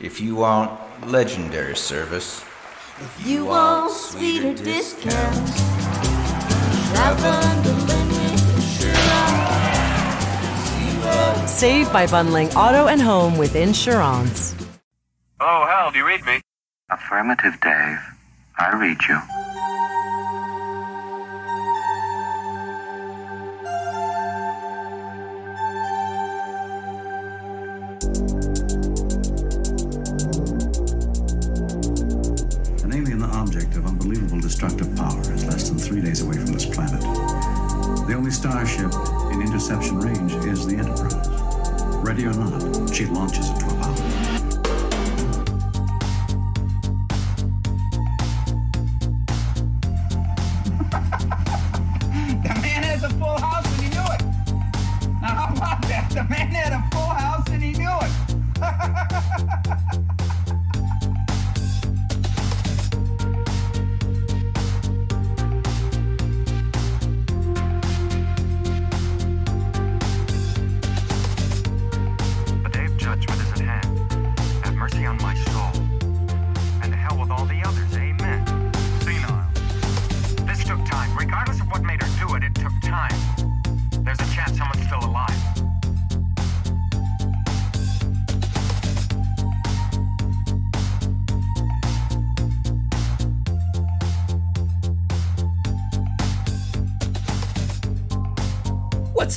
If 0.00 0.18
you 0.18 0.34
want 0.36 0.70
legendary 1.06 1.76
service, 1.76 2.42
If 3.00 3.26
you 3.26 3.44
want 3.46 3.92
sweeter 3.92 4.54
discounts, 4.54 5.60
shop 6.90 7.18
unlimited. 7.20 8.40
Save 11.48 11.92
by 11.92 12.06
bundling 12.06 12.48
auto 12.56 12.86
and 12.88 13.00
home 13.00 13.36
with 13.36 13.54
insurance. 13.56 14.54
Oh, 15.38 15.66
Hal, 15.68 15.90
do 15.90 15.98
you 15.98 16.06
read 16.06 16.24
me? 16.24 16.40
Affirmative, 16.90 17.58
Dave. 17.60 17.98
I 18.58 18.72
read 18.80 18.98
you. 19.08 19.18
Starship 38.40 38.90
in 39.32 39.42
interception 39.42 39.98
range 39.98 40.32
is 40.46 40.66
the 40.66 40.74
Enterprise. 40.74 41.28
Ready 42.02 42.24
or 42.24 42.32
not, 42.32 42.88
she 42.88 43.04
launches 43.04 43.50
at 43.50 43.60
12 43.60 43.82
hours. 43.82 44.29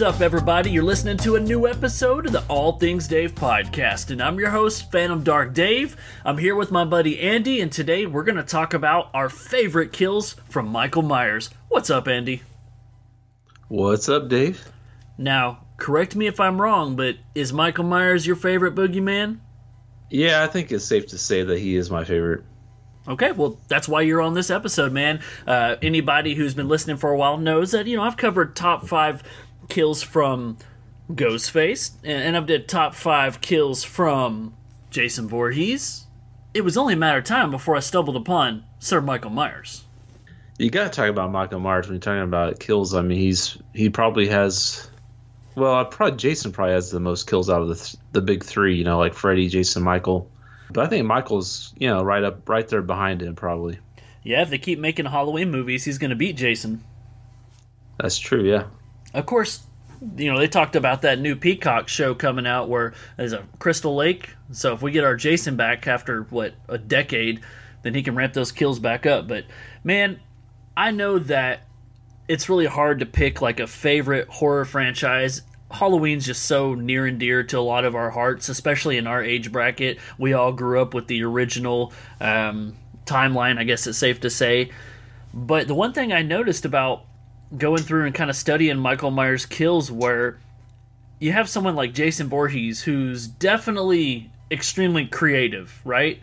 Up, 0.04 0.20
everybody? 0.20 0.70
You're 0.70 0.84
listening 0.84 1.16
to 1.20 1.38
a 1.38 1.40
new 1.40 1.66
episode 1.66 2.26
of 2.26 2.34
the 2.34 2.44
All 2.50 2.74
Things 2.74 3.08
Dave 3.08 3.34
podcast, 3.34 4.12
and 4.12 4.22
I'm 4.22 4.38
your 4.38 4.50
host, 4.50 4.92
Phantom 4.92 5.24
Dark 5.24 5.54
Dave. 5.54 5.96
I'm 6.26 6.38
here 6.38 6.58
with 6.58 6.72
my 6.72 6.84
buddy 6.84 7.22
Andy, 7.22 7.62
and 7.62 7.72
today 7.72 8.06
we're 8.06 8.26
going 8.26 8.36
to 8.36 8.44
talk 8.44 8.74
about 8.74 9.10
our 9.14 9.30
favorite 9.30 9.94
kills 9.94 10.34
from 10.50 10.68
Michael 10.68 11.04
Myers. 11.04 11.52
What's 11.70 11.90
up, 11.90 12.10
Andy? 12.10 12.42
What's 13.70 14.10
up, 14.10 14.28
Dave? 14.28 14.68
Now, 15.18 15.64
correct 15.78 16.18
me 16.18 16.28
if 16.28 16.38
I'm 16.38 16.60
wrong, 16.60 16.98
but 16.98 17.16
is 17.34 17.54
Michael 17.54 17.86
Myers 17.86 18.28
your 18.28 18.36
favorite 18.36 18.76
boogeyman? 18.76 19.40
Yeah, 20.10 20.44
I 20.44 20.48
think 20.48 20.74
it's 20.74 20.84
safe 20.84 21.08
to 21.08 21.18
say 21.18 21.44
that 21.44 21.60
he 21.60 21.78
is 21.78 21.90
my 21.90 22.04
favorite. 22.04 22.44
Okay, 23.08 23.32
well, 23.32 23.58
that's 23.70 23.88
why 23.88 24.02
you're 24.02 24.22
on 24.22 24.34
this 24.34 24.50
episode, 24.50 24.92
man. 24.92 25.22
Uh, 25.48 25.78
anybody 25.82 26.36
who's 26.36 26.54
been 26.54 26.68
listening 26.68 26.98
for 26.98 27.12
a 27.12 27.18
while 27.18 27.38
knows 27.38 27.72
that, 27.72 27.88
you 27.88 27.96
know, 27.96 28.04
I've 28.04 28.18
covered 28.18 28.56
top 28.56 28.88
five 28.88 29.24
kills 29.70 30.02
from 30.02 30.58
Ghostface, 31.12 31.92
and, 32.04 32.38
I've 32.38 32.46
did 32.46 32.68
top 32.68 32.96
five 32.96 33.42
kills 33.42 33.84
from 33.84 34.54
Jason 34.90 35.28
Voorhees. 35.28 36.06
It 36.54 36.62
was 36.62 36.78
only 36.78 36.94
a 36.94 36.98
matter 36.98 37.18
of 37.18 37.26
time 37.26 37.52
before 37.52 37.76
I 37.76 37.80
stumbled 37.80 38.16
upon 38.16 38.64
Sir 38.80 39.02
Michael 39.02 39.32
Myers. 39.32 39.84
You 40.60 40.70
got 40.70 40.84
to 40.84 40.90
talk 40.90 41.10
about 41.10 41.32
Michael 41.32 41.60
Myers 41.60 41.88
when 41.88 41.96
you're 41.96 42.02
talking 42.02 42.22
about 42.22 42.60
kills. 42.60 42.94
I 42.94 43.02
mean, 43.02 43.18
he's 43.18 43.58
he 43.74 43.90
probably 43.90 44.28
has. 44.28 44.90
Well, 45.56 45.74
I 45.74 45.84
probably 45.84 46.18
Jason 46.18 46.52
probably 46.52 46.74
has 46.74 46.92
the 46.92 47.00
most 47.00 47.28
kills 47.28 47.50
out 47.50 47.62
of 47.62 47.70
the 47.70 47.76
th- 47.76 47.96
the 48.12 48.22
big 48.22 48.44
three. 48.44 48.76
You 48.76 48.84
know, 48.84 49.00
like 49.00 49.16
Freddy, 49.16 49.50
Jason, 49.50 49.84
Michael. 49.84 50.30
But 50.72 50.86
I 50.86 50.90
think 50.90 51.06
Michael's 51.08 51.74
you 51.78 51.88
know 51.88 52.04
right 52.04 52.24
up 52.24 52.48
right 52.48 52.68
there 52.68 52.84
behind 52.84 53.22
him 53.22 53.36
probably. 53.36 53.80
Yeah, 54.24 54.44
if 54.44 54.50
they 54.52 54.58
keep 54.60 54.80
making 54.80 55.06
Halloween 55.06 55.52
movies, 55.52 55.84
he's 55.84 55.98
going 55.98 56.12
to 56.12 56.16
beat 56.16 56.38
Jason. 56.38 56.84
That's 58.00 58.18
true. 58.18 58.44
Yeah. 58.44 58.66
Of 59.14 59.26
course, 59.26 59.64
you 60.18 60.32
know, 60.32 60.38
they 60.38 60.48
talked 60.48 60.76
about 60.76 61.04
that 61.04 61.20
new 61.20 61.36
Peacock 61.36 61.88
show 61.88 62.14
coming 62.14 62.48
out 62.48 62.70
where 62.70 62.94
there's 63.18 63.34
a 63.34 63.46
Crystal 63.60 63.96
Lake. 63.96 64.32
So 64.52 64.74
if 64.74 64.82
we 64.82 64.92
get 64.92 65.04
our 65.04 65.16
Jason 65.16 65.56
back 65.56 65.88
after, 65.88 66.24
what, 66.24 66.54
a 66.68 66.78
decade, 66.78 67.42
then 67.84 67.94
he 67.94 68.04
can 68.04 68.16
ramp 68.16 68.34
those 68.34 68.52
kills 68.52 68.80
back 68.80 69.06
up. 69.06 69.28
But 69.28 69.46
man, 69.84 70.20
I 70.76 70.92
know 70.92 71.20
that 71.20 71.68
it's 72.28 72.50
really 72.50 72.66
hard 72.66 73.00
to 73.00 73.06
pick 73.06 73.42
like 73.42 73.60
a 73.60 73.68
favorite 73.68 74.28
horror 74.30 74.66
franchise. 74.66 75.42
Halloween's 75.70 76.26
just 76.26 76.44
so 76.44 76.76
near 76.76 77.06
and 77.06 77.20
dear 77.20 77.44
to 77.44 77.60
a 77.60 77.62
lot 77.62 77.86
of 77.86 77.96
our 77.96 78.10
hearts, 78.12 78.50
especially 78.50 78.98
in 78.98 79.08
our 79.08 79.24
age 79.24 79.52
bracket. 79.52 80.00
We 80.18 80.34
all 80.34 80.52
grew 80.52 80.82
up 80.82 80.94
with 80.94 81.08
the 81.08 81.24
original 81.24 81.94
um, 82.22 82.76
timeline, 83.06 83.58
I 83.58 83.64
guess 83.64 83.88
it's 83.88 83.98
safe 83.98 84.22
to 84.22 84.30
say. 84.30 84.72
But 85.34 85.68
the 85.68 85.76
one 85.76 85.94
thing 85.94 86.14
I 86.14 86.22
noticed 86.22 86.66
about 86.66 87.06
going 87.58 87.84
through 87.84 88.06
and 88.06 88.16
kind 88.16 88.30
of 88.30 88.36
studying 88.36 88.78
Michael 88.78 89.12
Myers 89.12 89.46
kills 89.46 89.92
where 89.92 90.38
you 91.20 91.32
have 91.32 91.48
someone 91.48 91.76
like 91.76 91.94
Jason 91.94 92.28
Voorhees 92.28 92.84
who's 92.84 93.28
definitely 93.28 94.32
extremely 94.52 95.06
creative, 95.06 95.80
right? 95.86 96.20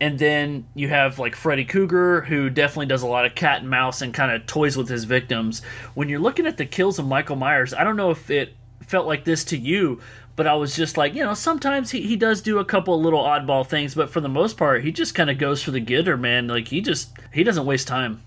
And 0.00 0.18
then 0.18 0.66
you 0.74 0.88
have 0.88 1.18
like 1.18 1.36
Freddy 1.36 1.64
Krueger 1.64 2.22
who 2.22 2.50
definitely 2.50 2.86
does 2.86 3.02
a 3.02 3.06
lot 3.06 3.26
of 3.26 3.34
cat 3.34 3.60
and 3.60 3.70
mouse 3.70 4.02
and 4.02 4.12
kind 4.12 4.32
of 4.32 4.46
toys 4.46 4.76
with 4.76 4.88
his 4.88 5.04
victims. 5.04 5.62
When 5.94 6.08
you're 6.08 6.20
looking 6.20 6.46
at 6.46 6.56
the 6.56 6.66
kills 6.66 6.98
of 6.98 7.06
Michael 7.06 7.36
Myers, 7.36 7.72
I 7.72 7.84
don't 7.84 7.96
know 7.96 8.10
if 8.10 8.30
it 8.30 8.54
felt 8.82 9.06
like 9.06 9.24
this 9.24 9.44
to 9.44 9.56
you, 9.56 10.00
but 10.36 10.46
I 10.46 10.54
was 10.54 10.74
just 10.74 10.96
like, 10.96 11.14
you 11.14 11.24
know, 11.24 11.34
sometimes 11.34 11.90
he, 11.90 12.02
he 12.02 12.16
does 12.16 12.42
do 12.42 12.58
a 12.58 12.64
couple 12.64 13.00
little 13.00 13.22
oddball 13.22 13.66
things, 13.66 13.94
but 13.94 14.10
for 14.10 14.20
the 14.20 14.28
most 14.28 14.56
part, 14.56 14.82
he 14.82 14.90
just 14.90 15.14
kind 15.14 15.30
of 15.30 15.38
goes 15.38 15.62
for 15.62 15.70
the 15.70 15.80
gitter, 15.80 16.18
man. 16.18 16.48
Like 16.48 16.68
he 16.68 16.80
just 16.80 17.12
he 17.32 17.44
doesn't 17.44 17.66
waste 17.66 17.86
time. 17.86 18.22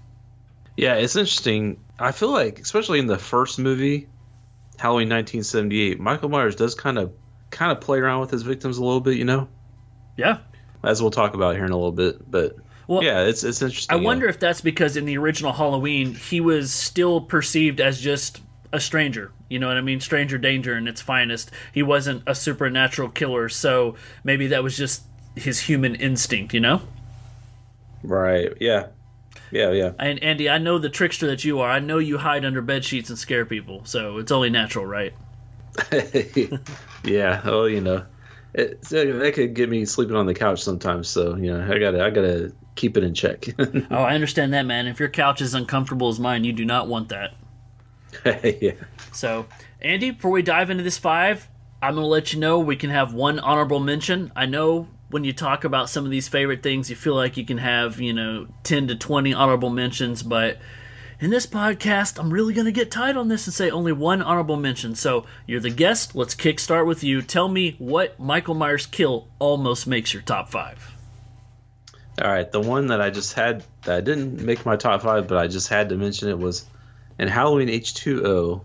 Yeah, 0.78 0.96
it's 0.96 1.16
interesting. 1.16 1.78
I 2.00 2.12
feel 2.12 2.32
like, 2.32 2.60
especially 2.60 3.00
in 3.00 3.08
the 3.08 3.18
first 3.18 3.60
movie, 3.60 4.08
Halloween 4.78 5.10
1978, 5.10 6.00
Michael 6.00 6.30
Myers 6.30 6.56
does 6.56 6.76
kind 6.76 6.98
of 6.98 7.12
kind 7.50 7.72
of 7.72 7.82
play 7.82 8.00
around 8.00 8.22
with 8.22 8.32
his 8.32 8.44
victims 8.44 8.78
a 8.78 8.84
little 8.84 9.00
bit, 9.02 9.18
you 9.18 9.26
know, 9.26 9.48
Yeah, 10.18 10.40
as 10.84 11.02
we'll 11.02 11.12
talk 11.12 11.34
about 11.34 11.56
here 11.56 11.66
in 11.66 11.72
a 11.72 11.76
little 11.76 11.92
bit. 11.92 12.30
But 12.30 12.58
Well, 12.88 13.04
yeah, 13.04 13.22
it's 13.24 13.44
it's 13.44 13.62
interesting. 13.62 13.96
I 13.96 14.00
yeah. 14.00 14.06
wonder 14.06 14.28
if 14.28 14.40
that's 14.40 14.62
because 14.62 14.96
in 14.98 15.06
the 15.06 15.18
original 15.18 15.54
Halloween, 15.54 16.14
he 16.14 16.40
was 16.42 16.72
still 16.74 17.22
perceived 17.22 17.80
as 17.82 18.00
just 18.00 18.42
a 18.74 18.80
stranger. 18.80 19.32
You 19.50 19.60
know 19.60 19.68
what 19.68 19.78
I 19.78 19.82
mean? 19.82 20.00
Stranger 20.02 20.38
danger 20.38 20.78
in 20.78 20.88
its 20.88 21.02
finest. 21.02 21.52
He 21.74 21.82
wasn't 21.82 22.24
a 22.28 22.36
supernatural 22.36 23.10
killer, 23.10 23.50
so 23.50 23.96
maybe 24.24 24.48
that 24.48 24.62
was 24.62 24.76
just 24.78 25.04
his 25.36 25.62
human 25.62 25.96
instinct, 25.96 26.54
you 26.54 26.60
know? 26.60 26.82
Right. 28.04 28.54
Yeah. 28.60 28.88
Yeah. 29.52 29.72
Yeah. 29.72 29.92
And 30.00 30.22
Andy, 30.24 30.50
I 30.50 30.58
know 30.58 30.78
the 30.78 30.90
trickster 30.90 31.28
that 31.28 31.44
you 31.44 31.60
are. 31.60 31.70
I 31.70 31.80
know 31.80 31.98
you 31.98 32.18
hide 32.18 32.46
under 32.46 32.62
bed 32.62 32.84
sheets 32.84 33.10
and 33.10 33.18
scare 33.18 33.46
people, 33.46 33.82
so 33.86 34.18
it's 34.18 34.32
only 34.32 34.50
natural, 34.50 34.86
right? 34.86 35.14
yeah. 37.04 37.42
Well, 37.46 37.70
you 37.70 37.82
know, 37.82 38.06
it, 38.54 38.82
that 38.82 39.32
could 39.36 39.54
get 39.54 39.70
me 39.70 39.86
sleeping 39.86 40.16
on 40.16 40.26
the 40.26 40.34
couch 40.34 40.62
sometimes. 40.62 41.08
So 41.08 41.36
you 41.36 41.54
know, 41.54 41.64
I 41.64 41.78
gotta 41.78 42.04
I 42.04 42.10
gotta 42.10 42.52
keep 42.76 42.96
it 42.96 43.04
in 43.04 43.14
check. 43.14 43.46
Oh, 43.90 44.04
I 44.04 44.16
understand 44.16 44.54
that, 44.54 44.66
man. 44.66 44.88
If 44.88 45.00
your 45.00 45.10
couch 45.10 45.42
is 45.42 45.54
uncomfortable 45.54 46.10
as 46.10 46.20
mine, 46.20 46.44
you 46.44 46.54
do 46.54 46.66
not 46.66 46.88
want 46.88 47.10
that. 47.10 47.34
yeah. 48.62 48.72
So, 49.12 49.46
Andy, 49.82 50.12
before 50.12 50.32
we 50.32 50.42
dive 50.42 50.70
into 50.70 50.84
this 50.84 50.98
five, 50.98 51.48
I'm 51.82 51.96
going 51.96 52.04
to 52.04 52.08
let 52.08 52.34
you 52.34 52.40
know 52.40 52.60
we 52.60 52.76
can 52.76 52.90
have 52.90 53.14
one 53.14 53.40
honorable 53.40 53.80
mention. 53.80 54.32
I 54.36 54.46
know 54.46 54.88
when 55.10 55.24
you 55.24 55.34
talk 55.34 55.64
about 55.64 55.90
some 55.90 56.06
of 56.06 56.12
these 56.12 56.28
favorite 56.28 56.64
things, 56.64 56.90
you 56.90 56.96
feel 56.96 57.16
like 57.16 57.38
you 57.38 57.46
can 57.46 57.60
have, 57.60 58.00
you 58.00 58.14
know, 58.14 58.48
10 58.64 58.88
to 58.88 58.96
20 58.96 59.34
honorable 59.34 59.70
mentions, 59.70 60.22
but 60.22 60.58
in 61.20 61.32
this 61.32 61.48
podcast, 61.48 62.20
I'm 62.20 62.32
really 62.32 62.54
going 62.54 62.66
to 62.66 62.72
get 62.72 62.92
tight 62.92 63.18
on 63.18 63.28
this 63.28 63.48
and 63.48 63.54
say 63.54 63.72
only 63.72 63.92
one 63.92 64.22
honorable 64.22 64.58
mention. 64.58 64.94
So, 64.94 65.26
you're 65.48 65.60
the 65.60 65.72
guest. 65.72 66.16
Let's 66.16 66.36
kickstart 66.36 66.86
with 66.86 67.04
you. 67.04 67.22
Tell 67.22 67.48
me 67.48 67.76
what 67.80 68.20
Michael 68.20 68.54
Myers 68.54 68.86
kill 68.86 69.28
almost 69.40 69.88
makes 69.88 70.14
your 70.14 70.22
top 70.22 70.50
five. 70.50 70.94
All 72.22 72.30
right, 72.30 72.52
the 72.52 72.60
one 72.60 72.88
that 72.88 73.02
I 73.02 73.10
just 73.10 73.34
had 73.34 73.64
that 73.84 73.98
I 73.98 74.02
didn't 74.02 74.42
make 74.42 74.66
my 74.66 74.76
top 74.76 75.04
five, 75.04 75.28
but 75.28 75.38
I 75.38 75.48
just 75.48 75.70
had 75.70 75.90
to 75.90 75.96
mention 75.96 76.30
it 76.30 76.38
was 76.38 76.66
in 77.20 77.28
Halloween 77.28 77.68
H2O. 77.68 78.64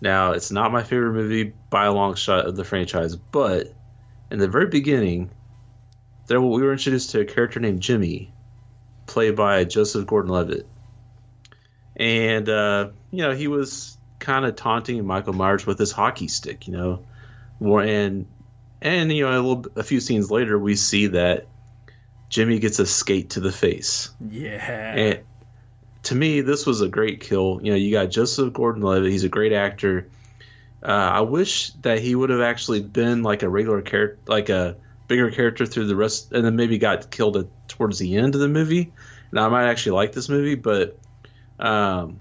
Now, 0.00 0.32
it's 0.32 0.50
not 0.50 0.72
my 0.72 0.82
favorite 0.82 1.12
movie 1.12 1.52
by 1.70 1.86
a 1.86 1.92
long 1.92 2.14
shot 2.14 2.46
of 2.46 2.56
the 2.56 2.64
franchise, 2.64 3.16
but 3.16 3.72
in 4.30 4.38
the 4.38 4.48
very 4.48 4.66
beginning, 4.66 5.30
there 6.26 6.40
we 6.40 6.62
were 6.62 6.72
introduced 6.72 7.10
to 7.10 7.20
a 7.20 7.24
character 7.24 7.60
named 7.60 7.80
Jimmy, 7.80 8.32
played 9.06 9.36
by 9.36 9.64
Joseph 9.64 10.06
Gordon-Levitt, 10.06 10.66
and 11.96 12.48
uh, 12.48 12.88
you 13.10 13.22
know 13.22 13.32
he 13.32 13.48
was 13.48 13.96
kind 14.18 14.44
of 14.44 14.56
taunting 14.56 15.04
Michael 15.06 15.34
Myers 15.34 15.66
with 15.66 15.78
his 15.78 15.92
hockey 15.92 16.28
stick, 16.28 16.66
you 16.66 16.72
know, 16.72 17.04
more 17.60 17.82
and 17.82 18.26
and 18.80 19.12
you 19.12 19.24
know 19.24 19.32
a 19.32 19.40
little 19.40 19.66
a 19.76 19.82
few 19.82 20.00
scenes 20.00 20.30
later 20.30 20.58
we 20.58 20.76
see 20.76 21.08
that 21.08 21.46
Jimmy 22.28 22.58
gets 22.58 22.78
a 22.78 22.86
skate 22.86 23.30
to 23.30 23.40
the 23.40 23.52
face. 23.52 24.10
Yeah. 24.28 24.94
And 24.94 25.20
to 26.04 26.14
me, 26.14 26.40
this 26.40 26.66
was 26.66 26.80
a 26.80 26.88
great 26.88 27.20
kill. 27.20 27.60
You 27.62 27.72
know, 27.72 27.76
you 27.76 27.92
got 27.92 28.06
Joseph 28.06 28.52
Gordon-Levitt. 28.52 29.10
He's 29.10 29.24
a 29.24 29.28
great 29.28 29.52
actor. 29.52 30.08
Uh, 30.82 30.88
I 30.88 31.20
wish 31.20 31.70
that 31.82 32.00
he 32.00 32.14
would 32.14 32.30
have 32.30 32.42
actually 32.42 32.82
been 32.82 33.22
like 33.22 33.42
a 33.42 33.48
regular 33.48 33.80
character, 33.80 34.18
like 34.26 34.48
a 34.50 34.76
bigger 35.08 35.30
character 35.30 35.66
through 35.66 35.86
the 35.86 35.96
rest, 35.96 36.32
and 36.32 36.44
then 36.44 36.56
maybe 36.56 36.78
got 36.78 37.10
killed 37.10 37.36
at, 37.36 37.46
towards 37.68 37.98
the 37.98 38.16
end 38.16 38.34
of 38.34 38.40
the 38.40 38.48
movie. 38.48 38.92
And 39.30 39.40
I 39.40 39.48
might 39.48 39.68
actually 39.68 39.92
like 39.92 40.12
this 40.12 40.28
movie, 40.28 40.54
but, 40.54 40.98
um, 41.58 42.20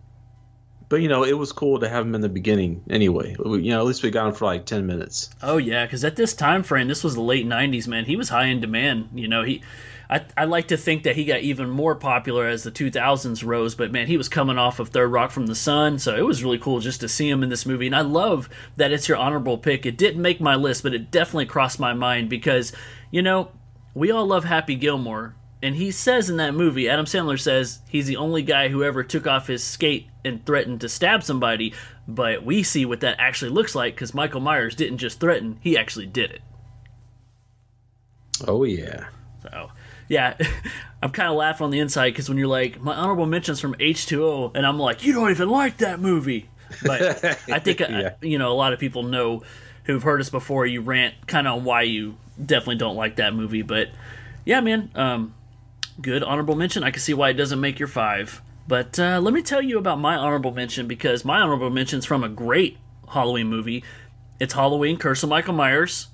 but 0.90 1.02
you 1.02 1.08
know, 1.08 1.24
it 1.24 1.34
was 1.38 1.52
cool 1.52 1.80
to 1.80 1.90
have 1.90 2.06
him 2.06 2.14
in 2.16 2.22
the 2.22 2.30
beginning 2.30 2.84
anyway. 2.90 3.36
We- 3.44 3.64
You 3.64 3.72
know, 3.72 3.80
at 3.80 3.86
least 3.86 4.04
we 4.04 4.12
got 4.12 4.28
him 4.28 4.34
for 4.34 4.46
like 4.46 4.66
ten 4.66 4.86
minutes. 4.86 5.30
Oh 5.42 5.58
yeah, 5.58 5.86
because 5.86 6.04
at 6.04 6.16
this 6.16 6.34
time 6.34 6.62
frame, 6.64 6.88
this 6.88 7.04
was 7.04 7.16
the 7.16 7.22
late 7.22 7.46
'90s. 7.48 7.88
Man, 7.88 8.06
he 8.06 8.16
was 8.16 8.30
high 8.30 8.46
in 8.46 8.60
demand. 8.60 9.10
You 9.16 9.28
know, 9.28 9.44
he. 9.44 9.62
I, 10.38 10.46
like 10.46 10.68
to 10.68 10.78
think 10.78 11.04
that 11.04 11.16
he 11.16 11.26
got 11.26 11.42
even 11.42 11.70
more 11.70 11.96
popular 11.96 12.48
as 12.48 12.64
the 12.64 12.72
2000s 12.72 13.44
rose, 13.46 13.74
but 13.74 13.92
man, 13.92 14.08
he 14.08 14.18
was 14.18 14.30
coming 14.30 14.58
off 14.58 14.80
of 14.80 14.90
Third 14.90 15.08
Rock 15.08 15.32
from 15.32 15.48
the 15.48 15.56
Sun, 15.56 16.00
so 16.00 16.16
it 16.16 16.26
was 16.26 16.44
really 16.44 16.60
cool 16.60 16.80
just 16.80 17.00
to 17.02 17.10
see 17.10 17.30
him 17.30 17.42
in 17.42 17.50
this 17.50 17.66
movie. 17.66 17.88
And 17.88 17.96
I 17.96 18.02
love 18.02 18.50
that 18.76 18.92
it's 18.92 19.08
your 19.08 19.18
honorable 19.18 19.58
pick. 19.58 19.86
It 19.86 19.98
didn't 19.98 20.22
make 20.22 20.40
my 20.40 20.56
list, 20.56 20.84
but 20.84 20.94
it 20.94 21.10
definitely 21.10 21.48
crossed 21.48 21.80
my 21.80 21.94
mind 21.94 22.30
because, 22.30 22.74
you 23.12 23.22
know, 23.22 23.52
we 23.94 24.12
all 24.12 24.26
love 24.26 24.44
Happy 24.44 24.76
Gilmore, 24.76 25.36
and 25.64 25.76
he 25.76 25.92
says 25.92 26.30
in 26.30 26.38
that 26.38 26.54
movie, 26.54 26.90
Adam 26.90 27.06
Sandler 27.06 27.40
says 27.40 27.80
he's 27.88 28.08
the 28.08 28.18
only 28.18 28.42
guy 28.42 28.68
who 28.68 28.84
ever 28.84 29.04
took 29.04 29.26
off 29.26 29.48
his 29.48 29.64
skate 29.64 30.08
and 30.26 30.46
threatened 30.46 30.82
to 30.82 30.90
stab 30.90 31.24
somebody. 31.24 31.74
But 32.06 32.44
we 32.44 32.64
see 32.64 32.86
what 32.86 33.00
that 33.00 33.16
actually 33.18 33.52
looks 33.52 33.74
like 33.74 33.96
because 33.96 34.14
Michael 34.14 34.42
Myers 34.42 34.76
didn't 34.76 34.98
just 34.98 35.22
threaten, 35.22 35.60
he 35.62 35.78
actually 35.78 36.08
did 36.08 36.32
it. 36.32 36.42
Oh 38.46 38.66
yeah. 38.66 39.06
Yeah, 40.10 40.36
I'm 41.02 41.12
kind 41.12 41.30
of 41.30 41.36
laughing 41.36 41.66
on 41.66 41.72
the 41.72 41.80
inside 41.80 42.10
because 42.12 42.30
when 42.30 42.38
you're 42.38 42.48
like, 42.48 42.82
my 42.82 42.94
honorable 42.96 43.26
mentions 43.26 43.60
from 43.60 43.74
H2O, 43.76 44.56
and 44.56 44.66
I'm 44.66 44.80
like, 44.80 45.04
you 45.04 45.14
don't 45.14 45.32
even 45.32 45.50
like 45.50 45.78
that 45.78 46.00
movie. 46.00 46.50
But 46.86 47.24
I 47.50 47.60
think, 47.60 47.82
uh, 47.82 47.88
Yeah. 47.90 48.14
you 48.22 48.38
know, 48.38 48.52
a 48.52 48.56
lot 48.56 48.74
of 48.74 48.80
people 48.80 49.04
know 49.04 49.44
who've 49.86 50.02
heard 50.04 50.22
us 50.22 50.30
before, 50.30 50.66
you 50.66 50.82
rant 50.82 51.14
kind 51.28 51.48
of 51.48 51.58
on 51.58 51.64
why 51.66 51.82
you 51.84 52.16
definitely 52.44 52.78
don't 52.78 52.96
like 52.96 53.18
that 53.18 53.34
movie. 53.36 53.62
But 53.62 53.90
yeah, 54.46 54.62
man, 54.62 54.90
um, 54.96 55.34
good 56.02 56.24
honorable 56.24 56.56
mention. 56.56 56.84
I 56.84 56.92
can 56.92 57.02
see 57.02 57.14
why 57.14 57.30
it 57.30 57.34
doesn't 57.34 57.60
make 57.60 57.80
your 57.80 57.88
five. 57.90 58.42
But 58.68 58.98
uh, 58.98 59.20
let 59.22 59.34
me 59.34 59.42
tell 59.42 59.62
you 59.62 59.78
about 59.78 60.00
my 60.00 60.16
honorable 60.16 60.52
mention 60.52 60.88
because 60.88 61.26
my 61.26 61.42
honorable 61.42 61.70
mention's 61.70 62.06
from 62.06 62.24
a 62.24 62.30
great 62.30 62.78
Halloween 63.10 63.48
movie. 63.48 63.84
It's 64.40 64.54
Halloween 64.54 64.98
Curse 64.98 65.24
of 65.24 65.30
Michael 65.30 65.54
Myers 65.54 66.08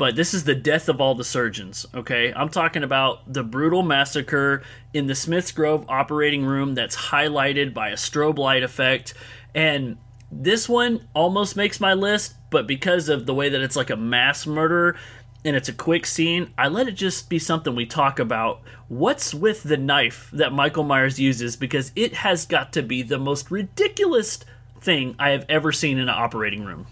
but 0.00 0.16
this 0.16 0.32
is 0.32 0.44
the 0.44 0.54
death 0.54 0.88
of 0.88 0.98
all 0.98 1.14
the 1.14 1.22
surgeons, 1.22 1.84
okay? 1.94 2.32
I'm 2.32 2.48
talking 2.48 2.82
about 2.82 3.30
the 3.30 3.44
brutal 3.44 3.82
massacre 3.82 4.62
in 4.94 5.08
the 5.08 5.14
Smiths 5.14 5.52
Grove 5.52 5.84
operating 5.90 6.42
room 6.46 6.74
that's 6.74 6.96
highlighted 6.96 7.74
by 7.74 7.90
a 7.90 7.96
strobe 7.96 8.38
light 8.38 8.62
effect. 8.62 9.12
And 9.54 9.98
this 10.32 10.70
one 10.70 11.06
almost 11.12 11.54
makes 11.54 11.80
my 11.80 11.92
list, 11.92 12.36
but 12.48 12.66
because 12.66 13.10
of 13.10 13.26
the 13.26 13.34
way 13.34 13.50
that 13.50 13.60
it's 13.60 13.76
like 13.76 13.90
a 13.90 13.96
mass 13.96 14.46
murder 14.46 14.96
and 15.44 15.54
it's 15.54 15.68
a 15.68 15.74
quick 15.74 16.06
scene, 16.06 16.54
I 16.56 16.68
let 16.68 16.88
it 16.88 16.92
just 16.92 17.28
be 17.28 17.38
something 17.38 17.74
we 17.74 17.84
talk 17.84 18.18
about. 18.18 18.62
What's 18.88 19.34
with 19.34 19.64
the 19.64 19.76
knife 19.76 20.30
that 20.32 20.50
Michael 20.50 20.84
Myers 20.84 21.20
uses? 21.20 21.56
Because 21.56 21.92
it 21.94 22.14
has 22.14 22.46
got 22.46 22.72
to 22.72 22.82
be 22.82 23.02
the 23.02 23.18
most 23.18 23.50
ridiculous 23.50 24.38
thing 24.80 25.14
I 25.18 25.32
have 25.32 25.44
ever 25.50 25.72
seen 25.72 25.98
in 25.98 26.04
an 26.04 26.08
operating 26.08 26.64
room. 26.64 26.86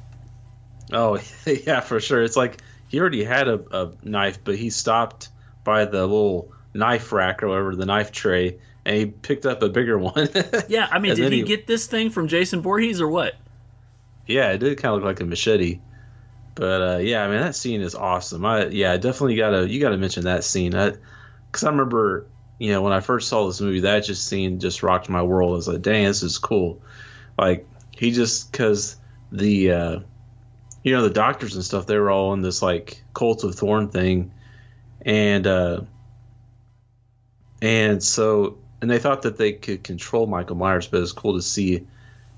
Oh 0.93 1.19
yeah, 1.47 1.81
for 1.81 2.01
sure. 2.01 2.23
It's 2.23 2.37
like 2.37 2.61
he 2.89 3.01
already 3.01 3.25
had 3.25 3.49
a, 3.49 3.61
a 3.71 3.93
knife, 4.03 4.39
but 4.43 4.57
he 4.57 4.71
stopped 4.71 5.29
by 5.65 5.85
the 5.85 6.01
little 6.01 6.53
knife 6.75 7.13
rack 7.13 7.43
or 7.43 7.49
whatever, 7.49 7.77
the 7.77 7.87
knife 7.87 8.13
tray, 8.13 8.59
and 8.85 8.97
he 8.97 9.07
picked 9.07 9.47
up 9.47 9.63
a 9.63 9.69
bigger 9.69 9.99
one. 9.99 10.29
Yeah, 10.69 10.89
I 10.91 10.99
mean, 10.99 11.15
did 11.15 11.33
he 11.33 11.39
he- 11.39 11.45
get 11.45 11.67
this 11.67 11.87
thing 11.87 12.11
from 12.11 12.29
Jason 12.29 12.61
Voorhees 12.63 13.01
or 13.01 13.09
what? 13.09 13.35
yeah, 14.27 14.51
it 14.53 14.59
did 14.59 14.77
kind 14.77 14.95
of 14.95 15.01
look 15.01 15.07
like 15.07 15.21
a 15.21 15.25
machete. 15.25 15.81
But 16.55 16.83
uh, 16.83 16.99
yeah, 16.99 17.25
I 17.25 17.29
mean 17.29 17.41
that 17.41 17.55
scene 17.55 17.81
is 17.81 17.95
awesome. 17.95 18.45
I 18.45 18.67
yeah, 18.67 18.97
definitely 18.97 19.37
gotta 19.37 19.69
you 19.69 19.81
gotta 19.81 19.97
mention 19.97 20.25
that 20.25 20.43
scene. 20.45 20.73
Because 20.73 21.65
I 21.65 21.71
remember, 21.71 22.27
you 22.59 22.73
know, 22.73 22.83
when 22.83 22.93
I 22.93 23.01
first 23.01 23.29
saw 23.29 23.47
this 23.47 23.61
movie, 23.61 23.81
that 23.81 24.01
just 24.01 24.27
scene 24.27 24.59
just 24.59 24.83
rocked 24.83 25.09
my 25.09 25.23
world. 25.23 25.53
I 25.53 25.55
was 25.55 25.69
like, 25.69 25.83
dang, 25.83 26.05
this 26.05 26.23
is 26.23 26.37
cool. 26.37 26.83
Like 27.39 27.67
he 27.93 28.11
just 28.11 28.51
because 28.51 28.97
the 29.31 29.73
uh, 29.73 30.01
you 30.89 30.95
know 30.95 31.03
the 31.03 31.11
doctors 31.11 31.55
and 31.55 31.65
stuff, 31.65 31.87
they 31.87 31.99
were 31.99 32.11
all 32.11 32.33
in 32.33 32.41
this 32.43 32.63
like 32.63 33.03
cult 33.15 33.45
of 33.45 33.55
thorn 33.55 33.89
thing, 33.89 34.33
and 35.03 35.47
uh, 35.47 35.83
and 37.61 38.03
so 38.03 38.57
and 38.81 38.91
they 38.91 38.99
thought 38.99 39.23
that 39.23 39.37
they 39.39 39.53
could 39.53 39.83
control 39.83 40.27
Michael 40.27 40.57
Myers, 40.57 40.87
but 40.87 41.03
it's 41.03 41.13
cool 41.13 41.35
to 41.35 41.43
see 41.43 41.87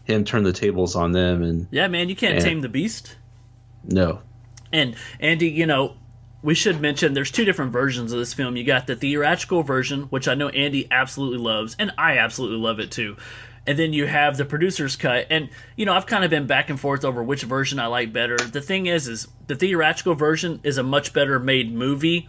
him 0.05 0.25
turn 0.25 0.43
the 0.43 0.53
tables 0.53 0.97
on 0.97 1.13
them 1.13 1.43
and 1.43 1.67
Yeah, 1.71 1.87
man, 1.89 2.09
you 2.09 2.17
can't 2.17 2.37
Yeah. 2.39 2.45
tame 2.45 2.61
the 2.61 2.69
beast. 2.69 3.17
no. 3.85 4.21
And 4.73 4.95
Andy, 5.19 5.49
you 5.49 5.67
know, 5.67 5.95
we 6.43 6.55
should 6.55 6.81
mention 6.81 7.13
there's 7.13 7.31
two 7.31 7.45
different 7.45 7.73
versions 7.73 8.13
of 8.13 8.19
this 8.19 8.35
film. 8.35 8.57
You 8.57 8.65
got 8.65 8.87
the 8.87 8.97
theatrical 8.97 9.63
version, 9.63 10.03
which 10.05 10.29
I 10.29 10.35
know 10.35 10.49
Andy 10.49 10.89
absolutely 10.91 11.39
loves, 11.39 11.77
and 11.79 11.93
I 11.99 12.19
absolutely 12.19 12.59
love 12.59 12.81
it 12.81 12.91
too. 12.91 13.17
And 13.67 13.79
then 13.79 13.93
you 13.93 14.07
have 14.07 14.37
the 14.37 14.47
producer's 14.47 14.97
cut, 14.97 15.27
and 15.29 15.51
you 15.77 15.85
know 15.85 15.93
I've 15.93 16.07
kind 16.07 16.25
of 16.25 16.31
been 16.31 16.47
back 16.47 16.71
and 16.71 16.81
forth 16.81 17.05
over 17.05 17.23
which 17.23 17.43
version 17.43 17.79
I 17.79 17.87
like 17.87 18.13
better. 18.13 18.37
The 18.37 18.63
thing 18.63 18.87
is, 18.87 19.07
is 19.07 19.29
the 19.47 19.55
theatrical 19.55 20.15
version 20.15 20.61
is 20.63 20.79
a 20.79 20.83
much 20.83 21.13
better 21.13 21.39
made 21.39 21.73
movie, 21.73 22.29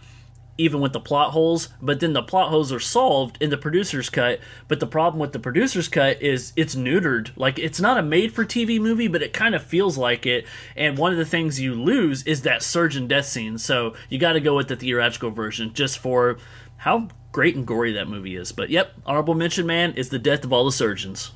even 0.58 0.80
with 0.80 0.92
the 0.92 1.00
plot 1.00 1.32
holes. 1.32 1.68
But 1.80 2.00
then 2.00 2.12
the 2.12 2.22
plot 2.22 2.50
holes 2.50 2.72
are 2.72 2.80
solved 2.80 3.38
in 3.40 3.50
the 3.50 3.56
producer's 3.56 4.10
cut. 4.10 4.40
But 4.68 4.80
the 4.80 4.86
problem 4.86 5.20
with 5.20 5.32
the 5.32 5.38
producer's 5.38 5.88
cut 5.88 6.22
is 6.22 6.52
it's 6.56 6.74
neutered. 6.74 7.30
Like 7.36 7.58
it's 7.58 7.80
not 7.80 7.98
a 7.98 8.02
made 8.02 8.32
for 8.32 8.44
TV 8.44 8.80
movie, 8.80 9.08
but 9.08 9.22
it 9.22 9.32
kind 9.32 9.54
of 9.54 9.62
feels 9.62 9.96
like 9.96 10.26
it. 10.26 10.46
And 10.76 10.98
one 10.98 11.12
of 11.12 11.18
the 11.18 11.24
things 11.24 11.60
you 11.60 11.74
lose 11.74 12.22
is 12.24 12.42
that 12.42 12.62
surgeon 12.62 13.08
death 13.08 13.26
scene. 13.26 13.58
So 13.58 13.94
you 14.08 14.18
got 14.18 14.34
to 14.34 14.40
go 14.40 14.56
with 14.56 14.68
the 14.68 14.76
theatrical 14.76 15.30
version 15.30 15.72
just 15.72 15.98
for 15.98 16.38
how 16.78 17.08
great 17.32 17.56
and 17.56 17.66
gory 17.66 17.92
that 17.92 18.08
movie 18.08 18.36
is. 18.36 18.52
But 18.52 18.70
yep, 18.70 18.92
honorable 19.06 19.34
mention, 19.34 19.66
man, 19.66 19.94
is 19.94 20.10
the 20.10 20.18
death 20.18 20.44
of 20.44 20.52
all 20.52 20.64
the 20.64 20.72
surgeons. 20.72 21.32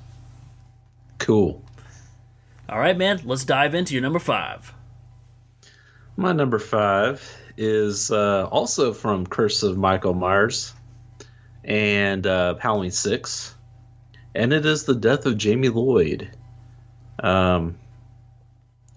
Cool. 1.19 1.65
All 2.69 2.79
right, 2.79 2.97
man, 2.97 3.21
let's 3.25 3.45
dive 3.45 3.75
into 3.75 3.95
your 3.95 4.03
number 4.03 4.19
five. 4.19 4.75
My 6.17 6.33
number 6.33 6.59
five 6.59 7.39
is 7.57 8.11
uh, 8.11 8.47
also 8.47 8.93
from 8.93 9.27
Curse 9.27 9.63
of 9.63 9.77
Michael 9.77 10.15
Myers 10.15 10.73
and 11.65 12.27
uh, 12.27 12.55
Halloween 12.57 12.91
Six, 12.91 13.55
and 14.35 14.53
it 14.53 14.67
is 14.67 14.85
the 14.85 14.95
death 14.95 15.27
of 15.27 15.37
Jamie 15.37 15.69
Lloyd. 15.69 16.31
Um, 17.19 17.79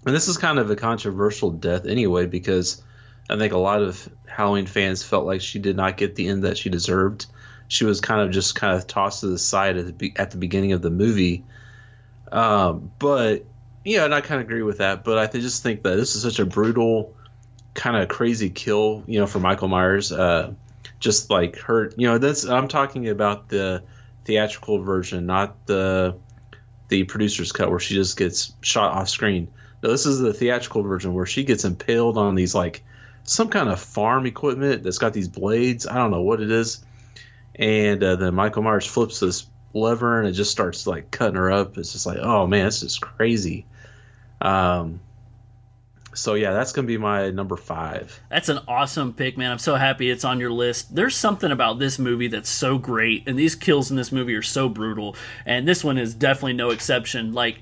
and 0.05 0.15
this 0.15 0.27
is 0.27 0.37
kind 0.37 0.59
of 0.59 0.69
a 0.69 0.75
controversial 0.75 1.51
death 1.51 1.85
anyway, 1.85 2.25
because 2.25 2.83
I 3.29 3.37
think 3.37 3.53
a 3.53 3.57
lot 3.57 3.81
of 3.81 4.09
Halloween 4.25 4.65
fans 4.65 5.03
felt 5.03 5.25
like 5.25 5.41
she 5.41 5.59
did 5.59 5.75
not 5.75 5.97
get 5.97 6.15
the 6.15 6.27
end 6.27 6.43
that 6.43 6.57
she 6.57 6.69
deserved. 6.69 7.27
She 7.67 7.85
was 7.85 8.01
kind 8.01 8.21
of 8.21 8.31
just 8.31 8.55
kind 8.55 8.75
of 8.75 8.87
tossed 8.87 9.21
to 9.21 9.27
the 9.27 9.37
side 9.37 9.77
at 9.77 9.85
the 9.85 9.93
be- 9.93 10.13
at 10.15 10.31
the 10.31 10.37
beginning 10.37 10.71
of 10.71 10.81
the 10.81 10.89
movie. 10.89 11.43
Um, 12.31 12.91
but 12.97 13.45
yeah, 13.83 14.05
and 14.05 14.13
I 14.13 14.21
kind 14.21 14.41
of 14.41 14.47
agree 14.47 14.63
with 14.63 14.79
that. 14.79 15.03
But 15.03 15.17
I 15.17 15.27
just 15.27 15.63
think 15.63 15.83
that 15.83 15.95
this 15.95 16.15
is 16.15 16.23
such 16.23 16.39
a 16.39 16.45
brutal, 16.45 17.15
kind 17.73 17.97
of 17.97 18.09
crazy 18.09 18.49
kill, 18.49 19.03
you 19.07 19.19
know, 19.19 19.27
for 19.27 19.39
Michael 19.39 19.67
Myers. 19.67 20.11
Uh, 20.11 20.53
just 20.99 21.29
like 21.29 21.57
her, 21.59 21.91
you 21.95 22.07
know, 22.07 22.17
that's 22.17 22.45
I'm 22.45 22.67
talking 22.67 23.07
about 23.07 23.49
the 23.49 23.83
theatrical 24.25 24.79
version, 24.79 25.25
not 25.25 25.65
the 25.65 26.15
the 26.89 27.03
producer's 27.05 27.51
cut 27.51 27.69
where 27.69 27.79
she 27.79 27.93
just 27.93 28.17
gets 28.17 28.53
shot 28.61 28.91
off 28.93 29.09
screen. 29.09 29.47
No, 29.81 29.91
this 29.91 30.05
is 30.05 30.19
the 30.19 30.33
theatrical 30.33 30.83
version 30.83 31.13
where 31.13 31.25
she 31.25 31.43
gets 31.43 31.63
impaled 31.63 32.17
on 32.17 32.35
these 32.35 32.53
like 32.53 32.83
some 33.23 33.49
kind 33.49 33.69
of 33.69 33.79
farm 33.79 34.25
equipment 34.25 34.83
that's 34.83 34.97
got 34.97 35.13
these 35.13 35.27
blades. 35.27 35.87
I 35.87 35.95
don't 35.95 36.11
know 36.11 36.21
what 36.21 36.41
it 36.41 36.51
is. 36.51 36.83
And 37.55 38.03
uh, 38.03 38.15
then 38.15 38.35
Michael 38.35 38.63
Myers 38.63 38.85
flips 38.85 39.19
this 39.19 39.45
lever 39.73 40.19
and 40.19 40.27
it 40.27 40.31
just 40.31 40.51
starts 40.51 40.87
like 40.87 41.11
cutting 41.11 41.35
her 41.35 41.51
up. 41.51 41.77
It's 41.77 41.93
just 41.93 42.05
like, 42.05 42.17
oh 42.17 42.47
man, 42.47 42.65
this 42.65 42.83
is 42.83 42.97
crazy. 42.97 43.65
Um, 44.41 44.99
so 46.19 46.33
yeah, 46.33 46.51
that's 46.51 46.71
gonna 46.71 46.87
be 46.87 46.97
my 46.97 47.31
number 47.31 47.55
five. 47.55 48.19
That's 48.29 48.49
an 48.49 48.59
awesome 48.67 49.13
pick, 49.13 49.37
man. 49.37 49.51
I'm 49.51 49.59
so 49.59 49.75
happy 49.75 50.09
it's 50.09 50.25
on 50.25 50.39
your 50.39 50.51
list. 50.51 50.93
There's 50.93 51.15
something 51.15 51.51
about 51.51 51.79
this 51.79 51.97
movie 51.97 52.27
that's 52.27 52.49
so 52.49 52.77
great, 52.77 53.27
and 53.27 53.39
these 53.39 53.55
kills 53.55 53.89
in 53.89 53.97
this 53.97 54.11
movie 54.11 54.35
are 54.35 54.41
so 54.41 54.69
brutal, 54.69 55.15
and 55.45 55.67
this 55.67 55.83
one 55.83 55.97
is 55.97 56.13
definitely 56.13 56.53
no 56.53 56.71
exception. 56.71 57.33
Like, 57.33 57.61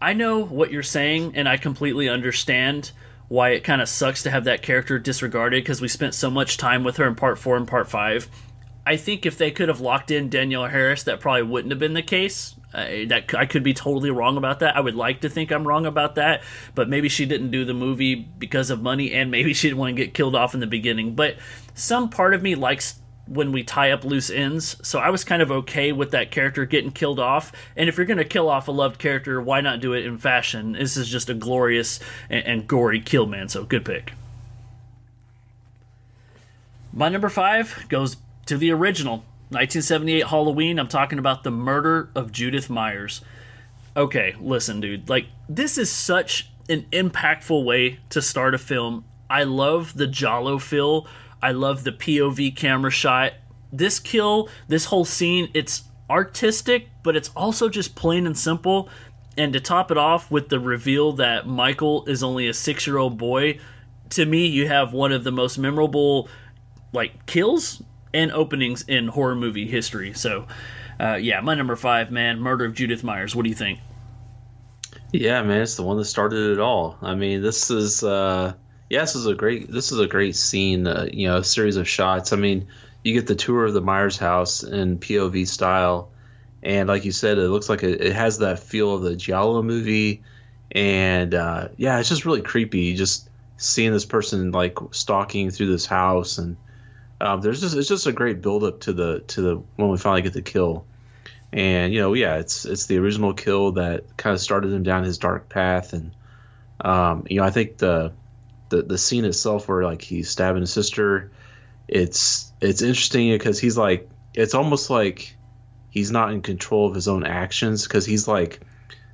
I 0.00 0.12
know 0.12 0.44
what 0.44 0.70
you're 0.70 0.82
saying, 0.82 1.32
and 1.34 1.48
I 1.48 1.56
completely 1.56 2.08
understand 2.08 2.92
why 3.28 3.50
it 3.50 3.64
kind 3.64 3.80
of 3.82 3.88
sucks 3.88 4.22
to 4.22 4.30
have 4.30 4.44
that 4.44 4.62
character 4.62 4.98
disregarded 4.98 5.64
because 5.64 5.80
we 5.80 5.88
spent 5.88 6.14
so 6.14 6.30
much 6.30 6.58
time 6.58 6.84
with 6.84 6.98
her 6.98 7.06
in 7.06 7.14
part 7.14 7.38
four 7.38 7.56
and 7.56 7.66
part 7.66 7.88
five. 7.88 8.28
I 8.84 8.96
think 8.96 9.26
if 9.26 9.36
they 9.36 9.50
could 9.50 9.68
have 9.68 9.80
locked 9.80 10.12
in 10.12 10.28
Danielle 10.28 10.66
Harris, 10.66 11.02
that 11.04 11.18
probably 11.18 11.42
wouldn't 11.42 11.72
have 11.72 11.80
been 11.80 11.94
the 11.94 12.02
case. 12.02 12.54
Uh, 12.76 13.06
that 13.06 13.34
I 13.34 13.46
could 13.46 13.62
be 13.62 13.72
totally 13.72 14.10
wrong 14.10 14.36
about 14.36 14.60
that. 14.60 14.76
I 14.76 14.80
would 14.80 14.94
like 14.94 15.22
to 15.22 15.30
think 15.30 15.50
I'm 15.50 15.66
wrong 15.66 15.86
about 15.86 16.16
that, 16.16 16.42
but 16.74 16.90
maybe 16.90 17.08
she 17.08 17.24
didn't 17.24 17.50
do 17.50 17.64
the 17.64 17.72
movie 17.72 18.14
because 18.14 18.68
of 18.68 18.82
money, 18.82 19.14
and 19.14 19.30
maybe 19.30 19.54
she 19.54 19.68
didn't 19.68 19.78
want 19.78 19.96
to 19.96 20.04
get 20.04 20.12
killed 20.12 20.36
off 20.36 20.52
in 20.52 20.60
the 20.60 20.66
beginning. 20.66 21.14
But 21.14 21.36
some 21.72 22.10
part 22.10 22.34
of 22.34 22.42
me 22.42 22.54
likes 22.54 22.96
when 23.26 23.50
we 23.50 23.62
tie 23.64 23.92
up 23.92 24.04
loose 24.04 24.28
ends, 24.28 24.76
so 24.86 24.98
I 24.98 25.08
was 25.08 25.24
kind 25.24 25.40
of 25.40 25.50
okay 25.50 25.90
with 25.90 26.10
that 26.10 26.30
character 26.30 26.66
getting 26.66 26.92
killed 26.92 27.18
off. 27.18 27.50
And 27.76 27.88
if 27.88 27.96
you're 27.96 28.04
going 28.04 28.18
to 28.18 28.26
kill 28.26 28.50
off 28.50 28.68
a 28.68 28.72
loved 28.72 28.98
character, 28.98 29.40
why 29.40 29.62
not 29.62 29.80
do 29.80 29.94
it 29.94 30.04
in 30.04 30.18
fashion? 30.18 30.72
This 30.72 30.98
is 30.98 31.08
just 31.08 31.30
a 31.30 31.34
glorious 31.34 31.98
and, 32.28 32.44
and 32.44 32.68
gory 32.68 33.00
kill, 33.00 33.26
man. 33.26 33.48
So 33.48 33.64
good 33.64 33.86
pick. 33.86 34.12
My 36.92 37.08
number 37.08 37.30
five 37.30 37.86
goes 37.88 38.18
to 38.44 38.58
the 38.58 38.70
original 38.70 39.24
1978 39.50 40.26
Halloween. 40.26 40.78
I'm 40.80 40.88
talking 40.88 41.20
about 41.20 41.44
the 41.44 41.52
murder 41.52 42.10
of 42.16 42.32
Judith 42.32 42.68
Myers. 42.68 43.20
Okay, 43.96 44.34
listen, 44.40 44.80
dude. 44.80 45.08
Like, 45.08 45.26
this 45.48 45.78
is 45.78 45.90
such 45.90 46.50
an 46.68 46.84
impactful 46.90 47.64
way 47.64 48.00
to 48.10 48.20
start 48.20 48.54
a 48.54 48.58
film. 48.58 49.04
I 49.30 49.44
love 49.44 49.94
the 49.94 50.08
Giallo 50.08 50.58
feel. 50.58 51.06
I 51.40 51.52
love 51.52 51.84
the 51.84 51.92
POV 51.92 52.56
camera 52.56 52.90
shot. 52.90 53.34
This 53.72 54.00
kill, 54.00 54.48
this 54.66 54.86
whole 54.86 55.04
scene, 55.04 55.48
it's 55.54 55.84
artistic, 56.10 56.88
but 57.04 57.14
it's 57.14 57.30
also 57.36 57.68
just 57.68 57.94
plain 57.94 58.26
and 58.26 58.36
simple. 58.36 58.88
And 59.38 59.52
to 59.52 59.60
top 59.60 59.92
it 59.92 59.98
off 59.98 60.28
with 60.28 60.48
the 60.48 60.58
reveal 60.58 61.12
that 61.14 61.46
Michael 61.46 62.04
is 62.06 62.24
only 62.24 62.48
a 62.48 62.54
six 62.54 62.84
year 62.84 62.98
old 62.98 63.16
boy, 63.16 63.60
to 64.10 64.26
me, 64.26 64.46
you 64.46 64.66
have 64.66 64.92
one 64.92 65.12
of 65.12 65.22
the 65.22 65.32
most 65.32 65.56
memorable 65.56 66.28
like 66.92 67.26
kills 67.26 67.82
and 68.16 68.32
openings 68.32 68.82
in 68.88 69.08
horror 69.08 69.36
movie 69.36 69.66
history. 69.66 70.14
So, 70.14 70.46
uh, 70.98 71.16
yeah, 71.16 71.40
my 71.42 71.54
number 71.54 71.76
five, 71.76 72.10
man, 72.10 72.40
Murder 72.40 72.64
of 72.64 72.74
Judith 72.74 73.04
Myers. 73.04 73.36
What 73.36 73.42
do 73.42 73.50
you 73.50 73.54
think? 73.54 73.78
Yeah, 75.12 75.42
man, 75.42 75.60
it's 75.60 75.76
the 75.76 75.82
one 75.82 75.98
that 75.98 76.06
started 76.06 76.52
it 76.52 76.58
all. 76.58 76.96
I 77.02 77.14
mean, 77.14 77.42
this 77.42 77.70
is 77.70 78.02
uh 78.02 78.54
yeah, 78.88 79.00
this 79.00 79.14
is 79.14 79.26
a 79.26 79.34
great 79.34 79.70
this 79.70 79.92
is 79.92 79.98
a 79.98 80.06
great 80.06 80.34
scene, 80.34 80.86
uh, 80.86 81.08
you 81.12 81.28
know, 81.28 81.36
a 81.38 81.44
series 81.44 81.76
of 81.76 81.86
shots. 81.86 82.32
I 82.32 82.36
mean, 82.36 82.66
you 83.04 83.12
get 83.12 83.26
the 83.26 83.34
tour 83.34 83.66
of 83.66 83.74
the 83.74 83.82
Myers 83.82 84.16
house 84.16 84.62
in 84.62 84.98
POV 84.98 85.46
style 85.46 86.10
and 86.62 86.88
like 86.88 87.04
you 87.04 87.12
said, 87.12 87.36
it 87.38 87.48
looks 87.48 87.68
like 87.68 87.82
it, 87.82 88.00
it 88.00 88.14
has 88.14 88.38
that 88.38 88.58
feel 88.58 88.94
of 88.94 89.02
the 89.02 89.14
Giallo 89.14 89.62
movie 89.62 90.22
and 90.72 91.34
uh 91.34 91.68
yeah, 91.76 92.00
it's 92.00 92.08
just 92.08 92.24
really 92.24 92.42
creepy 92.42 92.94
just 92.94 93.28
seeing 93.58 93.92
this 93.92 94.06
person 94.06 94.52
like 94.52 94.78
stalking 94.90 95.50
through 95.50 95.70
this 95.70 95.86
house 95.86 96.38
and 96.38 96.56
um, 97.20 97.40
there's 97.40 97.60
just 97.60 97.76
it's 97.76 97.88
just 97.88 98.06
a 98.06 98.12
great 98.12 98.42
build 98.42 98.64
up 98.64 98.80
to 98.80 98.92
the 98.92 99.20
to 99.28 99.40
the 99.40 99.56
when 99.76 99.88
we 99.88 99.98
finally 99.98 100.22
get 100.22 100.32
the 100.32 100.42
kill. 100.42 100.86
And 101.52 101.92
you 101.94 102.00
know 102.00 102.12
yeah 102.12 102.36
it's 102.36 102.64
it's 102.64 102.86
the 102.86 102.98
original 102.98 103.32
kill 103.32 103.72
that 103.72 104.16
kind 104.16 104.34
of 104.34 104.40
started 104.40 104.72
him 104.72 104.82
down 104.82 105.04
his 105.04 105.18
dark 105.18 105.48
path. 105.48 105.92
And 105.92 106.12
um, 106.80 107.26
you 107.28 107.38
know 107.38 107.44
i 107.44 107.50
think 107.50 107.78
the, 107.78 108.12
the 108.68 108.82
the 108.82 108.98
scene 108.98 109.24
itself 109.24 109.68
where 109.68 109.82
like 109.82 110.02
he's 110.02 110.28
stabbing 110.28 110.60
his 110.60 110.72
sister 110.72 111.30
it's 111.88 112.52
it's 112.60 112.82
interesting 112.82 113.30
because 113.30 113.58
he's 113.58 113.78
like 113.78 114.08
it's 114.34 114.54
almost 114.54 114.90
like 114.90 115.36
he's 115.90 116.10
not 116.10 116.32
in 116.32 116.42
control 116.42 116.86
of 116.86 116.94
his 116.94 117.08
own 117.08 117.24
actions 117.24 117.84
because 117.84 118.04
he's 118.04 118.28
like 118.28 118.60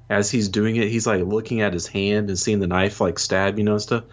as 0.08 0.30
he's 0.30 0.48
doing 0.48 0.76
it 0.76 0.88
he's 0.88 1.06
like 1.06 1.22
looking 1.22 1.60
at 1.60 1.72
his 1.72 1.86
hand 1.86 2.28
and 2.28 2.38
seeing 2.38 2.60
the 2.60 2.66
knife 2.66 3.00
like 3.00 3.18
stab 3.18 3.58
you 3.58 3.64
know 3.64 3.72
and 3.72 3.82
stuff 3.82 4.04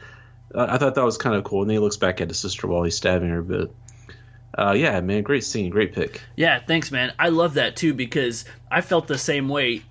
I 0.56 0.78
thought 0.78 0.96
that 0.96 1.06
was 1.06 1.18
kind 1.18 1.36
of 1.36 1.44
cool. 1.44 1.62
And 1.62 1.70
then 1.70 1.76
he 1.76 1.80
looks 1.80 1.98
back 1.98 2.22
at 2.22 2.28
his 2.28 2.40
sister 2.40 2.68
while 2.68 2.84
he's 2.84 2.96
stabbing 2.96 3.30
her. 3.30 3.42
But 3.42 3.72
uh, 4.58 4.74
yeah, 4.74 5.00
man, 5.02 5.24
great 5.24 5.44
scene, 5.44 5.70
great 5.70 5.94
pick. 5.94 6.22
Yeah, 6.36 6.60
thanks, 6.60 6.92
man. 6.92 7.14
I 7.20 7.30
love 7.30 7.54
that 7.56 7.76
too 7.76 7.94
because 7.94 8.46
I 8.72 8.82
felt 8.82 9.08
the 9.08 9.18
same 9.18 9.48
way. 9.48 9.84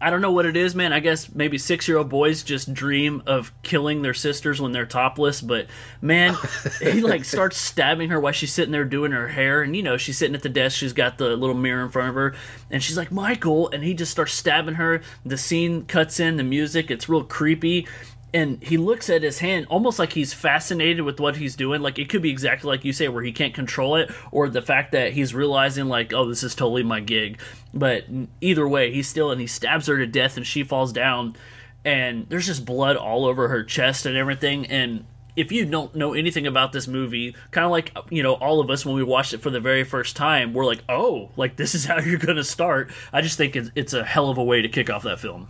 I 0.00 0.10
don't 0.10 0.20
know 0.20 0.30
what 0.30 0.46
it 0.46 0.56
is, 0.56 0.76
man. 0.76 0.92
I 0.92 1.00
guess 1.00 1.34
maybe 1.34 1.58
six 1.58 1.88
year 1.88 1.98
old 1.98 2.08
boys 2.08 2.44
just 2.44 2.72
dream 2.72 3.20
of 3.26 3.52
killing 3.64 4.00
their 4.00 4.14
sisters 4.14 4.60
when 4.60 4.70
they're 4.70 4.86
topless. 4.86 5.40
But 5.40 5.66
man, 6.00 6.36
he 6.80 7.00
like 7.00 7.24
starts 7.24 7.56
stabbing 7.56 8.10
her 8.10 8.20
while 8.20 8.32
she's 8.32 8.52
sitting 8.52 8.70
there 8.70 8.84
doing 8.84 9.10
her 9.10 9.28
hair. 9.28 9.60
And 9.62 9.74
you 9.74 9.82
know, 9.82 9.96
she's 9.96 10.16
sitting 10.16 10.36
at 10.36 10.42
the 10.42 10.48
desk, 10.48 10.78
she's 10.78 10.92
got 10.92 11.18
the 11.18 11.36
little 11.36 11.56
mirror 11.56 11.82
in 11.82 11.90
front 11.90 12.10
of 12.10 12.14
her. 12.14 12.34
And 12.70 12.82
she's 12.82 12.96
like, 12.96 13.10
Michael. 13.10 13.70
And 13.70 13.82
he 13.82 13.92
just 13.92 14.12
starts 14.12 14.32
stabbing 14.32 14.76
her. 14.76 15.02
The 15.26 15.36
scene 15.36 15.84
cuts 15.84 16.20
in, 16.20 16.36
the 16.36 16.44
music, 16.44 16.92
it's 16.92 17.08
real 17.08 17.24
creepy 17.24 17.86
and 18.34 18.62
he 18.62 18.76
looks 18.76 19.08
at 19.08 19.22
his 19.22 19.38
hand 19.38 19.66
almost 19.70 19.98
like 19.98 20.12
he's 20.12 20.34
fascinated 20.34 21.02
with 21.02 21.18
what 21.18 21.36
he's 21.36 21.56
doing. 21.56 21.80
Like 21.80 21.98
it 21.98 22.08
could 22.08 22.20
be 22.20 22.30
exactly 22.30 22.68
like 22.68 22.84
you 22.84 22.92
say 22.92 23.08
where 23.08 23.22
he 23.22 23.32
can't 23.32 23.54
control 23.54 23.96
it 23.96 24.10
or 24.30 24.48
the 24.48 24.60
fact 24.60 24.92
that 24.92 25.12
he's 25.12 25.34
realizing 25.34 25.88
like 25.88 26.12
oh 26.12 26.28
this 26.28 26.42
is 26.42 26.54
totally 26.54 26.82
my 26.82 27.00
gig. 27.00 27.40
But 27.72 28.04
either 28.40 28.68
way 28.68 28.92
he's 28.92 29.08
still 29.08 29.30
and 29.30 29.40
he 29.40 29.46
stabs 29.46 29.86
her 29.86 29.96
to 29.96 30.06
death 30.06 30.36
and 30.36 30.46
she 30.46 30.62
falls 30.62 30.92
down 30.92 31.36
and 31.84 32.26
there's 32.28 32.46
just 32.46 32.66
blood 32.66 32.96
all 32.96 33.24
over 33.24 33.48
her 33.48 33.64
chest 33.64 34.04
and 34.04 34.16
everything. 34.16 34.66
And 34.66 35.06
if 35.34 35.50
you 35.50 35.64
don't 35.64 35.94
know 35.94 36.12
anything 36.12 36.46
about 36.46 36.72
this 36.72 36.86
movie 36.86 37.34
kind 37.50 37.64
of 37.64 37.70
like 37.70 37.96
you 38.10 38.22
know 38.22 38.34
all 38.34 38.60
of 38.60 38.68
us 38.68 38.84
when 38.84 38.94
we 38.94 39.04
watched 39.04 39.32
it 39.32 39.40
for 39.40 39.50
the 39.50 39.60
very 39.60 39.84
first 39.84 40.16
time 40.16 40.52
we're 40.52 40.66
like 40.66 40.82
oh 40.88 41.30
like 41.36 41.54
this 41.56 41.74
is 41.74 41.84
how 41.86 41.98
you're 41.98 42.18
gonna 42.18 42.44
start. 42.44 42.90
I 43.10 43.22
just 43.22 43.38
think 43.38 43.56
it's, 43.56 43.70
it's 43.74 43.94
a 43.94 44.04
hell 44.04 44.28
of 44.28 44.36
a 44.36 44.44
way 44.44 44.60
to 44.60 44.68
kick 44.68 44.90
off 44.90 45.04
that 45.04 45.18
film. 45.18 45.48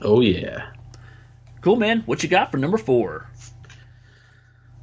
Oh 0.00 0.20
yeah 0.20 0.70
Cool, 1.64 1.76
man. 1.76 2.02
What 2.04 2.22
you 2.22 2.28
got 2.28 2.50
for 2.50 2.58
number 2.58 2.76
four? 2.76 3.26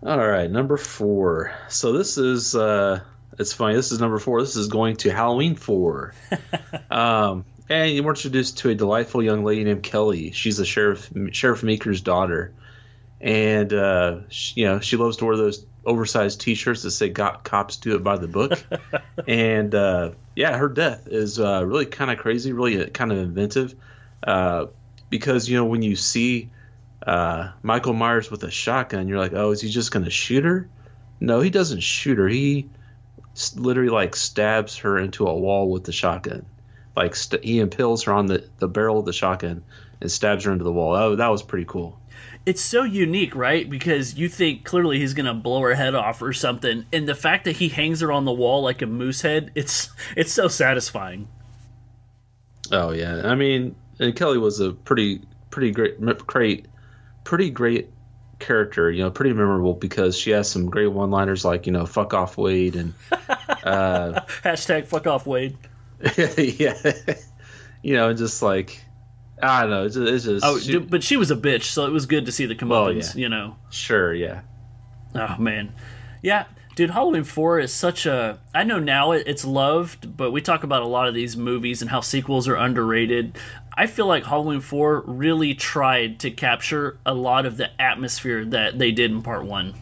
All 0.01 0.17
right, 0.17 0.50
number 0.50 0.77
four. 0.77 1.53
So 1.67 1.93
this 1.93 2.17
is 2.17 2.55
uh 2.55 3.01
it's 3.38 3.53
funny. 3.53 3.75
This 3.75 3.91
is 3.91 4.00
number 4.00 4.17
four. 4.17 4.41
This 4.41 4.55
is 4.55 4.67
going 4.67 4.95
to 4.95 5.11
Halloween 5.11 5.53
four. 5.53 6.15
um, 6.89 7.45
and 7.69 7.91
you 7.91 8.01
were 8.01 8.13
introduced 8.13 8.57
to 8.59 8.71
a 8.71 8.73
delightful 8.73 9.21
young 9.21 9.43
lady 9.43 9.63
named 9.63 9.83
Kelly. 9.83 10.31
She's 10.31 10.57
a 10.57 10.65
sheriff 10.65 11.07
Sheriff 11.33 11.61
Meeker's 11.61 12.01
daughter, 12.01 12.51
and 13.21 13.71
uh, 13.71 14.21
she, 14.29 14.61
you 14.61 14.65
know 14.65 14.79
she 14.79 14.97
loves 14.97 15.17
to 15.17 15.25
wear 15.25 15.38
those 15.38 15.63
oversized 15.85 16.41
T-shirts 16.41 16.81
that 16.81 16.89
say 16.89 17.09
"Got 17.09 17.43
cops 17.43 17.77
do 17.77 17.95
it 17.95 18.03
by 18.03 18.17
the 18.17 18.27
book." 18.27 18.59
and 19.27 19.75
uh, 19.75 20.13
yeah, 20.35 20.57
her 20.57 20.67
death 20.67 21.05
is 21.05 21.39
uh, 21.39 21.63
really 21.63 21.85
kind 21.85 22.09
of 22.09 22.17
crazy, 22.17 22.53
really 22.53 22.89
kind 22.89 23.11
of 23.11 23.19
inventive, 23.19 23.75
uh, 24.23 24.65
because 25.11 25.47
you 25.47 25.57
know 25.57 25.65
when 25.65 25.83
you 25.83 25.95
see 25.95 26.50
uh, 27.05 27.51
Michael 27.63 27.93
Myers 27.93 28.29
with 28.29 28.43
a 28.43 28.51
shotgun, 28.51 29.08
you're 29.08 29.20
like, 29.20 29.34
oh, 29.34 29.51
is 29.51 29.62
he 29.62 29.70
just 29.70 29.91
going 29.91 30.05
to 30.05 30.12
shoot 30.12 30.43
her? 30.43 30.70
No, 31.20 31.39
he 31.39 31.50
doesn't 31.50 31.81
shoot 31.81 32.17
her. 32.17 32.27
He 32.27 32.70
literally 33.55 33.89
like 33.89 34.15
stabs 34.15 34.77
her 34.77 34.98
into 34.98 35.27
a 35.27 35.36
wall 35.36 35.70
with 35.70 35.84
the 35.84 35.91
shotgun. 35.91 36.46
Like 36.96 37.15
st- 37.15 37.43
he 37.43 37.60
impales 37.60 38.03
her 38.03 38.13
on 38.13 38.25
the, 38.27 38.48
the 38.58 38.67
barrel 38.67 39.00
of 39.00 39.05
the 39.05 39.13
shotgun 39.13 39.63
and 40.01 40.12
stabs 40.12 40.43
her 40.46 40.51
into 40.51 40.63
the 40.63 40.72
wall. 40.72 40.96
Oh, 40.96 41.15
that 41.15 41.27
was 41.29 41.43
pretty 41.43 41.65
cool. 41.65 41.98
It's 42.46 42.62
so 42.62 42.84
unique, 42.84 43.36
right? 43.36 43.70
Because 43.70 44.15
you 44.15 44.27
think 44.27 44.65
clearly 44.65 45.00
he's 45.00 45.13
gonna 45.13 45.34
blow 45.34 45.62
her 45.62 45.75
head 45.75 45.93
off 45.93 46.22
or 46.22 46.34
something, 46.34 46.86
and 46.91 47.08
the 47.08 47.15
fact 47.15 47.46
that 47.46 47.58
he 47.58 47.70
hangs 47.70 48.01
her 48.01 48.12
on 48.12 48.25
the 48.25 48.31
wall 48.31 48.63
like 48.63 48.81
a 48.81 48.88
moose 48.88 49.22
head, 49.22 49.51
it's 49.53 49.89
it's 50.17 50.31
so 50.31 50.48
satisfying. 50.48 51.27
Oh 52.72 52.91
yeah, 52.91 53.22
I 53.25 53.36
mean, 53.36 53.75
and 54.00 54.15
Kelly 54.15 54.39
was 54.39 54.60
a 54.60 54.72
pretty 54.72 55.22
pretty 55.51 55.72
great 55.72 56.01
great 56.25 56.65
pretty 57.23 57.49
great 57.49 57.89
character, 58.39 58.91
you 58.91 59.03
know, 59.03 59.11
pretty 59.11 59.33
memorable 59.33 59.73
because 59.73 60.17
she 60.17 60.31
has 60.31 60.49
some 60.49 60.69
great 60.69 60.87
one-liners 60.87 61.45
like, 61.45 61.65
you 61.65 61.71
know, 61.71 61.85
"fuck 61.85 62.13
off 62.13 62.37
Wade" 62.37 62.75
and 62.75 62.93
uh, 63.11 64.21
hashtag 64.43 64.87
"fuck 64.87 65.07
off 65.07 65.25
Wade." 65.25 65.57
yeah, 66.17 66.93
you 67.81 67.95
know, 67.95 68.13
just 68.13 68.41
like 68.41 68.83
I 69.41 69.61
don't 69.61 69.69
know, 69.69 69.85
it's 69.85 69.95
just, 69.95 70.11
it's 70.11 70.25
just 70.25 70.45
oh, 70.45 70.59
she, 70.59 70.77
but 70.77 71.03
she 71.03 71.17
was 71.17 71.31
a 71.31 71.35
bitch, 71.35 71.63
so 71.63 71.85
it 71.85 71.91
was 71.91 72.05
good 72.05 72.25
to 72.25 72.31
see 72.31 72.45
the 72.45 72.55
comeuppance. 72.55 72.69
Well, 72.69 72.93
yeah. 72.93 73.11
You 73.15 73.29
know, 73.29 73.55
sure, 73.69 74.13
yeah. 74.13 74.41
Oh 75.15 75.35
man, 75.37 75.73
yeah, 76.21 76.45
dude. 76.75 76.91
Halloween 76.91 77.23
Four 77.23 77.59
is 77.59 77.73
such 77.73 78.05
a. 78.05 78.39
I 78.53 78.63
know 78.63 78.79
now 78.79 79.11
it's 79.11 79.45
loved, 79.45 80.15
but 80.15 80.31
we 80.31 80.41
talk 80.41 80.63
about 80.63 80.81
a 80.81 80.87
lot 80.87 81.07
of 81.07 81.13
these 81.13 81.35
movies 81.37 81.81
and 81.81 81.91
how 81.91 82.01
sequels 82.01 82.47
are 82.47 82.55
underrated. 82.55 83.37
I 83.75 83.87
feel 83.87 84.05
like 84.05 84.25
Halloween 84.25 84.59
4 84.59 85.03
really 85.07 85.53
tried 85.53 86.19
to 86.19 86.31
capture 86.31 86.97
a 87.05 87.13
lot 87.13 87.45
of 87.45 87.57
the 87.57 87.69
atmosphere 87.81 88.43
that 88.45 88.77
they 88.77 88.91
did 88.91 89.11
in 89.11 89.21
part 89.21 89.45
1. 89.45 89.73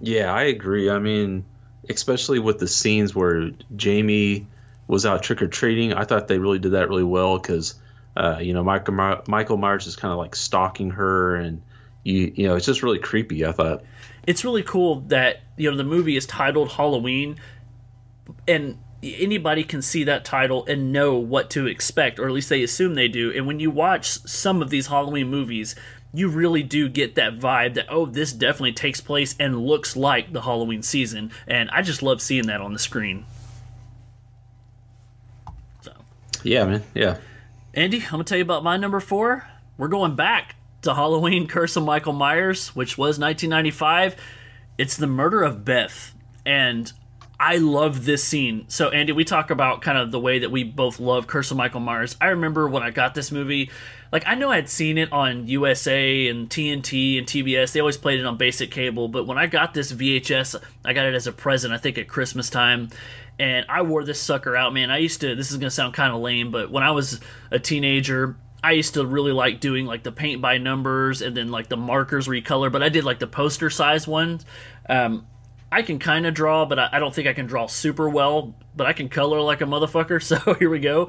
Yeah, 0.00 0.32
I 0.32 0.44
agree. 0.44 0.88
I 0.88 0.98
mean, 0.98 1.44
especially 1.90 2.38
with 2.38 2.58
the 2.58 2.68
scenes 2.68 3.14
where 3.14 3.50
Jamie 3.76 4.46
was 4.86 5.04
out 5.04 5.22
trick 5.22 5.42
or 5.42 5.48
treating, 5.48 5.92
I 5.92 6.04
thought 6.04 6.28
they 6.28 6.38
really 6.38 6.58
did 6.58 6.72
that 6.72 6.88
really 6.88 7.04
well 7.04 7.38
because, 7.38 7.74
uh, 8.16 8.38
you 8.40 8.54
know, 8.54 8.64
Michael, 8.64 9.22
Michael 9.28 9.58
Myers 9.58 9.86
is 9.86 9.96
kind 9.96 10.12
of 10.12 10.18
like 10.18 10.34
stalking 10.34 10.90
her, 10.90 11.36
and 11.36 11.60
you 12.08 12.32
you 12.34 12.48
know, 12.48 12.56
it's 12.56 12.66
just 12.66 12.82
really 12.82 12.98
creepy. 12.98 13.44
I 13.44 13.52
thought 13.52 13.84
it's 14.26 14.44
really 14.44 14.62
cool 14.62 15.00
that 15.08 15.40
you 15.56 15.70
know 15.70 15.76
the 15.76 15.84
movie 15.84 16.16
is 16.16 16.26
titled 16.26 16.72
Halloween, 16.72 17.36
and 18.46 18.78
anybody 19.02 19.62
can 19.62 19.82
see 19.82 20.04
that 20.04 20.24
title 20.24 20.64
and 20.66 20.92
know 20.92 21.16
what 21.16 21.50
to 21.50 21.66
expect, 21.66 22.18
or 22.18 22.26
at 22.26 22.32
least 22.32 22.48
they 22.48 22.62
assume 22.62 22.94
they 22.94 23.08
do. 23.08 23.32
And 23.34 23.46
when 23.46 23.60
you 23.60 23.70
watch 23.70 24.08
some 24.08 24.62
of 24.62 24.70
these 24.70 24.86
Halloween 24.88 25.28
movies, 25.28 25.76
you 26.12 26.28
really 26.28 26.62
do 26.62 26.88
get 26.88 27.14
that 27.16 27.38
vibe 27.38 27.74
that 27.74 27.86
oh 27.90 28.06
this 28.06 28.32
definitely 28.32 28.72
takes 28.72 29.00
place 29.00 29.36
and 29.38 29.60
looks 29.60 29.94
like 29.94 30.32
the 30.32 30.40
Halloween 30.40 30.82
season 30.82 31.30
and 31.46 31.68
I 31.70 31.82
just 31.82 32.02
love 32.02 32.22
seeing 32.22 32.46
that 32.46 32.62
on 32.62 32.72
the 32.72 32.78
screen. 32.78 33.26
So, 35.82 35.92
Yeah, 36.42 36.64
man. 36.64 36.82
Yeah. 36.94 37.18
Andy, 37.74 38.02
I'm 38.02 38.10
going 38.10 38.24
to 38.24 38.28
tell 38.28 38.38
you 38.38 38.42
about 38.42 38.64
my 38.64 38.78
number 38.78 38.98
4. 38.98 39.46
We're 39.76 39.88
going 39.88 40.16
back 40.16 40.56
to 40.88 40.94
Halloween 40.94 41.46
Curse 41.46 41.76
of 41.76 41.84
Michael 41.84 42.14
Myers, 42.14 42.74
which 42.74 42.96
was 42.96 43.18
1995. 43.18 44.16
It's 44.78 44.96
the 44.96 45.06
murder 45.06 45.42
of 45.42 45.62
Beth 45.62 46.14
and 46.46 46.90
I 47.38 47.58
love 47.58 48.06
this 48.06 48.24
scene. 48.24 48.64
So, 48.68 48.88
Andy, 48.88 49.12
we 49.12 49.22
talk 49.22 49.50
about 49.50 49.82
kind 49.82 49.98
of 49.98 50.10
the 50.10 50.18
way 50.18 50.38
that 50.38 50.50
we 50.50 50.64
both 50.64 50.98
love 50.98 51.26
Curse 51.26 51.50
of 51.50 51.58
Michael 51.58 51.80
Myers. 51.80 52.16
I 52.22 52.28
remember 52.28 52.68
when 52.68 52.82
I 52.82 52.90
got 52.90 53.14
this 53.14 53.30
movie, 53.30 53.70
like, 54.10 54.24
I 54.26 54.34
know 54.34 54.50
I'd 54.50 54.70
seen 54.70 54.96
it 54.96 55.12
on 55.12 55.46
USA 55.46 56.26
and 56.28 56.48
TNT 56.48 57.18
and 57.18 57.26
TBS. 57.26 57.72
They 57.72 57.80
always 57.80 57.98
played 57.98 58.18
it 58.18 58.24
on 58.24 58.38
basic 58.38 58.70
cable. 58.70 59.08
But 59.08 59.26
when 59.26 59.36
I 59.36 59.46
got 59.46 59.74
this 59.74 59.92
VHS, 59.92 60.60
I 60.86 60.94
got 60.94 61.04
it 61.04 61.14
as 61.14 61.26
a 61.26 61.32
present, 61.32 61.74
I 61.74 61.76
think 61.76 61.98
at 61.98 62.08
Christmas 62.08 62.48
time. 62.48 62.88
And 63.38 63.66
I 63.68 63.82
wore 63.82 64.04
this 64.04 64.20
sucker 64.20 64.56
out, 64.56 64.72
man. 64.72 64.90
I 64.90 64.98
used 64.98 65.20
to, 65.20 65.36
this 65.36 65.50
is 65.50 65.58
going 65.58 65.68
to 65.68 65.70
sound 65.70 65.92
kind 65.92 66.14
of 66.14 66.22
lame, 66.22 66.50
but 66.50 66.70
when 66.70 66.82
I 66.82 66.92
was 66.92 67.20
a 67.50 67.58
teenager, 67.58 68.36
I 68.62 68.72
used 68.72 68.94
to 68.94 69.06
really 69.06 69.32
like 69.32 69.60
doing 69.60 69.86
like 69.86 70.02
the 70.02 70.12
paint 70.12 70.42
by 70.42 70.58
numbers 70.58 71.22
and 71.22 71.36
then 71.36 71.50
like 71.50 71.68
the 71.68 71.76
markers 71.76 72.26
recolor, 72.26 72.72
but 72.72 72.82
I 72.82 72.88
did 72.88 73.04
like 73.04 73.18
the 73.18 73.26
poster 73.26 73.70
size 73.70 74.08
ones. 74.08 74.44
Um, 74.88 75.26
I 75.70 75.82
can 75.82 75.98
kind 75.98 76.26
of 76.26 76.34
draw, 76.34 76.64
but 76.64 76.78
I, 76.78 76.88
I 76.92 76.98
don't 76.98 77.14
think 77.14 77.28
I 77.28 77.34
can 77.34 77.46
draw 77.46 77.66
super 77.66 78.08
well. 78.08 78.54
But 78.74 78.86
I 78.86 78.92
can 78.92 79.08
color 79.08 79.40
like 79.40 79.60
a 79.60 79.64
motherfucker. 79.64 80.22
So 80.22 80.54
here 80.54 80.70
we 80.70 80.78
go. 80.78 81.08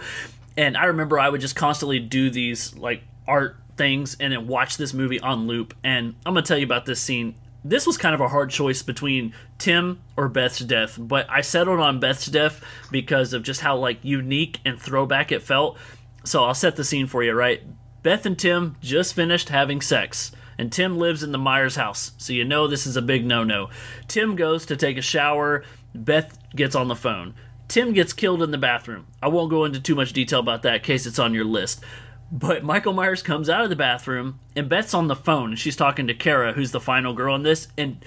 And 0.57 0.75
I 0.75 0.85
remember 0.85 1.19
I 1.19 1.29
would 1.29 1.41
just 1.41 1.55
constantly 1.55 1.99
do 1.99 2.29
these 2.29 2.75
like 2.75 3.03
art 3.27 3.57
things 3.77 4.17
and 4.19 4.33
then 4.33 4.47
watch 4.47 4.77
this 4.77 4.93
movie 4.93 5.19
on 5.19 5.47
loop. 5.47 5.73
And 5.83 6.15
I'm 6.25 6.33
gonna 6.33 6.45
tell 6.45 6.57
you 6.57 6.65
about 6.65 6.85
this 6.85 7.01
scene. 7.01 7.35
This 7.63 7.85
was 7.85 7.97
kind 7.97 8.15
of 8.15 8.21
a 8.21 8.27
hard 8.27 8.49
choice 8.51 8.83
between 8.83 9.33
Tim 9.57 9.99
or 10.15 10.29
Beth's 10.29 10.59
death, 10.59 10.97
but 10.97 11.29
I 11.29 11.41
settled 11.41 11.79
on 11.79 11.99
Beth's 11.99 12.27
death 12.27 12.63
because 12.89 13.33
of 13.33 13.43
just 13.43 13.59
how 13.61 13.75
like 13.77 13.99
unique 14.01 14.59
and 14.63 14.79
throwback 14.79 15.31
it 15.31 15.41
felt. 15.41 15.77
So 16.23 16.43
I'll 16.43 16.53
set 16.53 16.75
the 16.75 16.83
scene 16.83 17.07
for 17.07 17.23
you, 17.23 17.33
right? 17.33 17.61
Beth 18.03 18.25
and 18.25 18.37
Tim 18.37 18.77
just 18.81 19.13
finished 19.13 19.49
having 19.49 19.81
sex 19.81 20.31
and 20.59 20.73
Tim 20.73 20.97
lives 20.97 21.23
in 21.23 21.31
the 21.31 21.37
Myers 21.37 21.77
house, 21.77 22.11
so 22.17 22.33
you 22.33 22.43
know 22.43 22.67
this 22.67 22.85
is 22.85 22.97
a 22.97 23.01
big 23.01 23.25
no 23.25 23.45
no. 23.45 23.69
Tim 24.09 24.35
goes 24.35 24.65
to 24.65 24.75
take 24.75 24.97
a 24.97 25.01
shower, 25.01 25.63
Beth 25.95 26.37
gets 26.53 26.75
on 26.75 26.89
the 26.89 26.97
phone. 26.97 27.33
Tim 27.69 27.93
gets 27.93 28.11
killed 28.11 28.43
in 28.43 28.51
the 28.51 28.57
bathroom. 28.57 29.07
I 29.23 29.29
won't 29.29 29.51
go 29.51 29.63
into 29.63 29.79
too 29.79 29.95
much 29.95 30.11
detail 30.11 30.39
about 30.39 30.63
that 30.63 30.75
in 30.75 30.81
case 30.81 31.05
it's 31.05 31.19
on 31.19 31.33
your 31.33 31.45
list. 31.45 31.81
But 32.29 32.63
Michael 32.63 32.93
Myers 32.93 33.23
comes 33.23 33.49
out 33.49 33.63
of 33.63 33.69
the 33.69 33.75
bathroom 33.75 34.39
and 34.55 34.67
Beth's 34.67 34.93
on 34.93 35.07
the 35.07 35.15
phone. 35.15 35.55
She's 35.55 35.77
talking 35.77 36.07
to 36.07 36.13
Kara, 36.13 36.51
who's 36.51 36.71
the 36.71 36.81
final 36.81 37.13
girl 37.13 37.35
in 37.35 37.43
this, 37.43 37.69
and 37.77 38.03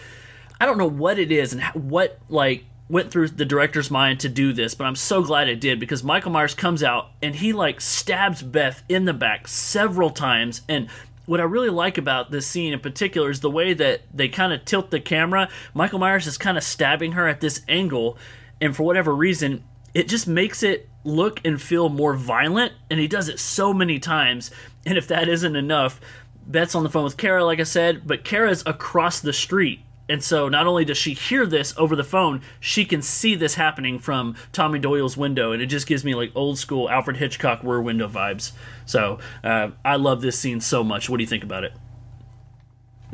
I 0.61 0.66
don't 0.66 0.78
know 0.78 0.87
what 0.87 1.19
it 1.19 1.33
is 1.33 1.54
and 1.54 1.62
what 1.73 2.19
like 2.28 2.64
went 2.92 3.11
through 3.11 3.26
the 3.26 3.46
director's 3.46 3.90
mind 3.90 4.20
to 4.20 4.28
do 4.28 4.52
this, 4.52 4.75
but 4.75 4.84
I'm 4.84 4.96
so 4.96 5.22
glad 5.22 5.49
it 5.49 5.62
did 5.62 5.80
because 5.80 6.04
Michael 6.04 6.30
Myers 6.30 6.54
comes 6.54 6.82
out 6.82 7.08
and 7.22 7.34
he 7.34 7.54
like 7.54 7.80
stabs 7.80 8.42
Beth 8.42 8.82
in 8.87 9.06
the 9.06 9.14
back 9.14 9.49
several 9.49 10.11
times 10.11 10.61
and 10.68 10.90
what 11.25 11.40
I 11.40 11.44
really 11.44 11.70
like 11.70 11.96
about 11.96 12.30
this 12.30 12.46
scene 12.46 12.75
in 12.75 12.80
particular 12.80 13.30
is 13.30 13.40
the 13.40 13.49
way 13.49 13.72
that 13.72 14.02
they 14.12 14.28
kind 14.28 14.52
of 14.52 14.66
tilt 14.66 14.90
the 14.90 15.00
camera. 15.00 15.49
Michael 15.72 16.00
Myers 16.00 16.26
is 16.26 16.37
kind 16.37 16.58
of 16.58 16.64
stabbing 16.64 17.12
her 17.12 17.26
at 17.26 17.40
this 17.40 17.62
angle, 17.66 18.18
and 18.61 18.76
for 18.76 18.82
whatever 18.82 19.14
reason, 19.14 19.64
it 19.94 20.08
just 20.08 20.26
makes 20.26 20.62
it 20.62 20.90
look 21.04 21.40
and 21.46 21.62
feel 21.62 21.88
more 21.88 22.14
violent, 22.14 22.72
and 22.90 22.99
he 22.99 23.06
does 23.06 23.28
it 23.28 23.38
so 23.38 23.72
many 23.72 24.00
times. 24.00 24.50
And 24.84 24.99
if 24.99 25.06
that 25.08 25.28
isn't 25.28 25.56
enough, 25.56 26.00
Beth's 26.44 26.75
on 26.75 26.82
the 26.82 26.90
phone 26.90 27.04
with 27.04 27.16
Kara, 27.16 27.44
like 27.44 27.61
I 27.61 27.62
said, 27.62 28.02
but 28.04 28.25
Kara's 28.25 28.64
across 28.66 29.20
the 29.20 29.32
street. 29.32 29.84
And 30.09 30.23
so 30.23 30.49
not 30.49 30.66
only 30.66 30.85
does 30.85 30.99
she 30.99 31.14
hear 31.14 31.47
this 31.47 31.75
over 31.78 31.94
the 31.97 32.04
phone, 32.04 32.42
she 32.61 32.85
can 32.85 33.02
see 33.02 33.35
this 33.35 33.54
happening 33.54 33.99
from 33.99 34.35
Tommy 34.52 34.78
Doyle's 34.78 35.16
window, 35.16 35.53
and 35.53 35.62
it 35.62 35.66
just 35.66 35.87
gives 35.87 36.05
me 36.05 36.14
like 36.14 36.33
old 36.35 36.59
school 36.59 36.90
Alfred 36.90 37.16
Hitchcock 37.16 37.61
Rear 37.62 37.81
Window 37.81 38.09
vibes. 38.09 38.53
So 38.85 39.20
uh, 39.44 39.70
I 39.85 39.96
love 39.96 40.20
this 40.20 40.38
scene 40.38 40.61
so 40.61 40.83
much. 40.83 41.09
What 41.09 41.18
do 41.18 41.22
you 41.22 41.29
think 41.29 41.44
about 41.44 41.64
it? 41.64 41.72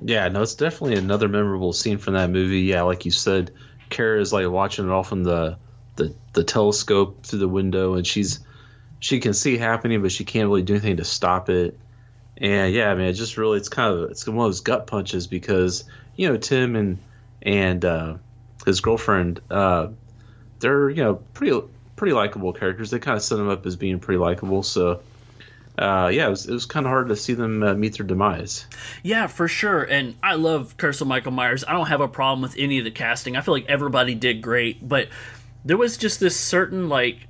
Yeah, 0.02 0.28
no, 0.28 0.42
it's 0.42 0.54
definitely 0.54 0.96
another 0.96 1.28
memorable 1.28 1.72
scene 1.72 1.98
from 1.98 2.14
that 2.14 2.30
movie. 2.30 2.60
Yeah, 2.60 2.82
like 2.82 3.04
you 3.04 3.10
said, 3.10 3.50
Kara 3.90 4.20
is 4.20 4.32
like 4.32 4.48
watching 4.48 4.86
it 4.86 4.90
all 4.90 5.02
from 5.02 5.24
the 5.24 5.58
the, 5.96 6.14
the 6.32 6.44
telescope 6.44 7.26
through 7.26 7.40
the 7.40 7.48
window, 7.48 7.94
and 7.94 8.06
she's 8.06 8.40
she 9.00 9.20
can 9.20 9.34
see 9.34 9.56
happening, 9.58 10.02
but 10.02 10.12
she 10.12 10.24
can't 10.24 10.48
really 10.48 10.62
do 10.62 10.74
anything 10.74 10.96
to 10.96 11.04
stop 11.04 11.48
it. 11.50 11.78
And 12.36 12.72
yeah, 12.72 12.90
I 12.90 12.94
mean, 12.94 13.06
it 13.06 13.14
just 13.14 13.36
really 13.36 13.58
it's 13.58 13.68
kind 13.68 13.92
of 13.92 14.10
it's 14.10 14.26
one 14.26 14.38
of 14.38 14.44
those 14.44 14.60
gut 14.60 14.86
punches 14.86 15.26
because 15.26 15.84
you 16.18 16.28
know 16.28 16.36
Tim 16.36 16.76
and 16.76 16.98
and 17.40 17.82
uh, 17.82 18.16
his 18.66 18.82
girlfriend, 18.82 19.40
uh, 19.50 19.88
they're 20.58 20.90
you 20.90 21.02
know 21.02 21.14
pretty 21.32 21.58
pretty 21.96 22.12
likable 22.12 22.52
characters. 22.52 22.90
They 22.90 22.98
kind 22.98 23.16
of 23.16 23.22
set 23.22 23.36
them 23.36 23.48
up 23.48 23.64
as 23.64 23.76
being 23.76 24.00
pretty 24.00 24.18
likable. 24.18 24.62
So 24.62 25.00
uh, 25.78 26.10
yeah, 26.12 26.26
it 26.26 26.30
was, 26.30 26.46
it 26.46 26.52
was 26.52 26.66
kind 26.66 26.84
of 26.84 26.90
hard 26.90 27.08
to 27.08 27.16
see 27.16 27.34
them 27.34 27.62
uh, 27.62 27.74
meet 27.74 27.96
their 27.96 28.06
demise. 28.06 28.66
Yeah, 29.04 29.28
for 29.28 29.46
sure. 29.46 29.84
And 29.84 30.16
I 30.20 30.34
love 30.34 30.76
Curse 30.76 31.00
of 31.00 31.06
Michael 31.06 31.30
Myers. 31.32 31.64
I 31.66 31.72
don't 31.72 31.86
have 31.86 32.00
a 32.00 32.08
problem 32.08 32.42
with 32.42 32.56
any 32.58 32.78
of 32.78 32.84
the 32.84 32.90
casting. 32.90 33.36
I 33.36 33.40
feel 33.40 33.54
like 33.54 33.66
everybody 33.66 34.16
did 34.16 34.42
great, 34.42 34.86
but 34.86 35.08
there 35.64 35.76
was 35.76 35.96
just 35.96 36.18
this 36.18 36.36
certain 36.36 36.88
like 36.88 37.28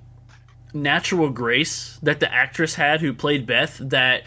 natural 0.72 1.29
grace 1.29 1.98
that 2.03 2.20
the 2.20 2.33
actress 2.33 2.74
had 2.74 3.03
who 3.03 3.12
played 3.12 3.46
Beth 3.46 3.79
that 3.83 4.22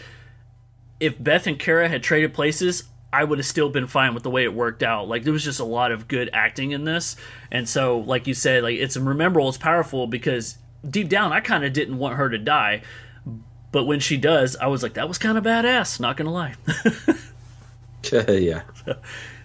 if 1.00 1.20
Beth 1.20 1.48
and 1.48 1.58
Kara 1.58 1.88
had 1.88 2.04
traded 2.04 2.32
places, 2.32 2.84
I 3.12 3.24
would 3.24 3.38
have 3.38 3.46
still 3.46 3.68
been 3.68 3.86
fine 3.86 4.14
with 4.14 4.22
the 4.22 4.30
way 4.30 4.44
it 4.44 4.54
worked 4.54 4.82
out. 4.82 5.08
Like 5.08 5.24
there 5.24 5.32
was 5.32 5.44
just 5.44 5.60
a 5.60 5.64
lot 5.64 5.92
of 5.92 6.08
good 6.08 6.30
acting 6.32 6.70
in 6.70 6.84
this, 6.84 7.16
and 7.50 7.68
so 7.68 7.98
like 7.98 8.26
you 8.26 8.34
said, 8.34 8.62
like 8.62 8.78
it's 8.78 8.96
memorable, 8.96 9.48
it's 9.48 9.58
powerful 9.58 10.06
because 10.06 10.56
deep 10.88 11.08
down 11.08 11.32
I 11.32 11.40
kind 11.40 11.64
of 11.64 11.72
didn't 11.72 11.98
want 11.98 12.16
her 12.16 12.30
to 12.30 12.38
die, 12.38 12.82
but 13.70 13.84
when 13.84 14.00
she 14.00 14.16
does, 14.16 14.56
I 14.56 14.66
was 14.68 14.82
like 14.82 14.94
that 14.94 15.08
was 15.08 15.18
kind 15.18 15.36
of 15.36 15.44
badass. 15.44 16.00
Not 16.00 16.16
gonna 16.16 16.32
lie. 16.32 16.54
yeah. 18.12 18.62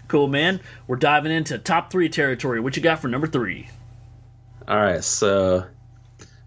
cool, 0.08 0.28
man. 0.28 0.60
We're 0.86 0.96
diving 0.96 1.32
into 1.32 1.58
top 1.58 1.90
three 1.90 2.08
territory. 2.08 2.60
What 2.60 2.76
you 2.76 2.82
got 2.82 3.00
for 3.00 3.08
number 3.08 3.26
three? 3.26 3.68
All 4.66 4.76
right, 4.76 5.02
so 5.02 5.66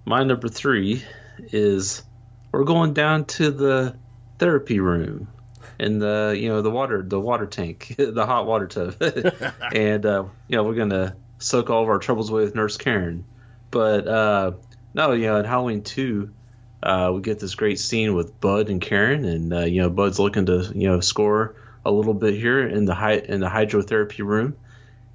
my 0.05 0.23
number 0.23 0.47
three 0.47 1.03
is 1.51 2.03
we're 2.51 2.63
going 2.63 2.93
down 2.93 3.25
to 3.25 3.49
the 3.51 3.95
therapy 4.39 4.79
room 4.79 5.27
in 5.81 5.97
the 5.97 6.37
you 6.37 6.47
know 6.47 6.61
the 6.61 6.69
water 6.69 7.01
the 7.01 7.19
water 7.19 7.47
tank 7.47 7.95
the 7.97 8.25
hot 8.25 8.45
water 8.45 8.67
tub. 8.67 8.95
And 9.73 10.05
uh, 10.05 10.25
you 10.47 10.55
know 10.55 10.63
we're 10.63 10.75
gonna 10.75 11.15
soak 11.39 11.69
all 11.69 11.81
of 11.81 11.89
our 11.89 11.97
troubles 11.97 12.29
away 12.29 12.43
with 12.43 12.55
nurse 12.55 12.77
karen. 12.77 13.25
But 13.71 14.07
uh, 14.07 14.51
no 14.93 15.13
you 15.13 15.25
know 15.25 15.37
in 15.37 15.45
halloween 15.45 15.81
2 15.81 16.31
uh, 16.83 17.11
we 17.13 17.21
get 17.21 17.39
this 17.39 17.55
great 17.55 17.79
scene 17.79 18.13
with 18.13 18.39
bud 18.39 18.69
and 18.69 18.79
karen. 18.79 19.25
And 19.25 19.53
uh, 19.53 19.65
you 19.65 19.81
know 19.81 19.89
bud's 19.89 20.19
looking 20.19 20.45
to 20.45 20.71
you 20.75 20.87
know 20.87 20.99
score 20.99 21.55
a 21.83 21.91
little 21.91 22.13
bit 22.13 22.35
here 22.35 22.67
in 22.67 22.85
the 22.85 22.93
hy- 22.93 23.23
in 23.27 23.39
the 23.39 23.49
hydrotherapy 23.49 24.23
room. 24.23 24.55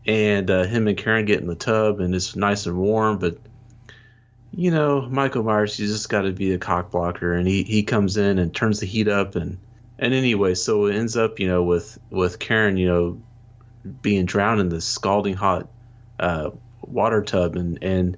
And 0.05 0.51
uh, 0.51 0.65
him 0.65 0.89
and 0.89 0.99
karen 0.99 1.27
get 1.27 1.41
in 1.41 1.47
the 1.47 1.55
tub 1.55 2.01
and 2.01 2.13
it's 2.15 2.35
nice 2.35 2.67
and 2.67 2.77
warm. 2.77 3.19
But 3.19 3.39
you 4.53 4.71
know, 4.71 5.03
Michael 5.03 5.45
Myers, 5.45 5.79
you 5.79 5.87
just 5.87 6.09
got 6.09 6.23
to 6.23 6.33
be 6.33 6.55
a 6.55 6.59
cock 6.59 6.91
blocker, 6.91 7.35
and 7.35 7.47
he, 7.47 7.63
he 7.63 7.83
comes 7.83 8.17
in 8.17 8.39
and 8.39 8.55
turns 8.55 8.81
the 8.81 8.87
heat 8.87 9.07
up, 9.07 9.35
and 9.37 9.59
and 9.99 10.13
anyway, 10.15 10.55
so 10.55 10.87
it 10.87 10.95
ends 10.95 11.17
up, 11.17 11.39
you 11.41 11.47
know, 11.49 11.63
with 11.63 11.99
with 12.11 12.39
Karen, 12.39 12.77
you 12.77 12.87
know, 12.89 13.21
being 14.03 14.25
drowned 14.27 14.61
in 14.61 14.69
this 14.69 14.85
scalding 14.85 15.35
hot 15.35 15.69
uh, 16.21 16.51
water 16.83 17.23
tub, 17.23 17.57
and 17.57 17.79
and 17.83 18.17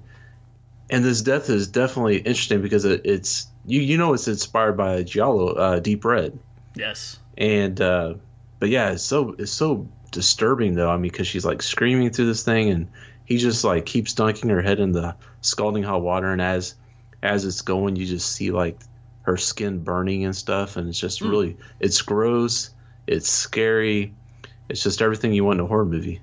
and 0.89 1.03
this 1.03 1.21
death 1.21 1.49
is 1.49 1.67
definitely 1.67 2.17
interesting 2.17 2.61
because 2.61 2.85
it, 2.85 3.01
it's 3.05 3.47
you 3.65 3.81
you 3.81 3.97
know 3.97 4.13
it's 4.13 4.27
inspired 4.27 4.77
by 4.77 5.03
Giallo, 5.03 5.53
uh, 5.53 5.79
Deep 5.79 6.03
Red, 6.05 6.37
Yes. 6.75 7.19
and 7.37 7.79
uh, 7.79 8.15
but 8.59 8.69
yeah, 8.69 8.91
it's 8.91 9.03
so 9.03 9.35
it's 9.39 9.51
so 9.51 9.87
disturbing 10.11 10.75
though. 10.75 10.89
I 10.89 10.95
mean, 10.95 11.11
because 11.11 11.27
she's 11.27 11.45
like 11.45 11.61
screaming 11.61 12.09
through 12.09 12.25
this 12.27 12.43
thing, 12.43 12.69
and 12.69 12.87
he 13.25 13.37
just 13.37 13.63
like 13.63 13.85
keeps 13.85 14.13
dunking 14.13 14.49
her 14.49 14.61
head 14.61 14.79
in 14.79 14.91
the 14.91 15.15
scalding 15.41 15.83
hot 15.83 16.01
water, 16.01 16.31
and 16.31 16.41
as 16.41 16.75
as 17.21 17.45
it's 17.45 17.61
going, 17.61 17.95
you 17.95 18.05
just 18.05 18.31
see 18.31 18.51
like 18.51 18.79
her 19.23 19.37
skin 19.37 19.79
burning 19.83 20.25
and 20.25 20.35
stuff, 20.35 20.77
and 20.77 20.87
it's 20.89 20.99
just 20.99 21.21
really 21.21 21.57
it's 21.79 22.01
gross, 22.01 22.71
it's 23.07 23.29
scary, 23.29 24.13
it's 24.69 24.81
just 24.83 25.01
everything 25.01 25.33
you 25.33 25.43
want 25.45 25.59
in 25.59 25.65
a 25.65 25.67
horror 25.67 25.85
movie. 25.85 26.19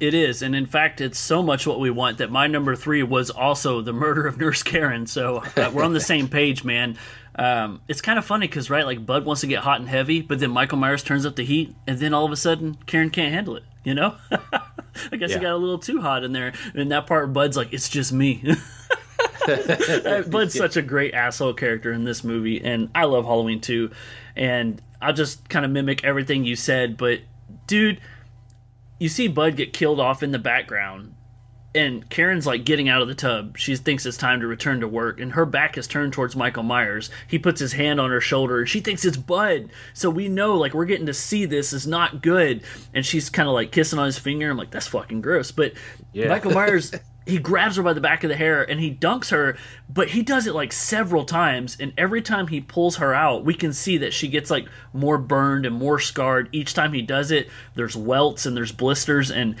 It 0.00 0.12
is, 0.12 0.42
and 0.42 0.56
in 0.56 0.66
fact, 0.66 1.00
it's 1.00 1.18
so 1.18 1.42
much 1.42 1.66
what 1.66 1.78
we 1.80 1.88
want 1.88 2.18
that 2.18 2.30
my 2.30 2.46
number 2.48 2.74
three 2.74 3.02
was 3.04 3.30
also 3.30 3.80
the 3.80 3.92
murder 3.92 4.26
of 4.26 4.36
Nurse 4.40 4.62
Karen. 4.62 5.06
So 5.06 5.42
uh, 5.56 5.70
we're 5.72 5.84
on 5.84 5.92
the 5.92 6.00
same 6.00 6.28
page, 6.28 6.64
man. 6.64 6.98
Um, 7.36 7.80
it's 7.88 8.00
kind 8.00 8.18
of 8.18 8.24
funny 8.24 8.46
because 8.46 8.70
right, 8.70 8.84
like 8.84 9.06
Bud 9.06 9.24
wants 9.24 9.40
to 9.42 9.46
get 9.46 9.60
hot 9.60 9.80
and 9.80 9.88
heavy, 9.88 10.20
but 10.20 10.40
then 10.40 10.50
Michael 10.50 10.78
Myers 10.78 11.02
turns 11.02 11.24
up 11.24 11.36
the 11.36 11.44
heat, 11.44 11.74
and 11.86 11.98
then 11.98 12.12
all 12.12 12.24
of 12.24 12.32
a 12.32 12.36
sudden 12.36 12.76
Karen 12.86 13.10
can't 13.10 13.32
handle 13.32 13.56
it. 13.56 13.64
You 13.84 13.94
know, 13.94 14.16
I 14.30 15.16
guess 15.16 15.30
Yeah. 15.30 15.36
he 15.36 15.42
got 15.42 15.52
a 15.52 15.56
little 15.56 15.78
too 15.78 16.00
hot 16.00 16.24
in 16.24 16.32
there. 16.32 16.54
In 16.74 16.88
that 16.88 17.06
part, 17.06 17.32
Bud's 17.32 17.56
like, 17.56 17.72
"It's 17.72 17.88
just 17.88 18.12
me." 18.12 18.42
Bud's 20.30 20.54
such 20.54 20.76
a 20.76 20.82
great 20.82 21.14
asshole 21.14 21.54
character 21.54 21.92
in 21.92 22.04
this 22.04 22.24
movie, 22.24 22.62
and 22.64 22.90
I 22.94 23.04
love 23.04 23.24
Halloween 23.24 23.60
too. 23.60 23.90
And 24.36 24.80
I'll 25.00 25.12
just 25.12 25.48
kind 25.48 25.64
of 25.64 25.70
mimic 25.70 26.04
everything 26.04 26.44
you 26.44 26.56
said, 26.56 26.96
but 26.96 27.20
dude, 27.66 28.00
you 28.98 29.08
see 29.08 29.28
Bud 29.28 29.56
get 29.56 29.72
killed 29.72 30.00
off 30.00 30.22
in 30.22 30.30
the 30.32 30.38
background, 30.38 31.14
and 31.74 32.08
Karen's 32.08 32.46
like 32.46 32.64
getting 32.64 32.88
out 32.88 33.02
of 33.02 33.08
the 33.08 33.14
tub. 33.14 33.58
She 33.58 33.74
thinks 33.76 34.06
it's 34.06 34.16
time 34.16 34.40
to 34.40 34.46
return 34.46 34.80
to 34.80 34.88
work, 34.88 35.20
and 35.20 35.32
her 35.32 35.44
back 35.44 35.76
is 35.76 35.86
turned 35.86 36.12
towards 36.12 36.36
Michael 36.36 36.62
Myers. 36.62 37.10
He 37.26 37.38
puts 37.38 37.60
his 37.60 37.72
hand 37.72 38.00
on 38.00 38.10
her 38.10 38.20
shoulder, 38.20 38.60
and 38.60 38.68
she 38.68 38.80
thinks 38.80 39.04
it's 39.04 39.16
Bud. 39.16 39.70
So 39.92 40.08
we 40.08 40.28
know, 40.28 40.54
like, 40.54 40.72
we're 40.72 40.84
getting 40.84 41.06
to 41.06 41.14
see 41.14 41.44
this 41.44 41.72
is 41.72 41.86
not 41.86 42.22
good. 42.22 42.62
And 42.94 43.04
she's 43.04 43.28
kind 43.28 43.48
of 43.48 43.54
like 43.54 43.72
kissing 43.72 43.98
on 43.98 44.06
his 44.06 44.18
finger. 44.18 44.48
I'm 44.50 44.56
like, 44.56 44.70
that's 44.70 44.86
fucking 44.86 45.20
gross. 45.20 45.50
But 45.50 45.72
Yeah. 46.12 46.28
Michael 46.28 46.52
Myers. 46.52 46.92
He 47.26 47.38
grabs 47.38 47.76
her 47.76 47.82
by 47.82 47.94
the 47.94 48.00
back 48.00 48.22
of 48.22 48.28
the 48.28 48.36
hair 48.36 48.62
and 48.62 48.80
he 48.80 48.94
dunks 48.94 49.30
her, 49.30 49.56
but 49.88 50.10
he 50.10 50.22
does 50.22 50.46
it 50.46 50.54
like 50.54 50.72
several 50.72 51.24
times. 51.24 51.76
And 51.80 51.92
every 51.96 52.20
time 52.20 52.48
he 52.48 52.60
pulls 52.60 52.96
her 52.96 53.14
out, 53.14 53.44
we 53.44 53.54
can 53.54 53.72
see 53.72 53.96
that 53.98 54.12
she 54.12 54.28
gets 54.28 54.50
like 54.50 54.68
more 54.92 55.16
burned 55.16 55.64
and 55.64 55.74
more 55.74 55.98
scarred. 55.98 56.50
Each 56.52 56.74
time 56.74 56.92
he 56.92 57.02
does 57.02 57.30
it, 57.30 57.48
there's 57.74 57.96
welts 57.96 58.44
and 58.44 58.56
there's 58.56 58.72
blisters. 58.72 59.30
And 59.30 59.56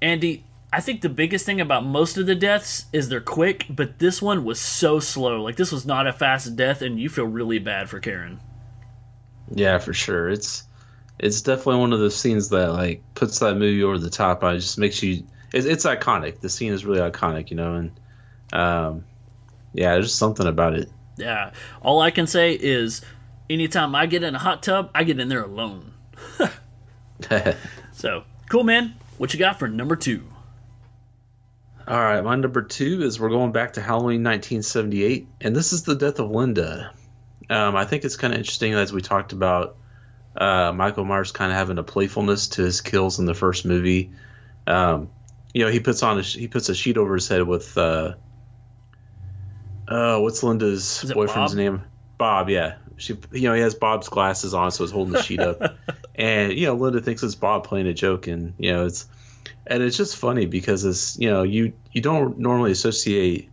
Andy, 0.00 0.44
I 0.74 0.80
think 0.80 1.02
the 1.02 1.08
biggest 1.08 1.46
thing 1.46 1.60
about 1.60 1.86
most 1.86 2.18
of 2.18 2.26
the 2.26 2.34
deaths 2.34 2.86
is 2.92 3.08
they're 3.08 3.20
quick, 3.20 3.66
but 3.70 4.00
this 4.00 4.20
one 4.20 4.44
was 4.44 4.60
so 4.60 4.98
slow. 4.98 5.40
Like 5.40 5.54
this 5.54 5.70
was 5.70 5.86
not 5.86 6.08
a 6.08 6.12
fast 6.12 6.56
death, 6.56 6.82
and 6.82 6.98
you 6.98 7.08
feel 7.08 7.26
really 7.26 7.60
bad 7.60 7.88
for 7.88 8.00
Karen. 8.00 8.40
Yeah, 9.52 9.78
for 9.78 9.92
sure. 9.92 10.28
It's 10.28 10.64
it's 11.20 11.42
definitely 11.42 11.76
one 11.76 11.92
of 11.92 12.00
those 12.00 12.16
scenes 12.16 12.48
that 12.48 12.72
like 12.72 13.02
puts 13.14 13.38
that 13.38 13.54
movie 13.54 13.84
over 13.84 13.98
the 13.98 14.10
top. 14.10 14.42
I 14.42 14.56
just 14.56 14.76
makes 14.76 15.00
you. 15.00 15.24
It's, 15.54 15.66
it's 15.66 15.86
iconic. 15.86 16.40
The 16.40 16.48
scene 16.48 16.72
is 16.72 16.84
really 16.84 17.00
iconic, 17.00 17.50
you 17.50 17.56
know, 17.56 17.74
and 17.74 17.92
um, 18.52 19.04
yeah, 19.72 19.92
there's 19.92 20.06
just 20.06 20.18
something 20.18 20.46
about 20.46 20.74
it. 20.74 20.90
Yeah. 21.16 21.52
All 21.80 22.00
I 22.00 22.10
can 22.10 22.26
say 22.26 22.54
is 22.54 23.02
anytime 23.48 23.94
I 23.94 24.06
get 24.06 24.24
in 24.24 24.34
a 24.34 24.38
hot 24.38 24.64
tub, 24.64 24.90
I 24.94 25.04
get 25.04 25.20
in 25.20 25.28
there 25.28 25.44
alone. 25.44 25.92
so, 27.92 28.24
cool, 28.48 28.64
man. 28.64 28.96
What 29.16 29.32
you 29.32 29.38
got 29.38 29.60
for 29.60 29.68
number 29.68 29.94
two? 29.94 30.24
All 31.86 32.00
right, 32.00 32.24
my 32.24 32.34
number 32.34 32.62
two 32.62 33.02
is 33.02 33.20
we're 33.20 33.28
going 33.28 33.52
back 33.52 33.74
to 33.74 33.80
Halloween 33.80 34.24
1978, 34.24 35.28
and 35.40 35.54
this 35.54 35.72
is 35.72 35.84
the 35.84 35.94
death 35.94 36.18
of 36.18 36.30
Linda. 36.30 36.92
Um, 37.48 37.76
I 37.76 37.84
think 37.84 38.04
it's 38.04 38.16
kind 38.16 38.32
of 38.32 38.38
interesting 38.38 38.72
as 38.72 38.92
we 38.92 39.02
talked 39.02 39.32
about 39.32 39.76
uh, 40.36 40.72
Michael 40.72 41.04
Myers 41.04 41.30
kind 41.30 41.52
of 41.52 41.58
having 41.58 41.78
a 41.78 41.84
playfulness 41.84 42.48
to 42.48 42.62
his 42.62 42.80
kills 42.80 43.20
in 43.20 43.26
the 43.26 43.34
first 43.34 43.64
movie. 43.64 44.10
Um, 44.66 45.10
you 45.54 45.64
know, 45.64 45.70
he 45.70 45.80
puts 45.80 46.02
on 46.02 46.18
a, 46.18 46.22
he 46.22 46.48
puts 46.48 46.68
a 46.68 46.74
sheet 46.74 46.98
over 46.98 47.14
his 47.14 47.28
head 47.28 47.44
with 47.44 47.78
uh, 47.78 48.14
uh, 49.88 50.18
what's 50.18 50.42
Linda's 50.42 51.10
boyfriend's 51.14 51.52
Bob? 51.52 51.56
name? 51.56 51.82
Bob. 52.18 52.50
Yeah, 52.50 52.74
she 52.96 53.16
you 53.32 53.48
know 53.48 53.54
he 53.54 53.60
has 53.60 53.74
Bob's 53.74 54.08
glasses 54.08 54.52
on, 54.52 54.72
so 54.72 54.84
he's 54.84 54.90
holding 54.90 55.14
the 55.14 55.22
sheet 55.22 55.40
up, 55.40 55.62
and 56.16 56.52
you 56.52 56.66
know 56.66 56.74
Linda 56.74 57.00
thinks 57.00 57.22
it's 57.22 57.36
Bob 57.36 57.64
playing 57.64 57.86
a 57.86 57.94
joke, 57.94 58.26
and 58.26 58.52
you 58.58 58.72
know 58.72 58.84
it's 58.84 59.06
and 59.66 59.82
it's 59.82 59.96
just 59.96 60.16
funny 60.16 60.44
because 60.44 60.84
it's 60.84 61.16
you 61.18 61.30
know 61.30 61.44
you 61.44 61.72
you 61.92 62.00
don't 62.00 62.36
normally 62.38 62.72
associate 62.72 63.48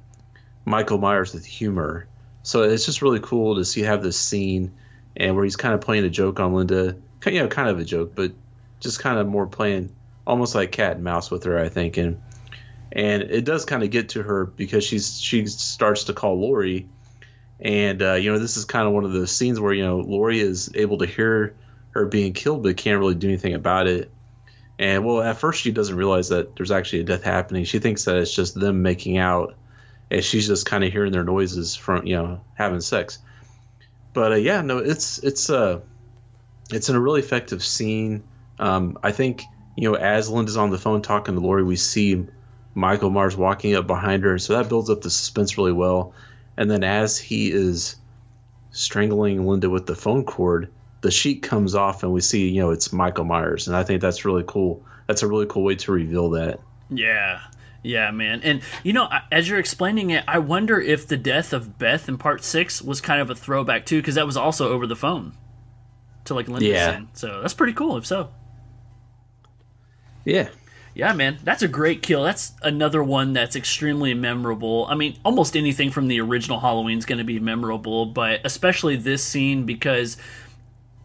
Michael 0.65 0.97
Myers 0.97 1.33
with 1.33 1.45
humor, 1.45 2.07
so 2.41 2.63
it's 2.63 2.85
just 2.85 3.03
really 3.03 3.19
cool 3.21 3.55
to 3.55 3.63
see 3.63 3.81
have 3.81 4.01
this 4.01 4.19
scene 4.19 4.73
and 5.15 5.35
where 5.35 5.43
he's 5.43 5.55
kind 5.55 5.75
of 5.75 5.81
playing 5.81 6.05
a 6.05 6.09
joke 6.09 6.39
on 6.39 6.53
Linda, 6.53 6.95
you 7.27 7.39
know, 7.39 7.47
kind 7.47 7.69
of 7.69 7.79
a 7.79 7.83
joke, 7.83 8.13
but 8.15 8.31
just 8.79 8.99
kind 8.99 9.19
of 9.19 9.27
more 9.27 9.45
playing 9.45 9.93
almost 10.31 10.55
like 10.55 10.71
cat 10.71 10.95
and 10.95 11.03
mouse 11.03 11.29
with 11.29 11.43
her, 11.43 11.59
I 11.59 11.67
think, 11.67 11.97
and 11.97 12.21
and 12.93 13.23
it 13.23 13.43
does 13.43 13.65
kind 13.65 13.83
of 13.83 13.91
get 13.91 14.09
to 14.09 14.23
her 14.23 14.45
because 14.45 14.83
she's 14.83 15.19
she 15.19 15.45
starts 15.45 16.05
to 16.05 16.13
call 16.13 16.39
Laurie, 16.39 16.87
and 17.59 18.01
uh, 18.01 18.13
you 18.13 18.31
know 18.31 18.39
this 18.39 18.55
is 18.55 18.63
kind 18.63 18.87
of 18.87 18.93
one 18.93 19.03
of 19.03 19.11
those 19.11 19.35
scenes 19.35 19.59
where 19.59 19.73
you 19.73 19.83
know 19.83 19.97
Laurie 19.97 20.39
is 20.39 20.71
able 20.73 20.97
to 20.99 21.05
hear 21.05 21.53
her 21.91 22.05
being 22.05 22.31
killed 22.31 22.63
but 22.63 22.77
can't 22.77 22.97
really 22.97 23.13
do 23.13 23.27
anything 23.27 23.53
about 23.53 23.87
it. 23.87 24.09
And 24.79 25.05
well, 25.05 25.21
at 25.21 25.37
first 25.37 25.61
she 25.61 25.71
doesn't 25.71 25.95
realize 25.95 26.29
that 26.29 26.55
there's 26.55 26.71
actually 26.71 27.01
a 27.01 27.03
death 27.03 27.23
happening. 27.23 27.65
She 27.65 27.79
thinks 27.79 28.05
that 28.05 28.15
it's 28.15 28.33
just 28.33 28.57
them 28.57 28.81
making 28.81 29.17
out, 29.17 29.55
and 30.09 30.23
she's 30.23 30.47
just 30.47 30.65
kind 30.65 30.85
of 30.85 30.93
hearing 30.93 31.11
their 31.11 31.25
noises 31.25 31.75
from 31.75 32.05
you 32.05 32.15
know 32.15 32.39
having 32.55 32.79
sex. 32.79 33.19
But 34.13 34.31
uh, 34.31 34.35
yeah, 34.35 34.61
no, 34.61 34.77
it's 34.77 35.17
it's 35.19 35.49
uh 35.49 35.81
it's 36.71 36.87
in 36.87 36.95
a 36.95 37.01
really 37.01 37.19
effective 37.19 37.61
scene. 37.61 38.23
Um, 38.59 38.97
I 39.03 39.11
think 39.11 39.43
you 39.75 39.89
know 39.89 39.95
as 39.95 40.29
Linda's 40.29 40.57
on 40.57 40.69
the 40.69 40.77
phone 40.77 41.01
talking 41.01 41.35
to 41.35 41.41
Laurie, 41.41 41.63
we 41.63 41.75
see 41.75 42.25
Michael 42.73 43.09
Myers 43.09 43.37
walking 43.37 43.75
up 43.75 43.87
behind 43.87 44.23
her, 44.23 44.37
so 44.37 44.57
that 44.57 44.69
builds 44.69 44.89
up 44.89 45.01
the 45.01 45.09
suspense 45.09 45.57
really 45.57 45.73
well. 45.73 46.13
And 46.57 46.69
then 46.69 46.83
as 46.83 47.17
he 47.17 47.51
is 47.51 47.95
strangling 48.71 49.45
Linda 49.47 49.69
with 49.69 49.85
the 49.85 49.95
phone 49.95 50.23
cord, 50.23 50.69
the 51.01 51.11
sheet 51.11 51.41
comes 51.41 51.75
off, 51.75 52.03
and 52.03 52.11
we 52.11 52.21
see 52.21 52.49
you 52.49 52.61
know 52.61 52.71
it's 52.71 52.93
Michael 52.93 53.25
Myers, 53.25 53.67
and 53.67 53.75
I 53.75 53.83
think 53.83 54.01
that's 54.01 54.25
really 54.25 54.43
cool. 54.47 54.83
That's 55.07 55.23
a 55.23 55.27
really 55.27 55.45
cool 55.47 55.63
way 55.63 55.75
to 55.75 55.91
reveal 55.91 56.29
that. 56.31 56.59
Yeah. 56.89 57.41
Yeah, 57.83 58.11
man. 58.11 58.41
And, 58.43 58.61
you 58.83 58.93
know, 58.93 59.09
as 59.31 59.49
you're 59.49 59.57
explaining 59.57 60.11
it, 60.11 60.23
I 60.27 60.37
wonder 60.37 60.79
if 60.79 61.07
the 61.07 61.17
death 61.17 61.51
of 61.51 61.79
Beth 61.79 62.07
in 62.07 62.17
part 62.17 62.43
six 62.43 62.81
was 62.81 63.01
kind 63.01 63.19
of 63.19 63.29
a 63.31 63.35
throwback, 63.35 63.87
too, 63.87 63.97
because 63.97 64.15
that 64.15 64.25
was 64.27 64.37
also 64.37 64.71
over 64.71 64.85
the 64.85 64.95
phone 64.95 65.33
to, 66.25 66.35
like, 66.35 66.47
Linda. 66.47 66.67
Yeah. 66.67 66.95
scene. 66.95 67.09
So 67.13 67.41
that's 67.41 67.55
pretty 67.55 67.73
cool, 67.73 67.97
if 67.97 68.05
so. 68.05 68.29
Yeah, 70.25 70.49
Yeah, 70.93 71.13
man, 71.13 71.39
that's 71.43 71.63
a 71.63 71.67
great 71.67 72.01
kill. 72.01 72.23
That's 72.23 72.53
another 72.63 73.03
one 73.03 73.33
that's 73.33 73.55
extremely 73.55 74.13
memorable. 74.13 74.85
I 74.89 74.95
mean, 74.95 75.17
almost 75.23 75.55
anything 75.55 75.89
from 75.89 76.07
the 76.07 76.19
original 76.19 76.59
Halloween 76.59 76.97
is 76.97 77.05
going 77.05 77.17
to 77.19 77.23
be 77.23 77.39
memorable, 77.39 78.05
but 78.05 78.41
especially 78.43 78.97
this 78.97 79.23
scene 79.23 79.65
because, 79.65 80.17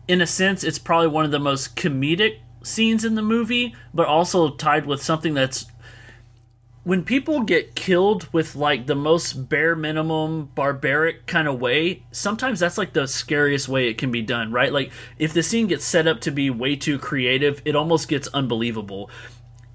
in 0.08 0.20
a 0.20 0.26
sense, 0.26 0.64
it's 0.64 0.78
probably 0.78 1.08
one 1.08 1.24
of 1.24 1.30
the 1.30 1.38
most 1.38 1.76
comedic 1.76 2.38
scenes 2.62 3.04
in 3.04 3.14
the 3.14 3.22
movie, 3.22 3.74
but 3.94 4.08
also 4.08 4.50
tied 4.50 4.86
with 4.86 5.02
something 5.02 5.34
that's. 5.34 5.66
When 6.86 7.02
people 7.02 7.40
get 7.40 7.74
killed 7.74 8.32
with 8.32 8.54
like 8.54 8.86
the 8.86 8.94
most 8.94 9.48
bare 9.48 9.74
minimum 9.74 10.50
barbaric 10.54 11.26
kind 11.26 11.48
of 11.48 11.60
way, 11.60 12.04
sometimes 12.12 12.60
that's 12.60 12.78
like 12.78 12.92
the 12.92 13.08
scariest 13.08 13.68
way 13.68 13.88
it 13.88 13.98
can 13.98 14.12
be 14.12 14.22
done, 14.22 14.52
right? 14.52 14.72
Like 14.72 14.92
if 15.18 15.32
the 15.32 15.42
scene 15.42 15.66
gets 15.66 15.84
set 15.84 16.06
up 16.06 16.20
to 16.20 16.30
be 16.30 16.48
way 16.48 16.76
too 16.76 16.98
creative, 16.98 17.60
it 17.64 17.74
almost 17.74 18.08
gets 18.08 18.28
unbelievable 18.28 19.10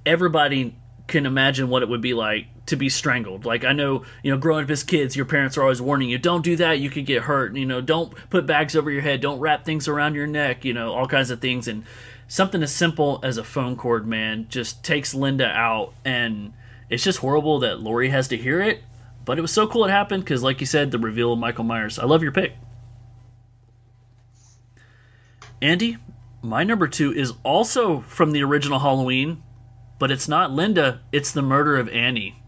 everybody 0.05 0.75
can 1.07 1.25
imagine 1.25 1.69
what 1.69 1.83
it 1.83 1.89
would 1.89 2.01
be 2.01 2.13
like 2.13 2.47
to 2.67 2.75
be 2.75 2.89
strangled. 2.89 3.45
Like 3.45 3.65
I 3.65 3.73
know, 3.73 4.05
you 4.23 4.31
know, 4.31 4.37
growing 4.37 4.63
up 4.63 4.69
as 4.69 4.83
kids, 4.83 5.15
your 5.15 5.25
parents 5.25 5.57
are 5.57 5.63
always 5.63 5.81
warning 5.81 6.09
you, 6.09 6.17
don't 6.17 6.43
do 6.43 6.55
that, 6.57 6.79
you 6.79 6.89
could 6.89 7.05
get 7.05 7.23
hurt. 7.23 7.55
You 7.55 7.65
know, 7.65 7.81
don't 7.81 8.13
put 8.29 8.45
bags 8.45 8.75
over 8.75 8.89
your 8.89 9.01
head, 9.01 9.21
don't 9.21 9.39
wrap 9.39 9.65
things 9.65 9.87
around 9.87 10.15
your 10.15 10.27
neck, 10.27 10.63
you 10.63 10.73
know, 10.73 10.93
all 10.93 11.07
kinds 11.07 11.29
of 11.29 11.41
things 11.41 11.67
and 11.67 11.83
something 12.27 12.63
as 12.63 12.73
simple 12.73 13.19
as 13.23 13.37
a 13.37 13.43
phone 13.43 13.75
cord, 13.75 14.07
man, 14.07 14.45
just 14.47 14.83
takes 14.83 15.13
Linda 15.13 15.47
out 15.47 15.93
and 16.05 16.53
it's 16.91 17.03
just 17.03 17.19
horrible 17.19 17.59
that 17.59 17.79
Laurie 17.79 18.09
has 18.09 18.27
to 18.27 18.37
hear 18.37 18.61
it, 18.61 18.83
but 19.25 19.39
it 19.39 19.41
was 19.41 19.51
so 19.51 19.65
cool 19.65 19.85
it 19.85 19.89
happened 19.89 20.25
cuz 20.27 20.43
like 20.43 20.59
you 20.59 20.67
said, 20.67 20.91
the 20.91 20.99
reveal 20.99 21.33
of 21.33 21.39
Michael 21.39 21.63
Myers. 21.63 21.97
I 21.97 22.05
love 22.05 22.21
your 22.21 22.31
pick. 22.31 22.55
Andy, 25.61 25.97
my 26.41 26.63
number 26.63 26.87
2 26.87 27.13
is 27.13 27.33
also 27.43 28.01
from 28.01 28.31
the 28.31 28.43
original 28.43 28.79
Halloween, 28.79 29.41
but 29.99 30.11
it's 30.11 30.27
not 30.27 30.51
Linda, 30.51 31.01
it's 31.11 31.31
the 31.31 31.41
murder 31.41 31.77
of 31.77 31.87
Annie. 31.89 32.43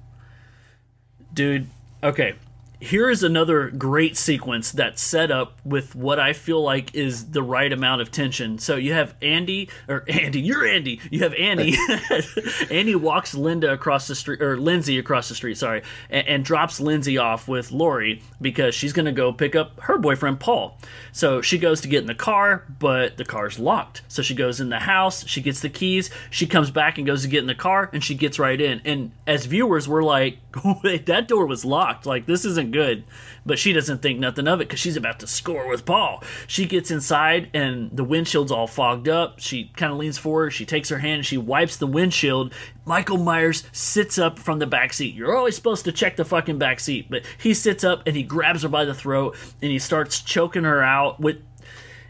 Dude, 1.33 1.67
okay. 2.03 2.35
Here 2.83 3.09
is 3.09 3.23
another 3.23 3.69
great 3.69 4.17
sequence 4.17 4.73
that's 4.73 5.01
set 5.01 5.31
up 5.31 5.57
with 5.63 5.95
what 5.95 6.19
I 6.19 6.33
feel 6.33 6.61
like 6.61 6.93
is 6.93 7.31
the 7.31 7.41
right 7.41 7.71
amount 7.71 8.01
of 8.01 8.11
tension. 8.11 8.57
So 8.57 8.75
you 8.75 8.91
have 8.91 9.15
Andy, 9.21 9.69
or 9.87 10.03
Andy, 10.09 10.41
you're 10.41 10.67
Andy. 10.67 10.99
You 11.09 11.19
have 11.21 11.33
Annie. 11.35 11.77
Annie 12.69 12.95
walks 12.95 13.33
Linda 13.33 13.71
across 13.71 14.07
the 14.07 14.15
street, 14.15 14.41
or 14.41 14.57
Lindsey 14.57 14.99
across 14.99 15.29
the 15.29 15.35
street, 15.35 15.57
sorry, 15.57 15.81
and, 16.09 16.27
and 16.27 16.43
drops 16.43 16.81
Lindsey 16.81 17.17
off 17.17 17.47
with 17.47 17.71
Laurie 17.71 18.21
because 18.41 18.75
she's 18.75 18.91
going 18.91 19.05
to 19.05 19.13
go 19.13 19.31
pick 19.31 19.55
up 19.55 19.79
her 19.83 19.97
boyfriend, 19.97 20.41
Paul. 20.41 20.77
So 21.13 21.41
she 21.41 21.57
goes 21.57 21.79
to 21.81 21.87
get 21.87 22.01
in 22.01 22.07
the 22.07 22.13
car, 22.13 22.65
but 22.79 23.15
the 23.15 23.23
car's 23.23 23.59
locked. 23.59 24.01
So 24.09 24.21
she 24.21 24.35
goes 24.35 24.59
in 24.59 24.67
the 24.67 24.79
house, 24.79 25.25
she 25.25 25.39
gets 25.39 25.61
the 25.61 25.69
keys, 25.69 26.09
she 26.29 26.47
comes 26.47 26.69
back 26.69 26.97
and 26.97 27.07
goes 27.07 27.21
to 27.21 27.29
get 27.29 27.39
in 27.39 27.47
the 27.47 27.55
car, 27.55 27.89
and 27.93 28.03
she 28.03 28.13
gets 28.13 28.39
right 28.39 28.59
in. 28.59 28.81
And 28.83 29.13
as 29.25 29.45
viewers, 29.45 29.87
we're 29.87 30.03
like, 30.03 30.39
that 31.05 31.29
door 31.29 31.45
was 31.45 31.63
locked. 31.63 32.05
Like, 32.05 32.25
this 32.25 32.43
isn't 32.43 32.72
good. 32.73 33.03
But 33.45 33.59
she 33.59 33.73
doesn't 33.73 34.01
think 34.01 34.19
nothing 34.19 34.47
of 34.47 34.61
it 34.61 34.67
because 34.67 34.79
she's 34.79 34.97
about 34.97 35.19
to 35.19 35.27
score 35.27 35.67
with 35.67 35.85
Paul. 35.85 36.23
She 36.47 36.65
gets 36.65 36.91
inside, 36.91 37.49
and 37.53 37.89
the 37.95 38.03
windshield's 38.03 38.51
all 38.51 38.67
fogged 38.67 39.07
up. 39.07 39.39
She 39.39 39.71
kind 39.75 39.91
of 39.91 39.97
leans 39.97 40.17
forward, 40.17 40.51
she 40.51 40.65
takes 40.65 40.89
her 40.89 40.99
hand, 40.99 41.19
and 41.19 41.25
she 41.25 41.37
wipes 41.37 41.77
the 41.77 41.87
windshield. 41.87 42.53
Michael 42.85 43.17
Myers 43.17 43.63
sits 43.71 44.17
up 44.17 44.39
from 44.39 44.59
the 44.59 44.67
back 44.67 44.93
seat. 44.93 45.15
You're 45.15 45.37
always 45.37 45.55
supposed 45.55 45.85
to 45.85 45.91
check 45.91 46.15
the 46.15 46.25
fucking 46.25 46.57
back 46.57 46.79
seat, 46.79 47.07
but 47.09 47.23
he 47.37 47.53
sits 47.53 47.83
up 47.83 48.03
and 48.05 48.15
he 48.15 48.23
grabs 48.23 48.63
her 48.63 48.69
by 48.69 48.85
the 48.85 48.93
throat 48.93 49.35
and 49.61 49.71
he 49.71 49.79
starts 49.79 50.21
choking 50.21 50.63
her 50.63 50.83
out 50.83 51.19
with 51.19 51.37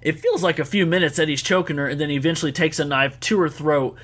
it 0.04 0.20
feels 0.20 0.44
like 0.44 0.60
a 0.60 0.66
few 0.66 0.86
minutes 0.86 1.16
that 1.16 1.30
he's 1.30 1.42
choking 1.42 1.78
her 1.78 1.88
and 1.88 2.00
then 2.00 2.10
he 2.10 2.16
eventually 2.16 2.52
takes 2.52 2.78
a 2.78 2.86
knife 2.86 3.20
to 3.22 3.40
her 3.40 3.50
throat 3.50 3.96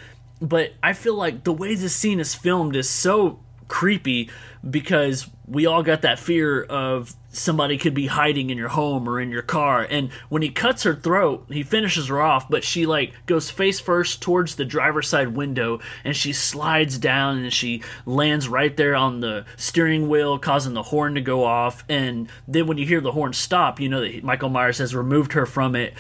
but 0.42 0.74
i 0.82 0.94
feel 0.94 1.16
like 1.16 1.44
the 1.44 1.52
way 1.52 1.76
this 1.76 1.96
scene 1.96 2.20
is 2.20 2.34
filmed 2.34 2.76
is 2.76 2.90
so 2.90 3.40
creepy 3.70 4.30
because 4.70 5.30
we 5.48 5.66
all 5.66 5.84
got 5.84 6.02
that 6.02 6.20
fear 6.20 6.64
of 6.64 7.16
somebody 7.32 7.78
could 7.78 7.94
be 7.94 8.08
hiding 8.08 8.50
in 8.50 8.58
your 8.58 8.70
home 8.70 9.08
or 9.08 9.22
in 9.22 9.30
your 9.30 9.44
car. 9.44 9.88
And 9.90 10.12
when 10.28 10.42
he 10.42 10.50
cuts 10.50 10.84
her 10.84 10.96
throat 10.96 11.46
he 11.50 11.64
finishes 11.64 12.08
her 12.08 12.20
off 12.20 12.50
but 12.50 12.64
she 12.64 12.86
like 12.86 13.14
goes 13.26 13.50
face 13.50 13.80
first 13.80 14.22
towards 14.22 14.56
the 14.56 14.66
driver's 14.66 15.08
side 15.08 15.30
window 15.30 15.80
and 16.04 16.16
she 16.16 16.34
slides 16.34 16.98
down 16.98 17.38
and 17.38 17.54
she 17.54 17.84
lands 18.06 18.50
right 18.50 18.76
there 18.76 18.96
on 18.96 19.22
the 19.22 19.46
steering 19.56 20.10
wheel 20.10 20.38
causing 20.38 20.74
the 20.74 20.84
horn 20.84 21.16
to 21.16 21.22
go 21.22 21.46
off. 21.46 21.86
And 21.88 22.30
then 22.48 22.68
when 22.68 22.78
you 22.78 22.86
hear 22.86 23.02
the 23.02 23.14
horn 23.14 23.34
stop 23.34 23.80
you 23.80 23.88
know 23.88 24.02
that 24.02 24.24
michael 24.24 24.50
myers 24.50 24.80
has 24.80 24.94
removed 24.96 25.34
her 25.34 25.46
from 25.46 25.76
it. 25.76 25.94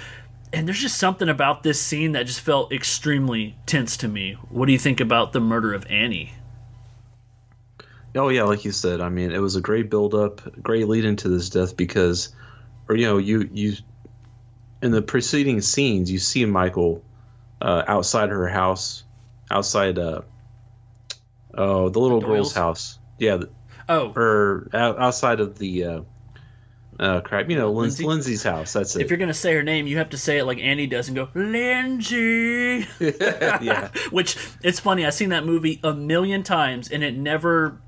And 0.51 0.67
there's 0.67 0.82
just 0.82 0.97
something 0.97 1.29
about 1.29 1.62
this 1.62 1.79
scene 1.79 2.13
that 2.13 2.25
just 2.25 2.41
felt 2.41 2.73
extremely 2.73 3.55
tense 3.67 3.95
to 3.97 4.08
me. 4.08 4.34
What 4.49 4.65
do 4.65 4.71
you 4.71 4.79
think 4.79 4.99
about 4.99 5.32
the 5.32 5.39
murder 5.39 5.75
of 5.75 5.86
annie 5.91 6.34
Oh 8.15 8.29
yeah, 8.29 8.43
like 8.43 8.65
you 8.65 8.71
said, 8.71 9.01
I 9.01 9.09
mean, 9.09 9.31
it 9.31 9.37
was 9.39 9.55
a 9.55 9.61
great 9.61 9.89
build 9.89 10.15
up, 10.15 10.41
great 10.63 10.87
lead 10.87 11.05
into 11.05 11.29
this 11.29 11.49
death 11.49 11.77
because, 11.77 12.29
or 12.87 12.95
you 12.95 13.05
know, 13.05 13.17
you 13.17 13.47
you 13.53 13.73
in 14.81 14.91
the 14.91 15.01
preceding 15.01 15.61
scenes, 15.61 16.11
you 16.11 16.17
see 16.19 16.45
Michael 16.45 17.03
uh, 17.61 17.83
outside 17.87 18.29
her 18.29 18.47
house, 18.47 19.03
outside 19.51 19.99
uh 19.99 20.21
oh 21.53 21.89
the 21.89 21.99
little 21.99 22.19
The 22.21 22.27
girl's 22.27 22.53
house, 22.53 22.97
yeah, 23.19 23.37
the- 23.37 23.49
oh 23.87 24.11
or 24.15 24.69
out, 24.73 24.99
outside 24.99 25.39
of 25.39 25.59
the 25.59 25.83
uh, 25.85 26.01
uh 26.99 27.21
crap, 27.21 27.49
you 27.49 27.57
know, 27.57 27.71
Lindsey? 27.71 28.05
Lindsey? 28.05 28.07
Lindsey's 28.07 28.43
house. 28.43 28.73
That's 28.73 28.95
it. 28.95 29.01
if 29.03 29.09
you're 29.11 29.19
gonna 29.19 29.33
say 29.33 29.53
her 29.53 29.63
name 29.63 29.85
you 29.87 29.97
have 29.97 30.09
to 30.09 30.17
say 30.17 30.39
it 30.39 30.45
like 30.45 30.57
annie 30.59 30.87
does 30.87 31.07
and 31.09 31.15
go 31.15 31.29
lindsey 31.33 32.87
yeah, 32.99 33.89
which 34.11 34.35
it's 34.63 34.79
funny 34.79 35.05
i've 35.05 35.13
seen 35.13 35.29
that 35.29 35.45
movie 35.45 35.79
a 35.83 35.93
million 35.93 36.43
times 36.43 36.89
and 36.91 37.03
it 37.03 37.15
never 37.15 37.79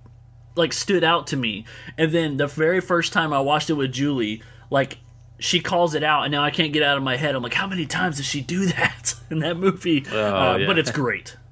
like 0.55 0.73
stood 0.73 1.03
out 1.03 1.27
to 1.27 1.37
me 1.37 1.65
and 1.97 2.11
then 2.11 2.37
the 2.37 2.47
very 2.47 2.81
first 2.81 3.13
time 3.13 3.33
i 3.33 3.39
watched 3.39 3.69
it 3.69 3.73
with 3.73 3.91
julie 3.91 4.41
like 4.69 4.97
she 5.39 5.59
calls 5.59 5.95
it 5.95 6.03
out 6.03 6.23
and 6.23 6.31
now 6.31 6.43
i 6.43 6.51
can't 6.51 6.73
get 6.73 6.83
out 6.83 6.97
of 6.97 7.03
my 7.03 7.15
head 7.15 7.35
i'm 7.35 7.43
like 7.43 7.53
how 7.53 7.67
many 7.67 7.85
times 7.85 8.17
does 8.17 8.25
she 8.25 8.41
do 8.41 8.65
that 8.67 9.15
in 9.29 9.39
that 9.39 9.57
movie 9.57 10.05
uh, 10.07 10.57
yeah. 10.57 10.67
but 10.67 10.77
it's 10.77 10.91
great 10.91 11.37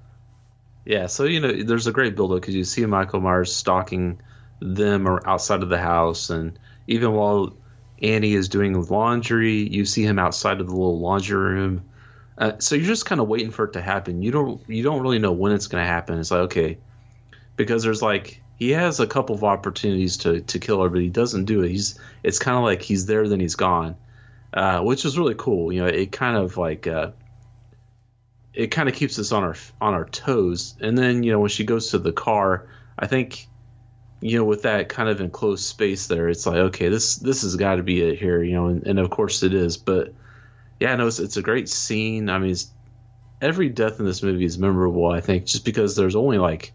Yeah, 0.89 1.05
so 1.05 1.25
you 1.25 1.39
know, 1.39 1.51
there's 1.61 1.85
a 1.85 1.91
great 1.91 2.15
build 2.15 2.31
up 2.31 2.41
because 2.41 2.55
you 2.55 2.63
see 2.63 2.83
Michael 2.87 3.21
Myers 3.21 3.55
stalking 3.55 4.19
them 4.59 5.07
or 5.07 5.21
outside 5.27 5.61
of 5.61 5.69
the 5.69 5.77
house, 5.77 6.31
and 6.31 6.57
even 6.87 7.13
while 7.13 7.55
Annie 8.01 8.33
is 8.33 8.49
doing 8.49 8.81
laundry, 8.87 9.69
you 9.69 9.85
see 9.85 10.03
him 10.03 10.17
outside 10.17 10.59
of 10.59 10.65
the 10.65 10.73
little 10.73 10.99
laundry 10.99 11.37
room. 11.37 11.83
Uh, 12.39 12.53
so 12.57 12.73
you're 12.73 12.87
just 12.87 13.05
kind 13.05 13.21
of 13.21 13.27
waiting 13.27 13.51
for 13.51 13.65
it 13.65 13.73
to 13.73 13.81
happen. 13.81 14.23
You 14.23 14.31
don't 14.31 14.67
you 14.67 14.81
don't 14.81 15.01
really 15.01 15.19
know 15.19 15.31
when 15.31 15.51
it's 15.51 15.67
going 15.67 15.83
to 15.83 15.87
happen. 15.87 16.17
It's 16.17 16.31
like 16.31 16.39
okay, 16.41 16.79
because 17.55 17.83
there's 17.83 18.01
like 18.01 18.38
he 18.59 18.71
has 18.71 18.99
a 18.99 19.07
couple 19.07 19.33
of 19.33 19.43
opportunities 19.43 20.17
to 20.17 20.41
to 20.41 20.59
kill 20.59 20.83
her, 20.83 20.89
but 20.89 21.01
he 21.01 21.09
doesn't 21.09 21.45
do 21.45 21.63
it. 21.63 21.69
He's 21.69 21.97
it's 22.23 22.39
kind 22.39 22.57
of 22.57 22.63
like 22.63 22.81
he's 22.81 23.05
there 23.05 23.27
then 23.27 23.39
he's 23.39 23.55
gone, 23.55 23.95
uh, 24.53 24.81
which 24.81 25.05
is 25.05 25.17
really 25.17 25.35
cool. 25.35 25.71
You 25.71 25.81
know, 25.81 25.87
it 25.87 26.11
kind 26.11 26.37
of 26.37 26.57
like. 26.57 26.85
Uh, 26.85 27.11
it 28.53 28.71
kind 28.71 28.89
of 28.89 28.95
keeps 28.95 29.17
us 29.19 29.31
on 29.31 29.43
our 29.43 29.55
on 29.79 29.93
our 29.93 30.05
toes. 30.05 30.75
And 30.81 30.97
then 30.97 31.23
you 31.23 31.31
know 31.31 31.39
when 31.39 31.49
she 31.49 31.63
goes 31.63 31.91
to 31.91 31.97
the 31.97 32.11
car, 32.11 32.67
I 32.97 33.07
think 33.07 33.47
you 34.19 34.37
know 34.37 34.43
with 34.43 34.63
that 34.63 34.89
kind 34.89 35.07
of 35.07 35.21
enclosed 35.21 35.63
space 35.63 36.07
there, 36.07 36.27
it's 36.27 36.45
like 36.45 36.57
okay, 36.57 36.89
this 36.89 37.17
this 37.17 37.43
has 37.43 37.55
got 37.55 37.75
to 37.75 37.83
be 37.83 38.01
it 38.01 38.19
here, 38.19 38.43
you 38.43 38.53
know, 38.53 38.67
and, 38.67 38.85
and 38.85 38.99
of 38.99 39.09
course 39.09 39.43
it 39.43 39.53
is. 39.53 39.77
But 39.77 40.13
yeah, 40.79 40.95
no, 40.95 41.07
it's, 41.07 41.19
it's 41.19 41.37
a 41.37 41.41
great 41.41 41.69
scene. 41.69 42.29
I 42.29 42.39
mean, 42.39 42.55
every 43.41 43.69
death 43.69 43.99
in 43.99 44.05
this 44.05 44.23
movie 44.23 44.45
is 44.45 44.57
memorable. 44.57 45.09
I 45.09 45.21
think 45.21 45.45
just 45.45 45.63
because 45.63 45.95
there's 45.95 46.15
only 46.15 46.37
like 46.37 46.73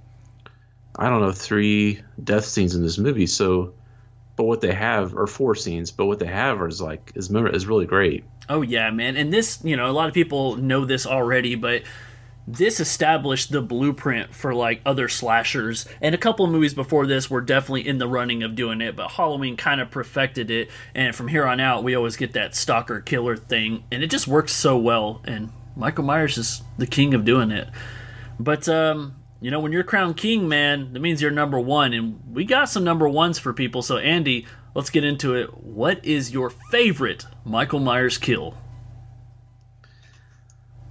I 0.96 1.09
don't 1.09 1.20
know 1.20 1.33
three 1.33 2.02
death 2.22 2.44
scenes 2.44 2.74
in 2.74 2.83
this 2.83 2.98
movie, 2.98 3.26
so. 3.26 3.74
But 4.37 4.44
what 4.44 4.61
they 4.61 4.74
have, 4.74 5.14
or 5.14 5.28
four 5.28 5.54
scenes, 5.54 5.92
but 5.92 6.07
what 6.07 6.18
they 6.18 6.26
have 6.26 6.61
is 6.62 6.83
like 6.83 7.12
is 7.14 7.30
is 7.30 7.66
really 7.66 7.87
great. 7.87 8.24
Oh 8.48 8.62
yeah, 8.62 8.90
man. 8.90 9.16
And 9.16 9.33
this, 9.33 9.61
you 9.62 9.76
know, 9.76 9.88
a 9.88 9.92
lot 9.92 10.09
of 10.09 10.14
people 10.14 10.57
know 10.57 10.85
this 10.85 11.07
already, 11.07 11.54
but 11.54 11.83
this 12.46 12.78
established 12.78 13.50
the 13.50 13.62
blueprint 13.62 14.35
for 14.35 14.54
like 14.54 14.80
other 14.85 15.09
slashers. 15.09 15.87
And 16.00 16.14
a 16.14 16.18
couple 16.18 16.44
of 16.44 16.50
movies 16.50 16.74
before 16.74 17.07
this 17.07 17.30
were 17.30 17.40
definitely 17.40 17.87
in 17.87 17.98
the 17.98 18.09
running 18.09 18.42
of 18.42 18.54
doing 18.54 18.80
it, 18.80 18.96
but 18.96 19.12
Halloween 19.12 19.57
kind 19.57 19.80
of 19.80 19.90
perfected 19.90 20.50
it. 20.50 20.70
And 20.94 21.14
from 21.14 21.28
here 21.28 21.46
on 21.46 21.61
out, 21.61 21.85
we 21.85 21.94
always 21.94 22.16
get 22.16 22.33
that 22.35 22.54
stalker 22.54 23.00
killer 23.00 23.37
thing, 23.37 23.85
and 23.90 24.02
it 24.02 24.11
just 24.11 24.28
works 24.28 24.52
so 24.52 24.76
well. 24.76 25.22
And 25.24 25.52
Michael 25.76 26.04
Myers 26.04 26.37
is 26.37 26.62
the 26.76 26.87
king 26.87 27.14
of 27.14 27.24
doing 27.24 27.50
it. 27.50 27.68
But 28.38 28.68
um, 28.68 29.14
you 29.44 29.50
know, 29.50 29.61
when 29.61 29.72
you're 29.72 29.85
crowned 29.85 30.16
king, 30.16 30.48
man, 30.48 30.94
that 30.94 31.00
means 31.00 31.20
you're 31.20 31.30
number 31.30 31.61
one, 31.61 31.92
and 31.92 32.18
we 32.33 32.46
got 32.46 32.70
some 32.70 32.83
number 32.83 33.07
ones 33.07 33.38
for 33.38 33.52
people. 33.52 33.83
So 33.83 33.98
Andy, 33.98 34.46
let's 34.74 34.88
get 34.88 35.04
into 35.04 35.35
it. 35.35 35.62
What 35.62 36.02
is 36.02 36.33
your 36.33 36.48
favorite 36.48 37.26
Michael 37.44 37.78
Myers 37.78 38.16
kill? 38.16 38.57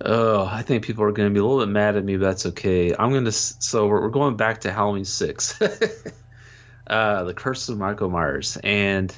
Oh, 0.05 0.45
I 0.45 0.61
think 0.61 0.85
people 0.85 1.03
are 1.03 1.11
going 1.11 1.29
to 1.29 1.33
be 1.33 1.39
a 1.39 1.43
little 1.43 1.65
bit 1.65 1.71
mad 1.71 1.95
at 1.95 2.05
me, 2.05 2.15
but 2.15 2.25
that's 2.25 2.45
okay. 2.45 2.93
I'm 2.93 3.09
going 3.09 3.25
to. 3.25 3.31
So 3.31 3.87
we're, 3.87 4.01
we're 4.01 4.09
going 4.09 4.37
back 4.37 4.61
to 4.61 4.71
Halloween 4.71 5.05
six, 5.05 5.59
uh, 6.87 7.23
the 7.23 7.33
Curse 7.33 7.69
of 7.69 7.79
Michael 7.79 8.11
Myers, 8.11 8.59
and 8.63 9.11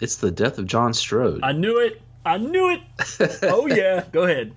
it's 0.00 0.16
the 0.16 0.30
death 0.30 0.58
of 0.58 0.66
John 0.66 0.92
Strode. 0.92 1.40
I 1.42 1.52
knew 1.52 1.78
it. 1.78 2.02
I 2.26 2.36
knew 2.36 2.68
it. 2.68 3.38
oh 3.44 3.68
yeah, 3.68 4.04
go 4.12 4.24
ahead. 4.24 4.54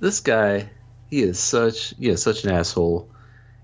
this 0.00 0.18
guy, 0.18 0.70
he 1.08 1.22
is 1.22 1.38
such 1.38 1.94
he 2.00 2.08
is 2.08 2.20
such 2.20 2.42
an 2.42 2.50
asshole, 2.50 3.13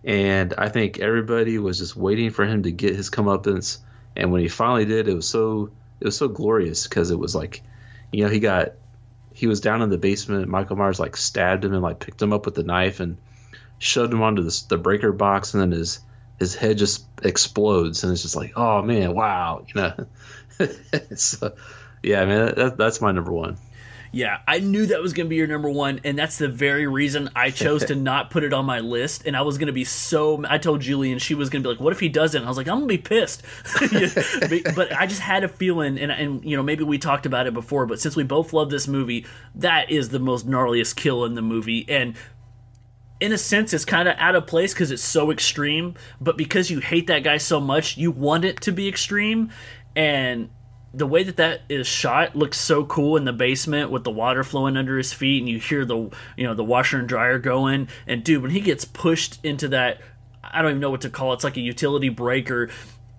and 0.04 0.54
I 0.56 0.68
think 0.68 0.98
everybody 0.98 1.58
was 1.58 1.78
just 1.78 1.96
waiting 1.96 2.30
for 2.30 2.46
him 2.46 2.62
to 2.62 2.70
get 2.70 2.96
his 2.96 3.10
comeuppance. 3.10 3.78
And 4.16 4.32
when 4.32 4.40
he 4.40 4.48
finally 4.48 4.84
did, 4.84 5.08
it 5.08 5.14
was 5.14 5.28
so 5.28 5.70
it 6.00 6.04
was 6.04 6.16
so 6.16 6.28
glorious 6.28 6.86
because 6.86 7.10
it 7.10 7.18
was 7.18 7.34
like, 7.34 7.62
you 8.12 8.24
know, 8.24 8.30
he 8.30 8.40
got 8.40 8.72
he 9.32 9.46
was 9.46 9.60
down 9.60 9.82
in 9.82 9.90
the 9.90 9.98
basement. 9.98 10.48
Michael 10.48 10.76
Myers 10.76 11.00
like 11.00 11.16
stabbed 11.16 11.64
him 11.64 11.74
and 11.74 11.82
like 11.82 12.00
picked 12.00 12.20
him 12.20 12.32
up 12.32 12.46
with 12.46 12.54
the 12.54 12.62
knife 12.62 13.00
and 13.00 13.16
shoved 13.78 14.12
him 14.12 14.22
onto 14.22 14.42
the, 14.42 14.64
the 14.68 14.78
breaker 14.78 15.12
box, 15.12 15.54
and 15.54 15.62
then 15.62 15.72
his 15.72 16.00
his 16.38 16.54
head 16.54 16.78
just 16.78 17.06
explodes, 17.22 18.02
and 18.02 18.12
it's 18.12 18.22
just 18.22 18.36
like, 18.36 18.52
oh 18.56 18.82
man, 18.82 19.14
wow, 19.14 19.64
you 19.68 19.80
know. 19.80 20.06
so, 21.14 21.54
yeah, 22.02 22.24
man, 22.24 22.54
that, 22.56 22.76
that's 22.78 23.00
my 23.00 23.12
number 23.12 23.32
one. 23.32 23.58
Yeah, 24.12 24.40
I 24.48 24.58
knew 24.58 24.86
that 24.86 25.00
was 25.00 25.12
going 25.12 25.26
to 25.26 25.30
be 25.30 25.36
your 25.36 25.46
number 25.46 25.70
one, 25.70 26.00
and 26.02 26.18
that's 26.18 26.36
the 26.36 26.48
very 26.48 26.86
reason 26.86 27.30
I 27.36 27.50
chose 27.50 27.84
to 27.84 27.94
not 27.94 28.30
put 28.30 28.42
it 28.42 28.52
on 28.52 28.64
my 28.64 28.80
list. 28.80 29.24
And 29.24 29.36
I 29.36 29.42
was 29.42 29.56
going 29.56 29.68
to 29.68 29.72
be 29.72 29.84
so. 29.84 30.44
I 30.48 30.58
told 30.58 30.80
Julie, 30.80 31.12
and 31.12 31.22
she 31.22 31.34
was 31.34 31.48
going 31.48 31.62
to 31.62 31.68
be 31.68 31.72
like, 31.74 31.80
"What 31.80 31.92
if 31.92 32.00
he 32.00 32.08
doesn't?" 32.08 32.42
I 32.42 32.48
was 32.48 32.56
like, 32.56 32.66
"I'm 32.66 32.78
going 32.78 32.88
to 32.88 32.94
be 32.94 32.98
pissed," 32.98 33.44
but, 33.80 34.74
but 34.74 34.92
I 34.92 35.06
just 35.06 35.20
had 35.20 35.44
a 35.44 35.48
feeling, 35.48 35.96
and 35.98 36.10
and 36.10 36.44
you 36.44 36.56
know 36.56 36.62
maybe 36.62 36.82
we 36.82 36.98
talked 36.98 37.24
about 37.24 37.46
it 37.46 37.54
before, 37.54 37.86
but 37.86 38.00
since 38.00 38.16
we 38.16 38.24
both 38.24 38.52
love 38.52 38.70
this 38.70 38.88
movie, 38.88 39.26
that 39.54 39.90
is 39.90 40.08
the 40.08 40.18
most 40.18 40.48
gnarliest 40.48 40.96
kill 40.96 41.24
in 41.24 41.34
the 41.34 41.42
movie, 41.42 41.86
and 41.88 42.16
in 43.20 43.32
a 43.32 43.38
sense, 43.38 43.72
it's 43.72 43.84
kind 43.84 44.08
of 44.08 44.16
out 44.18 44.34
of 44.34 44.46
place 44.46 44.72
because 44.72 44.90
it's 44.90 45.04
so 45.04 45.30
extreme. 45.30 45.94
But 46.20 46.36
because 46.36 46.70
you 46.70 46.80
hate 46.80 47.06
that 47.08 47.22
guy 47.22 47.36
so 47.36 47.60
much, 47.60 47.96
you 47.96 48.10
want 48.10 48.44
it 48.44 48.62
to 48.62 48.72
be 48.72 48.88
extreme. 48.88 49.50
And 49.94 50.48
the 50.92 51.06
way 51.06 51.22
that 51.22 51.36
that 51.36 51.62
is 51.68 51.86
shot 51.86 52.34
looks 52.34 52.58
so 52.58 52.84
cool 52.84 53.16
in 53.16 53.24
the 53.24 53.32
basement 53.32 53.90
with 53.90 54.04
the 54.04 54.10
water 54.10 54.42
flowing 54.42 54.76
under 54.76 54.96
his 54.96 55.12
feet, 55.12 55.40
and 55.40 55.48
you 55.48 55.58
hear 55.58 55.84
the 55.84 56.10
you 56.36 56.44
know 56.44 56.54
the 56.54 56.64
washer 56.64 56.98
and 56.98 57.08
dryer 57.08 57.38
going. 57.38 57.88
And 58.06 58.24
dude, 58.24 58.42
when 58.42 58.50
he 58.50 58.60
gets 58.60 58.84
pushed 58.84 59.44
into 59.44 59.68
that, 59.68 60.00
I 60.42 60.62
don't 60.62 60.72
even 60.72 60.80
know 60.80 60.90
what 60.90 61.02
to 61.02 61.10
call 61.10 61.32
it. 61.32 61.36
It's 61.36 61.44
like 61.44 61.56
a 61.56 61.60
utility 61.60 62.08
breaker. 62.08 62.68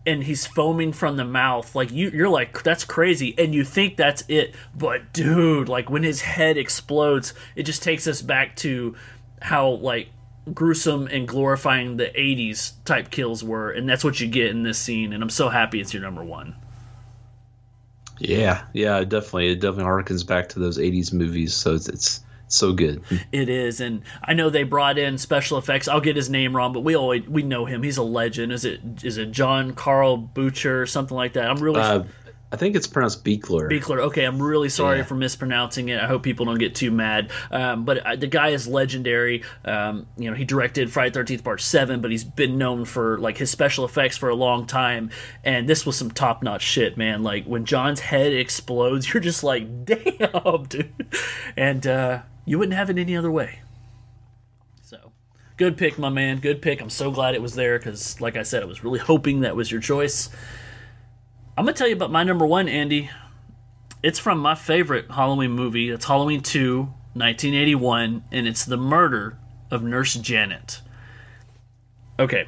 And 0.04 0.24
he's 0.24 0.48
foaming 0.48 0.94
from 0.94 1.18
the 1.18 1.24
mouth, 1.24 1.76
like 1.76 1.92
you, 1.92 2.10
you're 2.10 2.28
like, 2.28 2.64
that's 2.64 2.84
crazy, 2.84 3.36
and 3.38 3.54
you 3.54 3.64
think 3.64 3.98
that's 3.98 4.24
it, 4.28 4.56
but 4.76 5.14
dude, 5.14 5.70
like 5.70 5.92
when 5.92 6.02
his 6.02 6.22
head 6.22 6.58
explodes, 6.58 7.36
it 7.56 7.64
just 7.64 7.84
takes 7.84 8.08
us 8.08 8.20
back 8.24 8.56
to 8.58 8.96
how 9.44 9.70
like 9.70 10.10
gruesome 10.56 11.06
and 11.08 11.28
glorifying 11.28 11.98
the 11.98 12.06
80s 12.06 12.74
type 12.84 13.12
kills 13.12 13.44
were 13.44 13.70
and 13.70 13.88
that's 13.88 14.04
what 14.04 14.20
you 14.20 14.28
get 14.28 14.48
in 14.48 14.64
this 14.64 14.80
scene 14.80 15.14
and 15.14 15.22
i'm 15.22 15.30
so 15.30 15.50
happy 15.50 15.80
it's 15.80 15.94
your 15.94 16.02
number 16.02 16.24
one 16.24 16.56
Yeah, 18.22 18.64
yeah, 18.74 19.04
definitely. 19.04 19.52
It 19.52 19.62
definitely 19.62 19.86
harkens 19.86 20.26
back 20.26 20.50
to 20.50 20.60
those 20.60 20.78
'80s 20.78 21.12
movies, 21.12 21.54
so 21.54 21.74
it's 21.76 21.90
it's, 21.90 22.24
so 22.48 22.74
good. 22.74 23.02
it 23.32 23.48
is 23.48 23.80
and 23.80 24.02
i 24.26 24.34
know 24.34 24.50
they 24.50 24.64
brought 24.64 24.98
in 24.98 25.18
special 25.18 25.58
effects 25.58 25.88
i'll 25.88 26.02
get 26.02 26.18
his 26.18 26.30
name 26.30 26.54
wrong 26.54 26.74
but 26.74 26.82
we 26.82 26.98
always 26.98 27.26
we 27.30 27.44
know 27.44 27.64
him 27.64 27.82
he's 27.82 27.96
a 27.96 28.04
legend 28.04 28.52
is 28.52 28.66
it 28.66 28.82
is 29.04 29.18
it 29.18 29.32
john 29.32 29.72
carl 29.72 30.18
butcher 30.18 30.82
or 30.82 30.86
something 30.86 31.16
like 31.16 31.32
that 31.32 31.50
i'm 31.50 31.64
really 31.64 31.80
Uh, 31.80 32.04
I 32.54 32.58
think 32.58 32.76
it's 32.76 32.86
pronounced 32.86 33.24
Beekler. 33.24 33.70
Beekler. 33.72 34.00
Okay, 34.00 34.26
I'm 34.26 34.42
really 34.42 34.68
sorry 34.68 34.98
Yeah. 34.98 35.04
for 35.06 35.16
mispronouncing 35.16 35.88
it. 35.88 36.02
I 36.02 36.08
hope 36.08 36.22
people 36.22 36.46
don't 36.46 36.60
get 36.60 36.76
too 36.76 36.92
mad. 36.92 37.32
Um, 37.50 37.86
but 37.86 38.00
uh, 38.00 38.16
the 38.18 38.28
guy 38.28 38.50
is 38.50 38.68
legendary. 38.68 39.44
Um, 39.64 40.06
you 40.18 40.30
know, 40.30 40.36
he 40.36 40.44
directed 40.44 40.92
Friday 40.92 41.12
Thirteenth 41.14 41.46
Part 41.46 41.62
Seven, 41.62 42.02
but 42.02 42.12
he's 42.12 42.26
been 42.26 42.58
known 42.58 42.84
for 42.84 43.18
like 43.20 43.38
his 43.38 43.50
special 43.50 43.86
effects 43.86 44.18
for 44.18 44.28
a 44.28 44.36
long 44.36 44.66
time. 44.68 45.12
And 45.46 45.70
this 45.70 45.86
was 45.86 45.96
some 45.96 46.12
top 46.12 46.44
notch 46.44 46.62
shit, 46.62 46.98
man. 46.98 47.24
Like 47.24 47.46
when 47.46 47.64
John's 47.64 48.02
head 48.02 48.34
explodes, 48.34 49.08
you're 49.14 49.22
just 49.24 49.44
like, 49.46 49.86
damn, 49.86 50.64
dude. 50.68 50.92
And 51.56 51.88
uh, 51.88 52.24
you 52.46 52.60
wouldn't 52.60 52.76
have 52.76 52.90
it 52.90 52.98
any 52.98 53.16
other 53.16 53.32
way. 53.32 53.60
So, 54.82 55.14
Good 55.56 55.78
pick, 55.78 55.98
my 55.98 56.10
man. 56.10 56.40
Good 56.40 56.62
pick. 56.62 56.82
I'm 56.82 56.90
so 56.90 57.12
glad 57.12 57.34
it 57.36 57.42
was 57.42 57.56
there 57.56 57.78
because, 57.80 58.20
like 58.20 58.36
I 58.36 58.44
said, 58.44 58.62
I 58.62 58.66
was 58.66 58.84
really 58.84 59.00
hoping 59.00 59.40
that 59.42 59.56
was 59.56 59.72
your 59.72 59.80
choice. 59.80 60.30
I'm 61.62 61.66
gonna 61.66 61.78
tell 61.78 61.88
you 61.88 61.96
about 61.96 62.10
my 62.12 62.24
number 62.24 62.44
one, 62.44 62.68
Andy. 62.68 63.12
It's 64.02 64.18
from 64.18 64.40
my 64.40 64.56
favorite 64.56 65.12
Halloween 65.12 65.52
movie. 65.52 65.92
It's 65.92 66.06
Halloween 66.06 66.42
2, 66.42 66.80
1981, 67.14 68.24
and 68.32 68.48
it's 68.48 68.66
the 68.66 68.78
murder 68.78 69.38
of 69.70 69.84
Nurse 69.84 70.16
Janet. 70.16 70.82
Okay. 72.18 72.48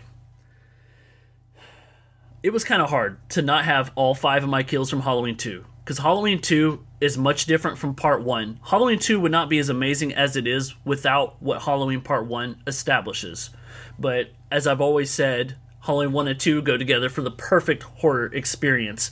It 2.41 2.51
was 2.51 2.63
kind 2.63 2.81
of 2.81 2.89
hard 2.89 3.19
to 3.29 3.43
not 3.43 3.65
have 3.65 3.91
all 3.93 4.15
five 4.15 4.43
of 4.43 4.49
my 4.49 4.63
kills 4.63 4.89
from 4.89 5.01
Halloween 5.01 5.37
2 5.37 5.63
because 5.85 5.99
Halloween 5.99 6.41
2 6.41 6.83
is 6.99 7.15
much 7.15 7.45
different 7.45 7.77
from 7.77 7.93
Part 7.93 8.23
1. 8.23 8.61
Halloween 8.63 8.97
2 8.97 9.19
would 9.19 9.31
not 9.31 9.47
be 9.47 9.59
as 9.59 9.69
amazing 9.69 10.11
as 10.15 10.35
it 10.35 10.47
is 10.47 10.73
without 10.85 11.39
what 11.39 11.61
Halloween 11.61 12.01
Part 12.01 12.25
1 12.25 12.63
establishes. 12.65 13.51
But 13.99 14.31
as 14.49 14.65
I've 14.65 14.81
always 14.81 15.11
said, 15.11 15.57
Halloween 15.83 16.11
1 16.11 16.27
and 16.27 16.39
2 16.39 16.61
go 16.61 16.77
together 16.77 17.09
for 17.09 17.21
the 17.21 17.31
perfect 17.31 17.83
horror 17.83 18.25
experience. 18.33 19.11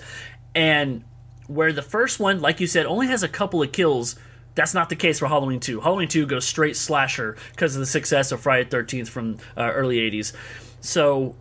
And 0.56 1.04
where 1.48 1.74
the 1.74 1.82
first 1.82 2.20
one, 2.20 2.42
like 2.42 2.60
you 2.60 2.68
said, 2.68 2.86
only 2.86 3.08
has 3.08 3.24
a 3.24 3.28
couple 3.30 3.62
of 3.62 3.72
kills, 3.72 4.16
that's 4.56 4.74
not 4.74 4.90
the 4.90 4.96
case 4.96 5.20
for 5.20 5.28
Halloween 5.28 5.60
2. 5.60 5.82
Halloween 5.82 6.08
2 6.08 6.26
goes 6.26 6.46
straight 6.46 6.76
slasher 6.76 7.38
because 7.52 7.76
of 7.76 7.80
the 7.80 7.86
success 7.86 8.32
of 8.32 8.42
Friday 8.42 8.70
13th 8.70 9.10
from 9.10 9.38
uh, 9.58 9.72
early 9.74 9.98
80s. 9.98 10.34
So 10.82 11.36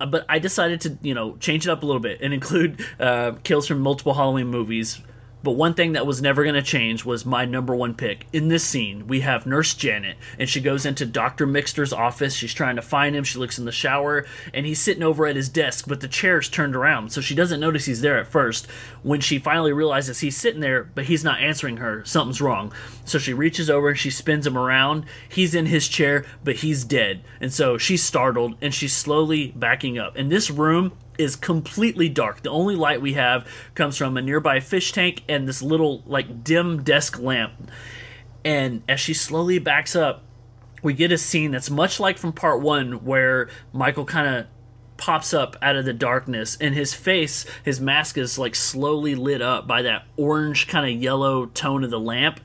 uh, 0.00 0.06
but 0.06 0.26
I 0.28 0.40
decided 0.40 0.80
to 0.82 0.98
you 1.02 1.14
know 1.14 1.36
change 1.36 1.66
it 1.66 1.70
up 1.70 1.82
a 1.82 1.86
little 1.86 2.00
bit 2.00 2.20
and 2.20 2.34
include 2.34 2.84
uh, 2.98 3.32
kills 3.44 3.68
from 3.68 3.80
multiple 3.80 4.14
Halloween 4.14 4.48
movies. 4.48 5.00
But 5.42 5.52
one 5.52 5.74
thing 5.74 5.92
that 5.92 6.06
was 6.06 6.22
never 6.22 6.44
going 6.44 6.54
to 6.54 6.62
change 6.62 7.04
was 7.04 7.26
my 7.26 7.44
number 7.44 7.74
one 7.74 7.94
pick. 7.94 8.26
In 8.32 8.48
this 8.48 8.64
scene, 8.64 9.08
we 9.08 9.20
have 9.20 9.46
Nurse 9.46 9.74
Janet, 9.74 10.16
and 10.38 10.48
she 10.48 10.60
goes 10.60 10.86
into 10.86 11.04
Dr. 11.04 11.46
Mixter's 11.46 11.92
office. 11.92 12.34
She's 12.34 12.54
trying 12.54 12.76
to 12.76 12.82
find 12.82 13.16
him. 13.16 13.24
She 13.24 13.38
looks 13.38 13.58
in 13.58 13.64
the 13.64 13.72
shower, 13.72 14.24
and 14.54 14.66
he's 14.66 14.80
sitting 14.80 15.02
over 15.02 15.26
at 15.26 15.36
his 15.36 15.48
desk, 15.48 15.86
but 15.88 16.00
the 16.00 16.08
chair's 16.08 16.48
turned 16.48 16.76
around, 16.76 17.10
so 17.10 17.20
she 17.20 17.34
doesn't 17.34 17.60
notice 17.60 17.86
he's 17.86 18.02
there 18.02 18.18
at 18.18 18.28
first. 18.28 18.66
When 19.02 19.20
she 19.20 19.38
finally 19.38 19.72
realizes 19.72 20.20
he's 20.20 20.36
sitting 20.36 20.60
there, 20.60 20.84
but 20.84 21.06
he's 21.06 21.24
not 21.24 21.40
answering 21.40 21.78
her, 21.78 22.04
something's 22.04 22.40
wrong. 22.40 22.72
So 23.04 23.18
she 23.18 23.32
reaches 23.32 23.68
over 23.68 23.88
and 23.88 23.98
she 23.98 24.10
spins 24.10 24.46
him 24.46 24.56
around. 24.56 25.06
He's 25.28 25.54
in 25.54 25.66
his 25.66 25.88
chair, 25.88 26.24
but 26.44 26.56
he's 26.56 26.84
dead. 26.84 27.22
And 27.40 27.52
so 27.52 27.78
she's 27.78 28.02
startled, 28.02 28.56
and 28.60 28.72
she's 28.72 28.94
slowly 28.94 29.52
backing 29.56 29.98
up. 29.98 30.16
And 30.16 30.30
this 30.30 30.50
room 30.50 30.92
is 31.18 31.36
completely 31.36 32.08
dark. 32.08 32.42
The 32.42 32.50
only 32.50 32.76
light 32.76 33.00
we 33.00 33.14
have 33.14 33.46
comes 33.74 33.96
from 33.96 34.16
a 34.16 34.22
nearby 34.22 34.60
fish 34.60 34.92
tank 34.92 35.22
and 35.28 35.48
this 35.48 35.62
little 35.62 36.02
like 36.06 36.44
dim 36.44 36.82
desk 36.82 37.18
lamp. 37.18 37.70
And 38.44 38.82
as 38.88 39.00
she 39.00 39.14
slowly 39.14 39.58
backs 39.58 39.94
up, 39.94 40.22
we 40.82 40.94
get 40.94 41.12
a 41.12 41.18
scene 41.18 41.52
that's 41.52 41.70
much 41.70 42.00
like 42.00 42.18
from 42.18 42.32
part 42.32 42.60
1 42.60 43.04
where 43.04 43.48
Michael 43.72 44.04
kind 44.04 44.26
of 44.26 44.46
pops 44.96 45.34
up 45.34 45.56
out 45.62 45.74
of 45.74 45.84
the 45.84 45.92
darkness 45.92 46.56
and 46.60 46.76
his 46.76 46.94
face 46.94 47.44
his 47.64 47.80
mask 47.80 48.16
is 48.16 48.38
like 48.38 48.54
slowly 48.54 49.16
lit 49.16 49.42
up 49.42 49.66
by 49.66 49.82
that 49.82 50.04
orange 50.16 50.68
kind 50.68 50.94
of 50.94 51.02
yellow 51.02 51.46
tone 51.46 51.82
of 51.82 51.90
the 51.90 51.98
lamp 51.98 52.38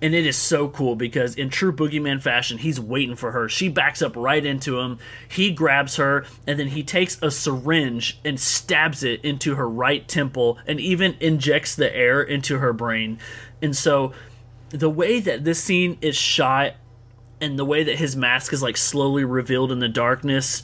and 0.00 0.14
it 0.14 0.26
is 0.26 0.36
so 0.36 0.68
cool 0.68 0.96
because 0.96 1.34
in 1.34 1.50
true 1.50 1.72
boogeyman 1.72 2.22
fashion 2.22 2.58
he's 2.58 2.80
waiting 2.80 3.16
for 3.16 3.32
her. 3.32 3.48
She 3.48 3.68
backs 3.68 4.02
up 4.02 4.16
right 4.16 4.44
into 4.44 4.78
him. 4.78 4.98
He 5.28 5.50
grabs 5.50 5.96
her 5.96 6.24
and 6.46 6.58
then 6.58 6.68
he 6.68 6.82
takes 6.82 7.18
a 7.22 7.30
syringe 7.30 8.18
and 8.24 8.38
stabs 8.38 9.02
it 9.02 9.24
into 9.24 9.54
her 9.54 9.68
right 9.68 10.06
temple 10.06 10.58
and 10.66 10.80
even 10.80 11.16
injects 11.20 11.74
the 11.74 11.94
air 11.94 12.22
into 12.22 12.58
her 12.58 12.72
brain. 12.72 13.18
And 13.62 13.76
so 13.76 14.12
the 14.70 14.90
way 14.90 15.20
that 15.20 15.44
this 15.44 15.62
scene 15.62 15.98
is 16.00 16.16
shot 16.16 16.74
and 17.40 17.58
the 17.58 17.64
way 17.64 17.84
that 17.84 17.96
his 17.96 18.16
mask 18.16 18.52
is 18.52 18.62
like 18.62 18.76
slowly 18.76 19.24
revealed 19.24 19.72
in 19.72 19.78
the 19.78 19.88
darkness 19.88 20.62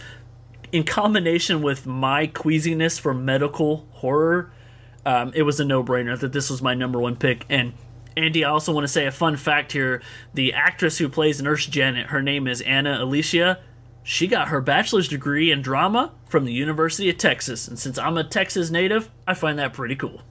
in 0.73 0.85
combination 0.85 1.62
with 1.62 1.87
my 1.87 2.27
queasiness 2.27 2.99
for 2.99 3.12
medical 3.12 3.88
horror, 3.93 4.53
um, 5.05 5.33
it 5.35 5.43
was 5.43 5.59
a 5.61 5.64
no 5.64 5.83
brainer 5.83 6.19
that 6.19 6.33
this 6.33 6.51
was 6.51 6.62
my 6.62 6.75
number 6.75 6.99
one 6.99 7.16
pick. 7.16 7.45
And 7.49 7.73
Andy, 8.16 8.44
I 8.44 8.51
also 8.51 8.73
want 8.73 8.85
to 8.85 8.88
say 8.88 9.07
a 9.07 9.12
fun 9.12 9.37
fact 9.37 9.73
here: 9.73 10.03
the 10.35 10.53
actress 10.53 10.99
who 10.99 11.09
plays 11.09 11.40
Nurse 11.40 11.66
Janet, 11.66 12.09
her 12.09 12.23
name 12.23 12.46
is 12.46 12.61
Ana 12.62 13.03
Alicia. 13.03 13.61
She 14.03 14.27
got 14.27 14.49
her 14.49 14.61
bachelor's 14.61 15.09
degree 15.09 15.51
in 15.51 15.62
drama 15.62 16.12
from 16.29 16.44
the 16.44 16.53
University 16.53 17.11
of 17.11 17.18
Texas, 17.18 17.68
and 17.68 17.79
since 17.79 17.99
I'm 17.99 18.16
a 18.16 18.25
Texas 18.25 18.70
native, 18.70 19.11
I 19.27 19.35
find 19.35 19.59
that 19.59 19.73
pretty 19.73 19.94
cool. 19.96 20.23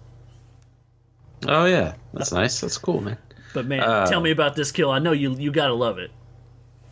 Oh 1.48 1.66
yeah, 1.66 1.94
that's 2.14 2.32
nice. 2.32 2.60
That's 2.60 2.78
cool, 2.78 3.02
man. 3.02 3.18
But 3.54 3.66
man, 3.66 3.82
Uh, 3.82 4.06
tell 4.08 4.22
me 4.22 4.32
about 4.32 4.56
this 4.56 4.72
kill. 4.72 4.92
I 4.92 5.00
know 5.00 5.12
you 5.12 5.36
you 5.36 5.52
gotta 5.52 5.74
love 5.74 5.98
it. 5.98 6.12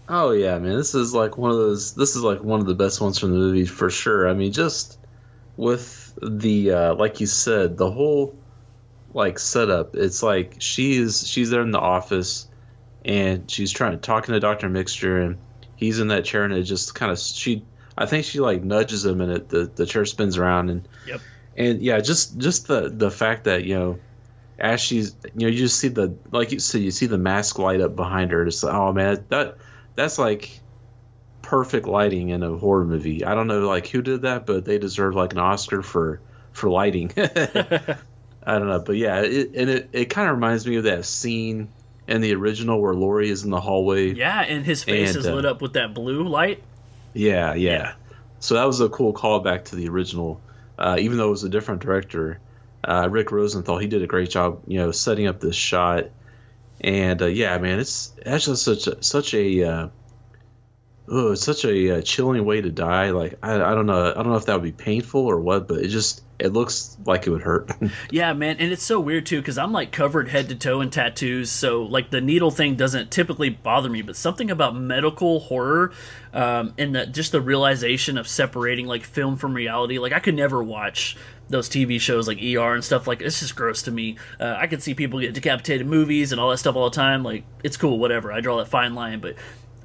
Oh 0.10 0.32
yeah, 0.32 0.58
man. 0.58 0.78
This 0.78 0.96
is 0.96 1.14
like 1.14 1.38
one 1.38 1.52
of 1.52 1.58
those. 1.58 1.94
This 1.96 2.16
is 2.16 2.24
like 2.24 2.42
one 2.44 2.60
of 2.60 2.66
the 2.66 2.76
best 2.76 3.02
ones 3.02 3.20
from 3.20 3.32
the 3.32 3.38
movie 3.38 3.66
for 3.66 3.90
sure. 3.90 4.30
I 4.30 4.34
mean, 4.34 4.52
just 4.54 5.00
with 5.58 6.18
the 6.22 6.72
uh, 6.72 6.96
like 6.96 7.20
you 7.20 7.28
said, 7.28 7.78
the 7.78 7.92
whole 7.92 8.36
like 9.18 9.40
setup. 9.40 9.96
It's 9.96 10.22
like 10.24 10.56
she's 10.60 11.28
she's 11.28 11.50
there 11.50 11.62
in 11.62 11.72
the 11.72 11.80
office, 11.80 12.48
and 13.04 13.50
she's 13.50 13.72
trying 13.72 13.92
to 13.92 13.98
talking 13.98 14.34
to 14.34 14.40
Doctor 14.40 14.70
Mixter, 14.70 15.26
and 15.26 15.38
he's 15.76 16.00
in 16.00 16.08
that 16.10 16.24
chair, 16.24 16.44
and 16.44 16.54
it 16.54 16.64
just 16.64 16.96
kind 16.96 17.12
of 17.12 17.20
she. 17.20 17.66
I 17.98 18.06
think 18.06 18.26
she 18.26 18.40
like 18.40 18.64
nudges 18.64 19.06
him, 19.06 19.20
and 19.20 19.32
it 19.32 19.50
the 19.50 19.70
the 19.76 19.86
chair 19.86 20.06
spins 20.06 20.38
around, 20.38 20.70
and 20.70 20.88
Yep. 21.08 21.22
and 21.58 21.82
yeah, 21.82 22.00
just 22.00 22.38
just 22.38 22.68
the 22.68 22.90
the 22.90 23.10
fact 23.10 23.44
that 23.46 23.66
you 23.66 23.74
know, 23.74 24.00
as 24.60 24.80
she's 24.80 25.16
you 25.36 25.48
know 25.48 25.52
you 25.52 25.58
just 25.58 25.80
see 25.80 25.88
the 25.88 26.16
like 26.32 26.52
you 26.52 26.60
said 26.60 26.82
you 26.82 26.92
see 26.92 27.08
the 27.08 27.18
mask 27.18 27.58
light 27.58 27.82
up 27.82 27.96
behind 27.96 28.32
her. 28.32 28.46
It's 28.46 28.64
like 28.64 28.76
oh 28.76 28.94
man 28.94 29.26
that 29.30 29.58
that's 29.96 30.20
like 30.20 30.60
perfect 31.42 31.88
lighting 31.88 32.30
in 32.30 32.44
a 32.44 32.56
horror 32.56 32.86
movie. 32.86 33.26
I 33.26 33.34
don't 33.34 33.48
know 33.48 33.68
like 33.68 33.88
who 33.88 34.04
did 34.04 34.22
that, 34.22 34.46
but 34.46 34.66
they 34.66 34.78
deserve 34.78 35.16
like 35.16 35.34
an 35.34 35.40
Oscar 35.40 35.82
for 35.82 36.22
for 36.52 36.70
lighting. 36.70 37.12
I 38.48 38.58
don't 38.58 38.70
know, 38.70 38.80
but 38.80 38.96
yeah, 38.96 39.20
it, 39.20 39.52
and 39.56 39.70
it 39.70 39.90
it 39.92 40.06
kind 40.06 40.30
of 40.30 40.36
reminds 40.36 40.66
me 40.66 40.78
of 40.78 40.86
that 40.86 41.04
scene 41.04 41.68
in 42.08 42.22
the 42.22 42.34
original 42.34 42.82
where 42.82 42.94
Laurie 42.94 43.30
is 43.30 43.44
in 43.44 43.52
the 43.52 43.60
hallway. 43.60 44.14
Yeah, 44.14 44.40
and 44.40 44.66
his 44.66 44.86
face 44.86 45.10
And, 45.10 45.18
is 45.18 45.28
uh, 45.28 45.36
lit 45.36 45.46
up 45.46 45.62
with 45.62 45.74
that 45.74 45.94
blue 45.94 46.24
light. 46.24 46.64
Yeah, 47.14 47.54
yeah. 47.56 47.72
Yeah. 47.72 47.94
So 48.40 48.56
that 48.56 48.64
was 48.64 48.80
a 48.80 48.88
cool 48.88 49.14
callback 49.14 49.66
to 49.66 49.76
the 49.76 49.90
original, 49.90 50.40
uh, 50.80 50.96
even 50.98 51.18
though 51.18 51.28
it 51.28 51.32
was 51.32 51.44
a 51.44 51.50
different 51.50 51.82
director. 51.82 52.40
Uh, 52.86 53.10
Rick 53.12 53.34
Rosenthal, 53.34 53.80
he 53.80 53.88
did 53.88 54.02
a 54.02 54.08
great 54.08 54.30
job, 54.30 54.62
you 54.66 54.78
know, 54.78 54.92
setting 54.92 55.28
up 55.28 55.42
this 55.42 55.56
shot. 55.56 56.06
And 56.80 57.22
uh, 57.22 57.26
yeah, 57.26 57.58
man, 57.58 57.80
it's 57.80 58.14
actually 58.26 58.56
such 58.56 58.88
a, 58.88 59.04
such 59.04 59.34
a 59.34 59.64
uh, 59.64 59.88
oh, 61.10 61.32
it's 61.32 61.44
such 61.44 61.66
a 61.66 61.98
uh, 61.98 62.02
chilling 62.02 62.44
way 62.46 62.62
to 62.62 62.70
die. 62.70 63.12
Like 63.12 63.38
I, 63.42 63.56
I 63.56 63.76
don't 63.76 63.86
know, 63.86 64.12
I 64.12 64.16
don't 64.16 64.30
know 64.30 64.36
if 64.36 64.46
that 64.46 64.54
would 64.54 64.64
be 64.64 64.72
painful 64.72 65.26
or 65.26 65.40
what, 65.40 65.68
but 65.68 65.80
it 65.80 65.88
just 65.88 66.24
it 66.40 66.54
looks 66.54 66.96
like 67.06 67.26
it 67.26 67.32
would 67.32 67.42
hurt. 67.42 67.72
Yeah, 68.12 68.34
man, 68.34 68.58
and 68.60 68.72
it's 68.72 68.84
so 68.84 69.00
weird 69.00 69.26
too 69.26 69.42
because 69.42 69.58
I'm 69.58 69.72
like 69.72 69.92
covered 69.92 70.30
head 70.30 70.50
to 70.50 70.56
toe 70.56 70.82
in 70.82 70.90
tattoos, 70.90 71.52
so 71.52 71.84
like 71.84 72.10
the 72.10 72.22
needle 72.22 72.52
thing 72.52 72.76
doesn't 72.76 73.12
typically 73.12 73.50
bother 73.50 73.90
me, 73.90 74.02
but 74.02 74.16
something 74.16 74.52
about 74.52 74.76
medical 74.76 75.40
horror 75.40 75.92
um, 76.34 76.74
and 76.78 76.96
the, 76.96 77.06
just 77.06 77.32
the 77.32 77.42
realization 77.42 78.18
of 78.18 78.28
separating 78.28 78.86
like 78.86 79.04
film 79.04 79.38
from 79.38 79.54
reality, 79.54 80.00
like 80.00 80.14
I 80.14 80.20
could 80.20 80.36
never 80.36 80.64
watch 80.64 81.18
those 81.50 81.70
TV 81.70 82.00
shows 82.00 82.28
like 82.28 82.40
ER 82.42 82.74
and 82.74 82.84
stuff 82.84 83.08
like 83.08 83.22
it's 83.22 83.40
just 83.40 83.56
gross 83.56 83.84
to 83.84 83.92
me. 83.92 84.18
Uh, 84.40 84.56
I 84.58 84.68
could 84.68 84.84
see 84.84 84.94
people 84.94 85.20
get 85.20 85.34
decapitated 85.34 85.88
movies 85.88 86.32
and 86.32 86.42
all 86.42 86.50
that 86.52 86.58
stuff 86.58 86.76
all 86.76 86.90
the 86.90 86.96
time. 86.96 87.24
Like 87.24 87.44
it's 87.64 87.78
cool, 87.78 88.00
whatever. 88.00 88.32
I 88.32 88.42
draw 88.42 88.58
that 88.58 88.68
fine 88.68 88.96
line, 88.96 89.20
but 89.20 89.36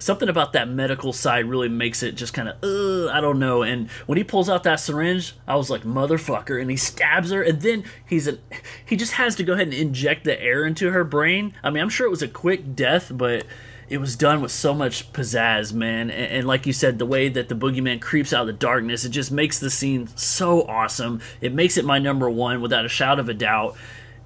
something 0.03 0.29
about 0.29 0.53
that 0.53 0.69
medical 0.69 1.13
side 1.13 1.47
really 1.47 1.69
makes 1.69 2.03
it 2.03 2.15
just 2.15 2.35
kind 2.35 2.49
of 2.49 2.57
uh, 2.63 3.11
I 3.11 3.21
don't 3.21 3.39
know. 3.39 3.63
And 3.63 3.91
when 4.07 4.19
he 4.19 4.25
pulls 4.25 4.49
out 4.49 4.65
that 4.65 4.81
syringe, 4.81 5.35
I 5.47 5.57
was 5.57 5.71
like 5.71 5.83
motherfucker, 5.83 6.61
and 6.61 6.71
he 6.71 6.77
stabs 6.77 7.31
her, 7.31 7.43
and 7.43 7.61
then 7.63 7.85
he's 8.07 8.29
a 8.29 8.39
he 8.85 8.97
just 8.97 9.13
has 9.13 9.37
to 9.37 9.45
go 9.45 9.55
ahead 9.55 9.69
and 9.69 9.75
inject 9.75 10.25
the 10.25 10.41
air 10.41 10.67
into 10.67 10.91
her 10.91 11.05
brain. 11.05 11.55
I 11.63 11.71
mean, 11.71 11.83
I'm 11.83 11.89
sure 11.89 12.07
it 12.07 12.11
was 12.11 12.23
a 12.23 12.29
quick 12.29 12.75
death, 12.75 13.11
but. 13.15 13.45
It 13.89 14.01
was 14.01 14.17
done 14.17 14.41
with 14.41 14.53
so 14.53 14.73
much 14.73 15.13
pizzazz, 15.13 15.75
man. 15.75 16.11
And, 16.11 16.33
and 16.33 16.47
like 16.47 16.65
you 16.65 16.73
said, 16.73 16.99
the 16.99 17.05
way 17.05 17.29
that 17.29 17.51
the 17.51 17.55
boogeyman 17.55 18.01
creeps 18.01 18.33
out 18.33 18.43
of 18.43 18.47
the 18.47 18.55
darkness, 18.55 19.05
it 19.05 19.11
just 19.11 19.31
makes 19.31 19.59
the 19.59 19.69
scene 19.69 20.07
so 20.17 20.63
awesome. 20.63 21.21
It 21.43 21.53
makes 21.53 21.77
it 21.77 21.85
my 21.85 21.99
number 21.99 22.31
one 22.31 22.63
without 22.63 22.87
a 22.87 22.89
shout 22.89 23.19
of 23.19 23.29
a 23.29 23.35
doubt. 23.35 23.77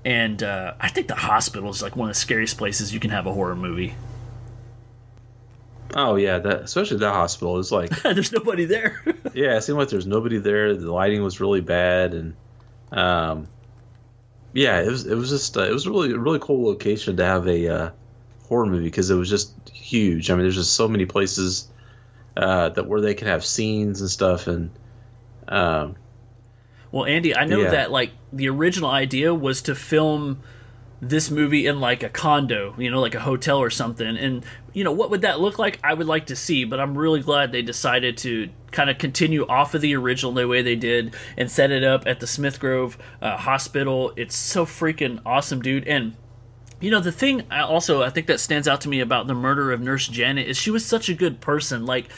And 0.05 0.41
uh, 0.41 0.75
I 0.79 0.87
think 0.87 1.09
the 1.09 1.17
hospital 1.17 1.68
is 1.70 1.83
like 1.83 1.97
one 1.97 2.09
of 2.09 2.14
the 2.14 2.20
scariest 2.20 2.59
places 2.59 2.95
you 2.95 3.01
can 3.01 3.11
have 3.11 3.27
a 3.27 3.33
horror 3.33 3.57
movie. 3.57 3.97
Oh 5.97 6.14
yeah, 6.16 6.38
that 6.38 6.61
especially 6.62 6.99
that 6.99 7.12
hospital 7.12 7.59
is 7.59 7.72
like 7.72 7.90
There's 8.03 8.30
nobody 8.30 8.64
there. 8.64 9.03
yeah, 9.34 9.57
it 9.57 9.62
seemed 9.62 9.78
like 9.78 9.88
there's 9.88 10.07
nobody 10.07 10.38
there. 10.38 10.74
The 10.76 10.92
lighting 10.92 11.22
was 11.24 11.40
really 11.40 11.61
bad, 11.62 12.14
and 12.14 12.34
um, 12.92 13.49
yeah, 14.53 14.80
it 14.80 14.88
was 14.88 15.07
it 15.07 15.14
was 15.16 15.30
just 15.30 15.57
uh, 15.57 15.62
it 15.62 15.72
was 15.72 15.86
a 15.86 15.90
really 15.90 16.12
a 16.12 16.18
really 16.18 16.38
cool 16.38 16.64
location 16.66 17.16
to 17.16 17.24
have 17.24 17.49
a 17.49 17.68
uh, 17.68 17.90
horror 18.49 18.66
movie 18.66 18.84
because 18.84 19.11
it 19.11 19.16
was 19.16 19.28
just 19.28 19.53
huge. 19.70 20.30
I 20.30 20.34
mean, 20.34 20.42
there's 20.44 20.55
just 20.55 20.74
so 20.74 20.86
many 20.88 21.07
places 21.07 21.68
uh, 22.36 22.68
that 22.70 22.86
where 22.86 23.01
they 23.01 23.14
can 23.14 23.26
have 23.28 23.44
scenes 23.44 24.01
and 24.01 24.11
stuff, 24.11 24.47
and 24.47 24.70
um, 25.49 25.97
Well, 26.92 27.05
Andy, 27.07 27.34
I 27.34 27.44
know 27.44 27.62
Yeah. 27.62 27.70
that 27.70 27.90
like 27.90 28.12
the 28.32 28.49
original 28.49 28.90
idea 28.90 29.34
was 29.34 29.62
to 29.62 29.74
film 29.74 30.40
this 31.01 31.30
movie 31.30 31.66
in 31.66 31.78
like 31.80 32.03
a 32.03 32.09
condo, 32.09 32.74
you 32.78 32.90
know, 32.90 33.01
like 33.01 33.14
a 33.14 33.20
hotel 33.20 33.59
or 33.59 33.70
something. 33.70 34.16
And, 34.16 34.44
you 34.72 34.82
know, 34.82 34.92
what 34.92 35.11
would 35.11 35.20
that 35.22 35.40
look 35.40 35.59
like? 35.59 35.78
I 35.84 35.92
would 35.92 36.07
like 36.07 36.26
to 36.26 36.36
see, 36.36 36.64
but 36.64 36.80
I'm 36.80 36.97
really 36.97 37.20
glad 37.20 37.53
they 37.53 37.62
decided 37.62 38.16
to 38.18 38.49
kind 38.70 38.88
of 38.88 38.99
continue 38.99 39.47
off 39.47 39.74
of 39.74 39.82
the 39.82 39.94
original 39.94 40.32
the 40.32 40.49
way 40.49 40.62
they 40.62 40.76
did 40.76 41.14
and 41.36 41.51
set 41.51 41.70
it 41.70 41.84
up 41.84 42.07
at 42.07 42.20
the 42.20 42.26
Smith 42.26 42.59
Grove 42.61 42.97
uh, 43.20 43.36
Hospital. 43.36 44.12
It's 44.16 44.34
so 44.34 44.64
freaking 44.64 45.20
awesome, 45.26 45.61
dude. 45.61 45.86
And, 45.86 46.16
you 46.80 46.90
know, 46.90 47.01
the 47.01 47.12
thing 47.12 47.42
I 47.51 47.61
also 47.61 48.03
I 48.03 48.11
think 48.11 48.26
that 48.28 48.40
stands 48.40 48.66
out 48.66 48.80
to 48.82 48.88
me 48.88 49.01
about 49.01 49.26
the 49.26 49.34
murder 49.34 49.72
of 49.72 49.80
Nurse 49.80 50.09
Janet 50.09 50.49
is 50.49 50.57
she 50.57 50.70
was 50.70 50.84
such 50.84 51.09
a 51.09 51.14
good 51.14 51.40
person. 51.40 51.84
Like, 51.84 52.09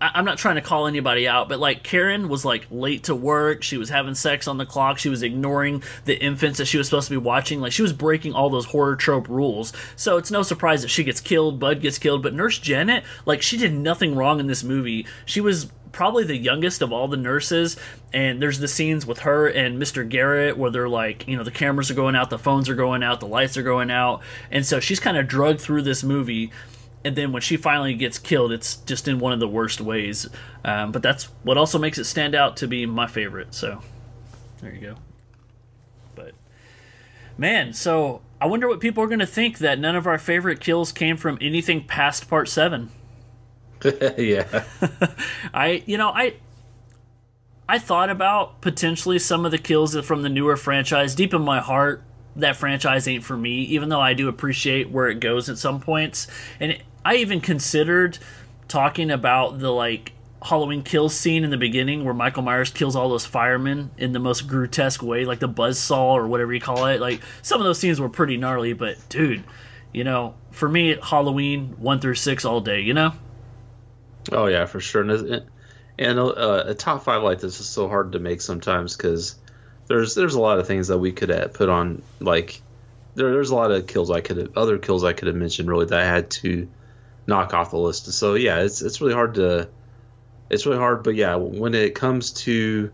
I'm 0.00 0.24
not 0.24 0.38
trying 0.38 0.56
to 0.56 0.60
call 0.60 0.86
anybody 0.86 1.26
out, 1.26 1.48
but 1.48 1.58
like 1.58 1.82
Karen 1.82 2.28
was 2.28 2.44
like 2.44 2.66
late 2.70 3.04
to 3.04 3.14
work. 3.14 3.62
She 3.62 3.78
was 3.78 3.88
having 3.88 4.14
sex 4.14 4.46
on 4.46 4.58
the 4.58 4.66
clock. 4.66 4.98
She 4.98 5.08
was 5.08 5.22
ignoring 5.22 5.82
the 6.04 6.18
infants 6.22 6.58
that 6.58 6.66
she 6.66 6.78
was 6.78 6.86
supposed 6.86 7.08
to 7.08 7.14
be 7.14 7.24
watching. 7.24 7.60
Like 7.60 7.72
she 7.72 7.82
was 7.82 7.92
breaking 7.92 8.34
all 8.34 8.50
those 8.50 8.66
horror 8.66 8.96
trope 8.96 9.28
rules. 9.28 9.72
So 9.96 10.16
it's 10.16 10.30
no 10.30 10.42
surprise 10.42 10.82
that 10.82 10.88
she 10.88 11.04
gets 11.04 11.20
killed, 11.20 11.58
Bud 11.58 11.80
gets 11.80 11.98
killed. 11.98 12.22
But 12.22 12.34
Nurse 12.34 12.58
Janet, 12.58 13.04
like 13.24 13.42
she 13.42 13.56
did 13.56 13.72
nothing 13.72 14.14
wrong 14.14 14.40
in 14.40 14.46
this 14.46 14.62
movie. 14.62 15.06
She 15.24 15.40
was 15.40 15.70
probably 15.92 16.24
the 16.24 16.36
youngest 16.36 16.82
of 16.82 16.92
all 16.92 17.08
the 17.08 17.16
nurses 17.16 17.74
and 18.12 18.42
there's 18.42 18.58
the 18.58 18.68
scenes 18.68 19.06
with 19.06 19.20
her 19.20 19.46
and 19.46 19.80
Mr. 19.80 20.06
Garrett 20.06 20.58
where 20.58 20.70
they're 20.70 20.90
like, 20.90 21.26
you 21.26 21.38
know, 21.38 21.42
the 21.42 21.50
cameras 21.50 21.90
are 21.90 21.94
going 21.94 22.14
out, 22.14 22.28
the 22.28 22.38
phones 22.38 22.68
are 22.68 22.74
going 22.74 23.02
out, 23.02 23.18
the 23.18 23.26
lights 23.26 23.56
are 23.56 23.62
going 23.62 23.90
out. 23.90 24.20
And 24.50 24.66
so 24.66 24.78
she's 24.78 25.00
kind 25.00 25.16
of 25.16 25.26
drugged 25.26 25.60
through 25.60 25.82
this 25.82 26.04
movie 26.04 26.52
and 27.06 27.14
then 27.14 27.30
when 27.30 27.40
she 27.40 27.56
finally 27.56 27.94
gets 27.94 28.18
killed, 28.18 28.50
it's 28.50 28.78
just 28.78 29.06
in 29.06 29.20
one 29.20 29.32
of 29.32 29.38
the 29.38 29.46
worst 29.46 29.80
ways. 29.80 30.28
Um, 30.64 30.90
but 30.90 31.02
that's 31.02 31.26
what 31.44 31.56
also 31.56 31.78
makes 31.78 31.98
it 31.98 32.04
stand 32.04 32.34
out 32.34 32.56
to 32.56 32.66
be 32.66 32.84
my 32.84 33.06
favorite. 33.06 33.54
So 33.54 33.80
there 34.60 34.74
you 34.74 34.80
go. 34.80 34.96
But 36.16 36.34
man, 37.38 37.72
so 37.72 38.22
I 38.40 38.46
wonder 38.46 38.66
what 38.66 38.80
people 38.80 39.04
are 39.04 39.06
going 39.06 39.20
to 39.20 39.26
think 39.26 39.58
that 39.58 39.78
none 39.78 39.94
of 39.94 40.08
our 40.08 40.18
favorite 40.18 40.58
kills 40.58 40.90
came 40.90 41.16
from 41.16 41.38
anything 41.40 41.84
past 41.84 42.28
part 42.28 42.48
seven. 42.48 42.90
yeah. 44.18 44.64
I, 45.54 45.84
you 45.86 45.96
know, 45.96 46.08
I. 46.10 46.34
I 47.68 47.80
thought 47.80 48.10
about 48.10 48.60
potentially 48.60 49.18
some 49.18 49.44
of 49.44 49.50
the 49.50 49.58
kills 49.58 49.98
from 50.06 50.22
the 50.22 50.28
newer 50.28 50.56
franchise. 50.56 51.16
Deep 51.16 51.34
in 51.34 51.42
my 51.42 51.58
heart, 51.58 52.04
that 52.36 52.56
franchise 52.56 53.08
ain't 53.08 53.24
for 53.24 53.36
me, 53.36 53.62
even 53.62 53.88
though 53.88 54.00
I 54.00 54.14
do 54.14 54.28
appreciate 54.28 54.90
where 54.90 55.08
it 55.08 55.20
goes 55.20 55.48
at 55.48 55.58
some 55.58 55.80
points. 55.80 56.28
And 56.60 56.78
I 57.06 57.18
even 57.18 57.40
considered 57.40 58.18
talking 58.66 59.12
about 59.12 59.60
the 59.60 59.70
like 59.70 60.10
Halloween 60.42 60.82
kill 60.82 61.08
scene 61.08 61.44
in 61.44 61.50
the 61.50 61.56
beginning 61.56 62.04
where 62.04 62.12
Michael 62.12 62.42
Myers 62.42 62.70
kills 62.70 62.96
all 62.96 63.08
those 63.08 63.24
firemen 63.24 63.92
in 63.96 64.12
the 64.12 64.18
most 64.18 64.48
grotesque 64.48 65.04
way, 65.04 65.24
like 65.24 65.38
the 65.38 65.46
buzz 65.46 65.78
saw 65.78 66.16
or 66.16 66.26
whatever 66.26 66.52
you 66.52 66.60
call 66.60 66.86
it. 66.86 67.00
Like 67.00 67.20
some 67.42 67.60
of 67.60 67.64
those 67.64 67.78
scenes 67.78 68.00
were 68.00 68.08
pretty 68.08 68.36
gnarly, 68.36 68.72
but 68.72 68.96
dude, 69.08 69.44
you 69.92 70.02
know, 70.02 70.34
for 70.50 70.68
me, 70.68 70.98
Halloween 71.00 71.76
one 71.78 72.00
through 72.00 72.16
six 72.16 72.44
all 72.44 72.60
day, 72.60 72.80
you 72.80 72.92
know. 72.92 73.12
Oh 74.32 74.46
yeah, 74.46 74.66
for 74.66 74.80
sure. 74.80 75.08
And, 75.08 75.44
and 76.00 76.18
uh, 76.18 76.64
a 76.66 76.74
top 76.74 77.04
five 77.04 77.22
like 77.22 77.38
this 77.38 77.60
is 77.60 77.68
so 77.68 77.86
hard 77.86 78.12
to 78.12 78.18
make 78.18 78.40
sometimes 78.40 78.96
because 78.96 79.36
there's 79.86 80.16
there's 80.16 80.34
a 80.34 80.40
lot 80.40 80.58
of 80.58 80.66
things 80.66 80.88
that 80.88 80.98
we 80.98 81.12
could 81.12 81.28
have 81.28 81.54
put 81.54 81.68
on 81.68 82.02
like 82.18 82.60
there, 83.14 83.30
there's 83.30 83.50
a 83.50 83.54
lot 83.54 83.70
of 83.70 83.86
kills 83.86 84.10
I 84.10 84.22
could 84.22 84.38
have 84.38 84.58
other 84.58 84.78
kills 84.78 85.04
I 85.04 85.12
could 85.12 85.28
have 85.28 85.36
mentioned 85.36 85.68
really 85.68 85.86
that 85.86 86.00
I 86.00 86.04
had 86.04 86.30
to 86.42 86.66
knock 87.26 87.54
off 87.54 87.70
the 87.70 87.78
list. 87.78 88.12
So 88.12 88.34
yeah, 88.34 88.60
it's 88.60 88.82
it's 88.82 89.00
really 89.00 89.14
hard 89.14 89.34
to 89.34 89.68
it's 90.50 90.66
really 90.66 90.78
hard. 90.78 91.02
But 91.02 91.14
yeah, 91.14 91.34
when 91.34 91.74
it 91.74 91.94
comes 91.94 92.32
to 92.32 92.90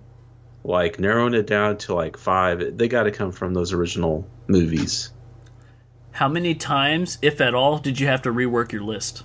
like 0.64 0.98
narrowing 0.98 1.34
it 1.34 1.46
down 1.46 1.76
to 1.78 1.94
like 1.94 2.16
five, 2.16 2.76
they 2.76 2.88
got 2.88 3.04
to 3.04 3.10
come 3.10 3.32
from 3.32 3.54
those 3.54 3.72
original 3.72 4.26
movies. 4.46 5.10
How 6.12 6.28
many 6.28 6.54
times, 6.54 7.18
if 7.22 7.40
at 7.40 7.54
all, 7.54 7.78
did 7.78 7.98
you 7.98 8.06
have 8.06 8.22
to 8.22 8.32
rework 8.32 8.72
your 8.72 8.82
list? 8.82 9.24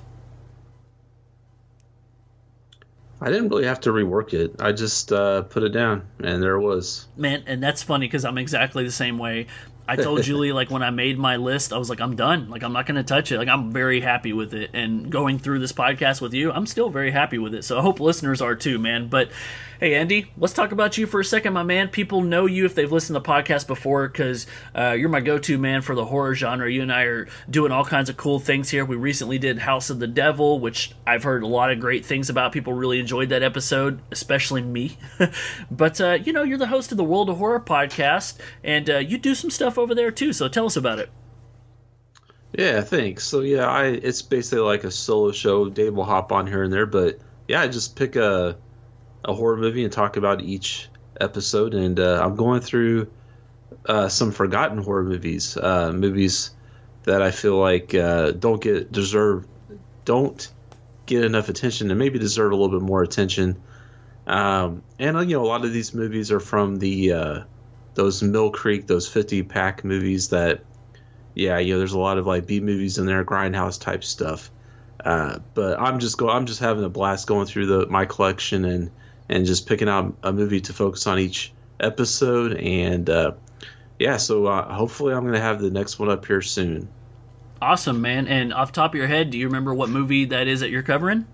I 3.20 3.30
didn't 3.30 3.50
really 3.50 3.66
have 3.66 3.80
to 3.82 3.90
rework 3.90 4.34
it. 4.34 4.56
I 4.62 4.72
just 4.72 5.12
uh, 5.12 5.42
put 5.42 5.64
it 5.64 5.70
down, 5.70 6.08
and 6.20 6.42
there 6.42 6.56
it 6.56 6.62
was. 6.62 7.08
Man, 7.18 7.44
and 7.48 7.62
that's 7.62 7.82
funny 7.82 8.06
because 8.06 8.24
I'm 8.24 8.38
exactly 8.38 8.84
the 8.84 8.92
same 8.92 9.18
way. 9.18 9.48
I 9.88 9.96
told 9.96 10.24
Julie 10.24 10.52
like 10.52 10.70
when 10.70 10.84
I 10.84 10.90
made 10.90 11.18
my 11.18 11.38
list, 11.38 11.72
I 11.72 11.78
was 11.78 11.90
like, 11.90 12.02
I'm 12.02 12.16
done. 12.16 12.50
Like 12.50 12.64
I'm 12.64 12.74
not 12.74 12.86
to 12.88 13.04
touch 13.04 13.32
it. 13.32 13.38
Like 13.38 13.48
I'm 13.48 13.72
very 13.72 14.02
happy 14.02 14.34
with 14.34 14.54
it. 14.54 14.72
And 14.74 15.10
going 15.10 15.40
through 15.40 15.60
this 15.60 15.72
podcast 15.72 16.20
with 16.22 16.34
you, 16.34 16.52
I'm 16.52 16.66
still 16.66 16.90
very 16.90 17.12
happy 17.12 17.38
with 17.38 17.54
it. 17.54 17.64
So 17.64 17.78
I 17.78 17.82
hope 17.82 18.00
listeners 18.00 18.42
are 18.42 18.56
too, 18.56 18.80
man. 18.80 19.08
But 19.08 19.30
hey, 19.80 19.96
Andy, 19.96 20.32
let's 20.38 20.54
talk 20.54 20.72
about 20.72 20.98
you 20.98 21.06
for 21.06 21.20
a 21.20 21.26
second, 21.26 21.54
my 21.54 21.64
man. 21.64 21.90
People 21.90 22.22
know 22.22 22.46
you 22.46 22.66
if 22.66 22.74
they've 22.74 22.92
listened 22.92 23.16
to 23.16 23.22
the 23.22 23.28
podcast 23.28 23.68
before 23.68 24.08
because 24.08 24.48
uh, 24.76 24.92
you're 24.92 25.10
my 25.10 25.20
go-to 25.20 25.58
man 25.58 25.82
for 25.82 25.96
the 25.96 26.06
horror 26.06 26.34
genre. 26.34 26.72
You 26.72 26.82
and 26.82 26.92
I 26.92 27.04
are 27.04 27.28
doing 27.50 27.72
all 27.72 27.86
kinds 27.86 28.10
of 28.10 28.18
cool 28.18 28.40
things 28.40 28.70
here. 28.70 28.86
We 28.86 28.96
recently 28.96 29.38
did 29.38 29.60
House 29.60 29.90
of 29.90 30.00
the 30.00 30.08
Devil, 30.08 30.60
which 30.60 30.94
I've 31.06 31.24
heard 31.24 31.44
a 31.44 31.48
lot 31.48 31.72
of 31.72 31.80
great 31.80 32.06
things 32.06 32.30
about. 32.30 32.52
People 32.52 32.74
really 32.74 33.00
enjoyed 33.00 33.30
that 33.30 33.44
episode, 33.44 34.02
especially 34.12 34.62
me. 34.62 34.98
but 35.72 36.02
uh, 36.02 36.18
you 36.24 36.34
know, 36.34 36.44
you're 36.44 36.58
the 36.58 36.68
host 36.68 36.92
of 36.92 36.98
the 36.98 37.04
World 37.04 37.30
of 37.30 37.38
Horror 37.38 37.60
podcast, 37.60 38.38
and 38.64 38.90
uh, 38.90 38.98
you 38.98 39.18
do 39.18 39.36
some 39.36 39.52
stuff 39.52 39.78
over 39.78 39.94
there 39.94 40.12
too. 40.12 40.34
So 40.34 40.48
tell 40.48 40.66
us 40.66 40.76
about 40.76 41.00
it. 41.00 41.10
Yeah, 42.54 42.82
thanks. 42.82 43.24
So 43.24 43.42
yeah, 43.42 43.68
I 43.68 43.86
it's 43.86 44.22
basically 44.22 44.62
like 44.62 44.84
a 44.84 44.92
solo 44.92 45.32
show. 45.32 45.70
Dave 45.70 45.94
will 45.94 46.06
hop 46.06 46.32
on 46.32 46.48
here 46.48 46.64
and 46.64 46.74
there, 46.74 46.86
but 46.86 47.20
yeah, 47.48 47.62
I 47.62 47.68
just 47.68 47.96
pick 47.96 48.16
a 48.16 48.58
a 49.28 49.34
horror 49.34 49.58
movie 49.58 49.84
and 49.84 49.94
talk 49.94 50.18
about 50.18 50.42
each 50.42 50.90
episode. 51.22 51.74
And 51.74 52.00
uh, 52.00 52.22
I'm 52.24 52.36
going 52.36 52.62
through 52.62 53.12
uh, 53.86 54.08
some 54.10 54.32
forgotten 54.32 54.80
horror 54.80 55.04
movies, 55.04 55.58
uh, 55.58 55.92
movies 55.92 56.52
that 57.04 57.22
I 57.22 57.32
feel 57.32 57.58
like 57.58 57.94
uh, 57.94 58.32
don't 58.32 58.62
get 58.62 58.92
deserve 58.92 59.46
don't 60.06 60.52
get 61.06 61.24
enough 61.24 61.50
attention 61.50 61.90
and 61.90 62.00
maybe 62.00 62.20
deserve 62.20 62.52
a 62.52 62.56
little 62.56 62.80
bit 62.80 62.86
more 62.86 63.04
attention. 63.04 63.62
Um, 64.26 64.84
and 65.00 65.18
uh, 65.18 65.22
you 65.22 65.38
know, 65.38 65.44
a 65.44 65.48
lot 65.48 65.66
of 65.66 65.74
these 65.74 65.94
movies 65.94 66.32
are 66.32 66.40
from 66.40 66.78
the 66.78 67.14
uh, 67.14 67.44
those 67.96 68.24
Mill 68.24 68.52
Creek, 68.52 68.88
those 68.88 69.08
50 69.08 69.44
pack 69.44 69.84
movies 69.84 70.30
that 70.30 70.64
yeah, 71.34 71.60
you 71.60 71.74
know, 71.74 71.78
there's 71.78 71.94
a 71.94 72.00
lot 72.00 72.18
of 72.18 72.26
like 72.26 72.48
B 72.48 72.60
movies 72.60 72.98
in 72.98 73.06
there, 73.06 73.24
grindhouse 73.24 73.80
type 73.80 74.04
stuff. 74.04 74.50
Uh, 75.06 75.40
but 75.54 75.80
I'm 75.80 76.00
just 76.00 76.18
go, 76.18 76.30
I'm 76.30 76.46
just 76.46 76.60
having 76.60 76.84
a 76.84 76.90
blast 76.90 77.28
going 77.28 77.46
through 77.46 77.68
the 77.68 77.88
my 77.88 78.06
collection 78.06 78.66
and 78.66 78.92
and 79.30 79.46
just 79.46 79.68
picking 79.68 79.90
out 79.90 80.16
a 80.24 80.32
movie 80.32 80.62
to 80.62 80.74
focus 80.74 81.08
on 81.08 81.20
each 81.20 81.54
episode. 81.80 82.54
And 82.58 83.10
uh, 83.10 83.32
yeah, 84.00 84.18
so 84.18 84.46
uh, 84.46 84.74
hopefully 84.74 85.14
I'm 85.14 85.26
gonna 85.26 85.40
have 85.40 85.62
the 85.62 85.72
next 85.72 86.00
one 86.00 86.10
up 86.10 86.26
here 86.26 86.42
soon. 86.42 86.88
Awesome, 87.62 88.02
man. 88.02 88.28
And 88.28 88.54
off 88.54 88.72
the 88.72 88.76
top 88.82 88.92
of 88.94 88.98
your 88.98 89.08
head, 89.08 89.32
do 89.32 89.38
you 89.38 89.48
remember 89.48 89.74
what 89.74 89.90
movie 89.90 90.26
that 90.26 90.48
is 90.48 90.60
that 90.60 90.70
you're 90.70 90.84
covering? 90.84 91.26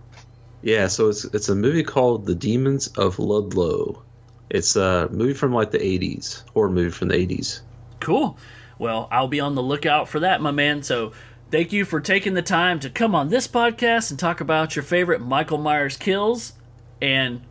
Yeah, 0.61 0.87
so 0.87 1.09
it's 1.09 1.25
it's 1.25 1.49
a 1.49 1.55
movie 1.55 1.83
called 1.83 2.25
The 2.25 2.35
Demons 2.35 2.87
of 2.87 3.19
Ludlow. 3.19 4.01
It's 4.49 4.75
a 4.75 5.09
movie 5.11 5.33
from 5.33 5.51
like 5.51 5.71
the 5.71 5.79
80s, 5.79 6.47
horror 6.51 6.69
movie 6.69 6.91
from 6.91 7.09
the 7.09 7.15
80s. 7.15 7.61
Cool. 7.99 8.37
Well, 8.77 9.07
I'll 9.11 9.27
be 9.27 9.39
on 9.39 9.55
the 9.55 9.63
lookout 9.63 10.07
for 10.07 10.19
that, 10.21 10.41
my 10.41 10.51
man. 10.51 10.83
So 10.83 11.11
thank 11.51 11.73
you 11.73 11.85
for 11.85 11.99
taking 11.99 12.33
the 12.33 12.41
time 12.41 12.79
to 12.81 12.89
come 12.89 13.15
on 13.15 13.29
this 13.29 13.47
podcast 13.47 14.11
and 14.11 14.19
talk 14.19 14.41
about 14.41 14.75
your 14.75 14.83
favorite 14.83 15.21
Michael 15.21 15.57
Myers 15.57 15.97
kills. 15.97 16.53
And 17.01 17.41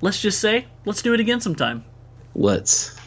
let's 0.00 0.20
just 0.20 0.40
say, 0.40 0.66
let's 0.84 1.02
do 1.02 1.14
it 1.14 1.20
again 1.20 1.40
sometime. 1.40 1.84
Let's. 2.34 2.97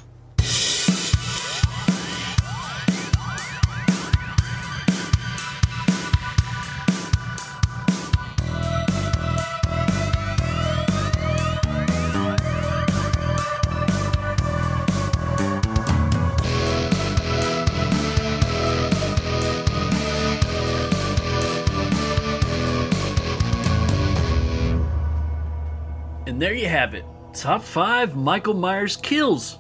There 26.52 26.60
you 26.60 26.68
have 26.68 26.94
it. 26.94 27.06
Top 27.34 27.64
five 27.64 28.14
Michael 28.14 28.54
Myers 28.54 28.98
kills 28.98 29.58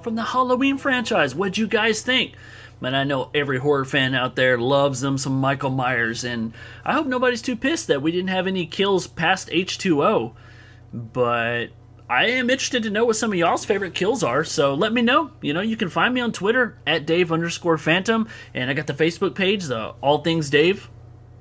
from 0.00 0.14
the 0.14 0.22
Halloween 0.22 0.78
franchise. 0.78 1.34
What'd 1.34 1.58
you 1.58 1.66
guys 1.66 2.00
think? 2.00 2.32
Man, 2.80 2.94
I 2.94 3.04
know 3.04 3.28
every 3.34 3.58
horror 3.58 3.84
fan 3.84 4.14
out 4.14 4.36
there 4.36 4.56
loves 4.56 5.02
them 5.02 5.18
some 5.18 5.38
Michael 5.38 5.68
Myers, 5.68 6.24
and 6.24 6.54
I 6.82 6.94
hope 6.94 7.06
nobody's 7.06 7.42
too 7.42 7.56
pissed 7.56 7.88
that 7.88 8.00
we 8.00 8.10
didn't 8.10 8.30
have 8.30 8.46
any 8.46 8.64
kills 8.64 9.06
past 9.06 9.50
H2O. 9.50 10.32
But 10.94 11.66
I 12.08 12.28
am 12.28 12.48
interested 12.48 12.84
to 12.84 12.90
know 12.90 13.04
what 13.04 13.16
some 13.16 13.32
of 13.32 13.38
y'all's 13.38 13.66
favorite 13.66 13.94
kills 13.94 14.24
are, 14.24 14.42
so 14.42 14.72
let 14.72 14.94
me 14.94 15.02
know. 15.02 15.32
You 15.42 15.52
know, 15.52 15.60
you 15.60 15.76
can 15.76 15.90
find 15.90 16.14
me 16.14 16.22
on 16.22 16.32
Twitter 16.32 16.78
at 16.86 17.04
Dave 17.04 17.32
underscore 17.32 17.76
Phantom, 17.76 18.26
and 18.54 18.70
I 18.70 18.72
got 18.72 18.86
the 18.86 18.94
Facebook 18.94 19.34
page, 19.34 19.64
the 19.64 19.90
All 20.00 20.22
Things 20.22 20.48
Dave. 20.48 20.88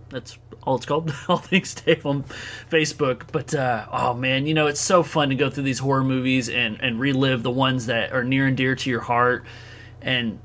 That's 0.10 0.38
all 0.64 0.76
it's 0.76 0.86
called, 0.86 1.14
All 1.28 1.38
Things 1.38 1.74
Dave 1.76 2.06
on 2.06 2.24
Facebook. 2.70 3.24
But 3.32 3.54
uh, 3.54 3.88
oh 3.92 4.14
man, 4.14 4.48
you 4.48 4.54
know 4.54 4.68
it's 4.68 4.82
so 4.82 5.04
fun 5.04 5.30
to 5.30 5.36
go 5.36 5.50
through 5.50 5.64
these 5.64 5.80
horror 5.80 6.04
movies 6.04 6.50
and 6.50 6.82
and 6.82 7.00
relive 7.00 7.44
the 7.44 7.52
ones 7.52 7.86
that 7.88 8.12
are 8.12 8.24
near 8.24 8.48
and 8.48 8.58
dear 8.58 8.76
to 8.76 8.90
your 8.90 9.02
heart, 9.02 9.46
and 10.02 10.40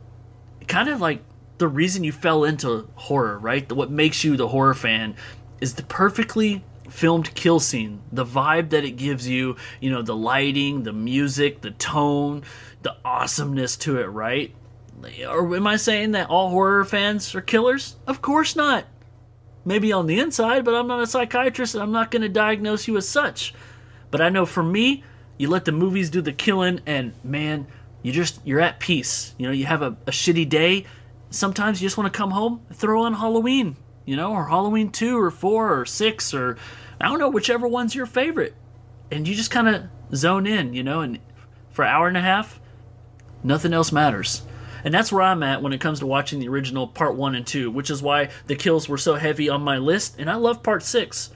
kind 0.68 0.88
of 0.88 1.00
like 1.00 1.22
the 1.58 1.68
reason 1.68 2.04
you 2.04 2.12
fell 2.12 2.44
into 2.44 2.88
horror, 2.94 3.38
right? 3.38 3.70
What 3.70 3.90
makes 3.90 4.24
you 4.24 4.36
the 4.36 4.48
horror 4.48 4.74
fan 4.74 5.14
is 5.60 5.74
the 5.74 5.82
perfectly 5.84 6.64
filmed 6.88 7.34
kill 7.34 7.60
scene, 7.60 8.02
the 8.12 8.24
vibe 8.24 8.70
that 8.70 8.84
it 8.84 8.92
gives 8.92 9.28
you, 9.28 9.56
you 9.80 9.90
know, 9.90 10.02
the 10.02 10.16
lighting, 10.16 10.82
the 10.82 10.92
music, 10.92 11.60
the 11.60 11.70
tone, 11.72 12.42
the 12.82 12.94
awesomeness 13.04 13.76
to 13.78 13.98
it, 13.98 14.06
right? 14.06 14.54
Or 15.28 15.56
am 15.56 15.66
I 15.66 15.76
saying 15.76 16.12
that 16.12 16.30
all 16.30 16.50
horror 16.50 16.84
fans 16.84 17.34
are 17.34 17.40
killers? 17.40 17.96
Of 18.06 18.22
course 18.22 18.56
not. 18.56 18.84
Maybe 19.64 19.92
on 19.92 20.06
the 20.06 20.20
inside, 20.20 20.64
but 20.64 20.74
I'm 20.74 20.86
not 20.86 21.02
a 21.02 21.06
psychiatrist 21.06 21.74
and 21.74 21.82
I'm 21.82 21.92
not 21.92 22.10
going 22.10 22.22
to 22.22 22.28
diagnose 22.28 22.86
you 22.86 22.96
as 22.96 23.08
such. 23.08 23.54
But 24.10 24.20
I 24.20 24.28
know 24.28 24.46
for 24.46 24.62
me, 24.62 25.02
you 25.38 25.48
let 25.48 25.64
the 25.64 25.72
movies 25.72 26.10
do 26.10 26.20
the 26.20 26.32
killing 26.32 26.80
and 26.86 27.12
man, 27.24 27.66
you 28.02 28.12
just 28.12 28.40
you're 28.44 28.60
at 28.60 28.78
peace. 28.78 29.34
You 29.38 29.46
know, 29.46 29.52
you 29.52 29.66
have 29.66 29.82
a, 29.82 29.96
a 30.06 30.10
shitty 30.10 30.48
day. 30.48 30.84
Sometimes 31.30 31.80
you 31.80 31.86
just 31.86 31.96
want 31.96 32.12
to 32.12 32.16
come 32.16 32.30
home, 32.30 32.60
throw 32.72 33.02
on 33.02 33.14
Halloween, 33.14 33.76
you 34.04 34.16
know, 34.16 34.32
or 34.32 34.48
Halloween 34.48 34.90
two 34.90 35.18
or 35.18 35.30
four 35.30 35.78
or 35.78 35.86
six 35.86 36.34
or 36.34 36.58
I 37.00 37.08
don't 37.08 37.18
know, 37.18 37.30
whichever 37.30 37.66
one's 37.66 37.94
your 37.94 38.06
favorite. 38.06 38.54
And 39.10 39.26
you 39.26 39.34
just 39.34 39.50
kind 39.50 39.68
of 39.68 39.84
zone 40.14 40.46
in, 40.46 40.74
you 40.74 40.82
know, 40.82 41.00
and 41.00 41.18
for 41.70 41.84
an 41.84 41.90
hour 41.90 42.06
and 42.06 42.16
a 42.16 42.20
half, 42.20 42.60
nothing 43.42 43.72
else 43.72 43.90
matters. 43.92 44.42
And 44.84 44.92
that's 44.92 45.10
where 45.10 45.22
I'm 45.22 45.42
at 45.42 45.62
when 45.62 45.72
it 45.72 45.80
comes 45.80 46.00
to 46.00 46.06
watching 46.06 46.38
the 46.38 46.48
original 46.48 46.86
part 46.86 47.16
one 47.16 47.34
and 47.34 47.46
two, 47.46 47.70
which 47.70 47.90
is 47.90 48.02
why 48.02 48.28
the 48.46 48.54
kills 48.54 48.88
were 48.88 48.98
so 48.98 49.14
heavy 49.14 49.48
on 49.48 49.62
my 49.62 49.78
list. 49.78 50.16
And 50.18 50.30
I 50.30 50.34
love 50.34 50.62
part 50.62 50.82
six. 50.82 51.30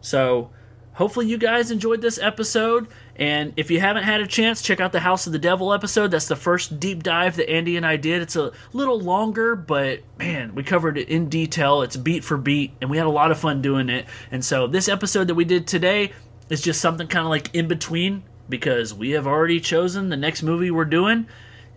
So 0.00 0.50
hopefully 0.94 1.26
you 1.26 1.38
guys 1.38 1.70
enjoyed 1.70 2.00
this 2.00 2.18
episode. 2.18 2.88
And 3.16 3.52
if 3.56 3.70
you 3.70 3.80
haven't 3.80 4.04
had 4.04 4.20
a 4.20 4.26
chance, 4.26 4.62
check 4.62 4.78
out 4.78 4.92
the 4.92 5.00
House 5.00 5.26
of 5.26 5.32
the 5.32 5.40
Devil 5.40 5.72
episode. 5.72 6.12
That's 6.12 6.28
the 6.28 6.36
first 6.36 6.78
deep 6.78 7.02
dive 7.02 7.36
that 7.36 7.50
Andy 7.50 7.76
and 7.76 7.84
I 7.84 7.96
did. 7.96 8.22
It's 8.22 8.36
a 8.36 8.52
little 8.72 9.00
longer, 9.00 9.56
but 9.56 10.00
man, 10.18 10.54
we 10.54 10.62
covered 10.62 10.96
it 10.96 11.08
in 11.08 11.28
detail. 11.28 11.82
It's 11.82 11.96
beat 11.96 12.22
for 12.22 12.36
beat, 12.36 12.74
and 12.80 12.90
we 12.90 12.96
had 12.96 13.06
a 13.06 13.10
lot 13.10 13.32
of 13.32 13.38
fun 13.38 13.60
doing 13.60 13.88
it. 13.88 14.06
And 14.30 14.44
so 14.44 14.68
this 14.68 14.88
episode 14.88 15.26
that 15.26 15.34
we 15.34 15.44
did 15.44 15.66
today 15.66 16.12
is 16.48 16.60
just 16.60 16.80
something 16.80 17.08
kind 17.08 17.24
of 17.24 17.30
like 17.30 17.52
in 17.54 17.66
between 17.66 18.22
because 18.48 18.94
we 18.94 19.10
have 19.10 19.26
already 19.26 19.60
chosen 19.60 20.08
the 20.08 20.16
next 20.16 20.42
movie 20.42 20.70
we're 20.70 20.84
doing. 20.84 21.26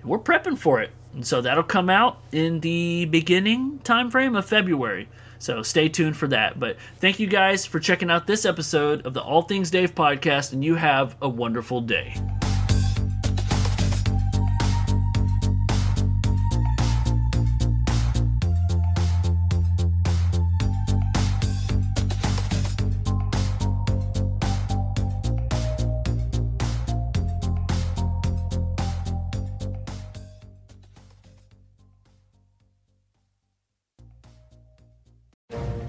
We're 0.03 0.19
prepping 0.19 0.57
for 0.57 0.81
it. 0.81 0.91
And 1.13 1.25
so 1.25 1.41
that'll 1.41 1.63
come 1.63 1.89
out 1.89 2.19
in 2.31 2.59
the 2.61 3.05
beginning 3.05 3.79
time 3.79 4.09
frame 4.09 4.35
of 4.35 4.45
February. 4.45 5.09
So 5.39 5.63
stay 5.63 5.89
tuned 5.89 6.15
for 6.15 6.27
that. 6.27 6.59
But 6.59 6.77
thank 6.99 7.19
you 7.19 7.27
guys 7.27 7.65
for 7.65 7.79
checking 7.79 8.11
out 8.11 8.27
this 8.27 8.45
episode 8.45 9.05
of 9.05 9.13
the 9.13 9.21
All 9.21 9.41
Things 9.41 9.71
Dave 9.71 9.95
podcast, 9.95 10.53
and 10.53 10.63
you 10.63 10.75
have 10.75 11.15
a 11.21 11.27
wonderful 11.27 11.81
day. 11.81 12.15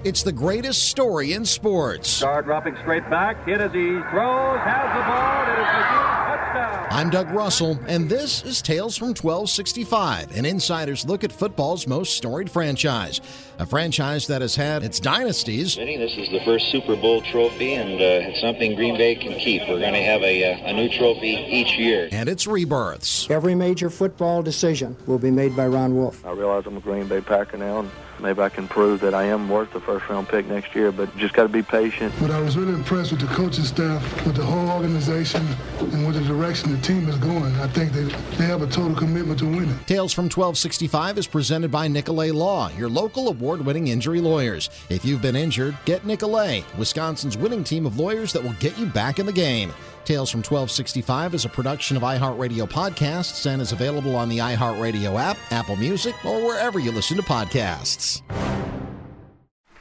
It's 0.05 0.21
the 0.21 0.33
greatest 0.33 0.89
story 0.89 1.31
in 1.31 1.45
sports. 1.45 2.09
Starr 2.09 2.41
dropping 2.41 2.75
straight 2.81 3.09
back, 3.09 3.45
hit 3.45 3.61
as 3.61 3.71
he 3.71 3.87
throws, 4.11 4.59
has 4.59 4.97
the 4.97 5.03
ball, 5.07 5.43
it 5.43 5.59
is 5.61 5.65
McGee, 5.65 6.35
touchdown. 6.35 6.87
I'm 6.91 7.09
Doug 7.09 7.29
Russell, 7.31 7.79
and 7.87 8.09
this 8.09 8.43
is 8.43 8.61
Tales 8.61 8.97
from 8.97 9.09
1265, 9.09 10.35
an 10.35 10.43
insider's 10.43 11.05
look 11.05 11.23
at 11.23 11.31
football's 11.31 11.87
most 11.87 12.17
storied 12.17 12.51
franchise. 12.51 13.21
A 13.59 13.65
franchise 13.65 14.27
that 14.27 14.41
has 14.41 14.57
had 14.57 14.83
its 14.83 14.99
dynasties. 14.99 15.77
This 15.77 16.17
is 16.17 16.29
the 16.31 16.41
first 16.43 16.69
Super 16.69 16.97
Bowl 16.97 17.21
trophy, 17.21 17.75
and 17.75 17.93
uh, 17.93 18.27
it's 18.29 18.41
something 18.41 18.75
Green 18.75 18.97
Bay 18.97 19.15
can 19.15 19.39
keep. 19.39 19.61
We're 19.69 19.79
going 19.79 19.93
to 19.93 20.03
have 20.03 20.21
a, 20.21 20.51
uh, 20.51 20.69
a 20.69 20.73
new 20.73 20.89
trophy 20.89 21.29
each 21.29 21.77
year. 21.77 22.09
And 22.11 22.27
its 22.27 22.45
rebirths. 22.45 23.29
Every 23.29 23.55
major 23.55 23.89
football 23.89 24.43
decision 24.43 24.97
will 25.07 25.19
be 25.19 25.31
made 25.31 25.55
by 25.55 25.67
Ron 25.67 25.95
Wolf. 25.95 26.25
I 26.25 26.31
realize 26.31 26.65
I'm 26.65 26.75
a 26.75 26.81
Green 26.81 27.07
Bay 27.07 27.21
Packer 27.21 27.55
now, 27.55 27.79
and 27.79 27.91
maybe 28.23 28.41
I 28.41 28.49
can 28.49 28.67
prove 28.67 29.01
that 29.01 29.13
I 29.13 29.25
am 29.25 29.49
worth 29.49 29.71
the 29.73 29.81
first 29.81 30.07
round 30.09 30.29
pick 30.29 30.47
next 30.47 30.73
year, 30.73 30.91
but 30.91 31.15
just 31.17 31.33
got 31.33 31.43
to 31.43 31.49
be 31.49 31.61
patient. 31.61 32.13
But 32.19 32.31
I 32.31 32.39
was 32.39 32.57
really 32.57 32.73
impressed 32.73 33.11
with 33.11 33.19
the 33.19 33.27
coaching 33.27 33.65
staff, 33.65 34.01
with 34.25 34.35
the 34.35 34.45
whole 34.45 34.69
organization, 34.69 35.45
and 35.79 36.07
with 36.07 36.15
the 36.15 36.23
direction 36.23 36.71
the 36.71 36.81
team 36.81 37.07
is 37.09 37.17
going. 37.17 37.53
I 37.57 37.67
think 37.67 37.91
they, 37.91 38.05
they 38.37 38.45
have 38.45 38.61
a 38.61 38.67
total 38.67 38.95
commitment 38.95 39.39
to 39.39 39.45
winning. 39.45 39.77
Tales 39.85 40.13
from 40.13 40.25
1265 40.25 41.17
is 41.17 41.27
presented 41.27 41.69
by 41.69 41.87
Nicolet 41.87 42.33
Law, 42.33 42.71
your 42.77 42.89
local 42.89 43.27
award 43.27 43.63
winning 43.65 43.89
injury 43.89 44.21
lawyers. 44.21 44.69
If 44.89 45.03
you've 45.03 45.21
been 45.21 45.35
injured, 45.35 45.77
get 45.85 46.05
Nicolet, 46.05 46.63
Wisconsin's 46.77 47.37
winning 47.37 47.63
team 47.63 47.85
of 47.85 47.99
lawyers 47.99 48.31
that 48.33 48.41
will 48.41 48.53
get 48.53 48.77
you 48.79 48.85
back 48.85 49.19
in 49.19 49.25
the 49.25 49.33
game. 49.33 49.73
Tales 50.05 50.29
from 50.29 50.39
1265 50.39 51.33
is 51.33 51.45
a 51.45 51.49
production 51.49 51.95
of 51.95 52.03
iHeartRadio 52.03 52.69
Podcasts 52.69 53.45
and 53.45 53.61
is 53.61 53.71
available 53.71 54.15
on 54.17 54.27
the 54.27 54.39
iHeartRadio 54.39 55.17
app, 55.17 55.37
Apple 55.51 55.77
Music, 55.77 56.13
or 56.25 56.45
wherever 56.45 56.77
you 56.77 56.91
listen 56.91 57.15
to 57.15 57.23
podcasts. 57.23 58.21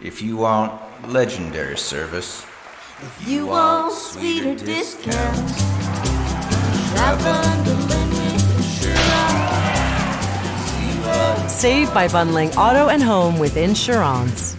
If 0.00 0.22
you 0.22 0.36
want 0.36 0.80
legendary 1.08 1.76
service, 1.76 2.46
If 3.00 3.26
you 3.26 3.46
want 3.48 3.92
sweeter 3.92 4.54
discounts, 4.54 5.58
shop 6.92 7.20
under 7.20 7.74
limit 7.74 8.42
insurance. 8.56 9.72
See 10.70 10.98
what 11.02 11.48
Save 11.50 11.92
by 11.92 12.06
bundling 12.06 12.50
auto 12.50 12.88
and 12.88 13.02
home 13.02 13.40
with 13.40 13.56
insurance. 13.56 14.56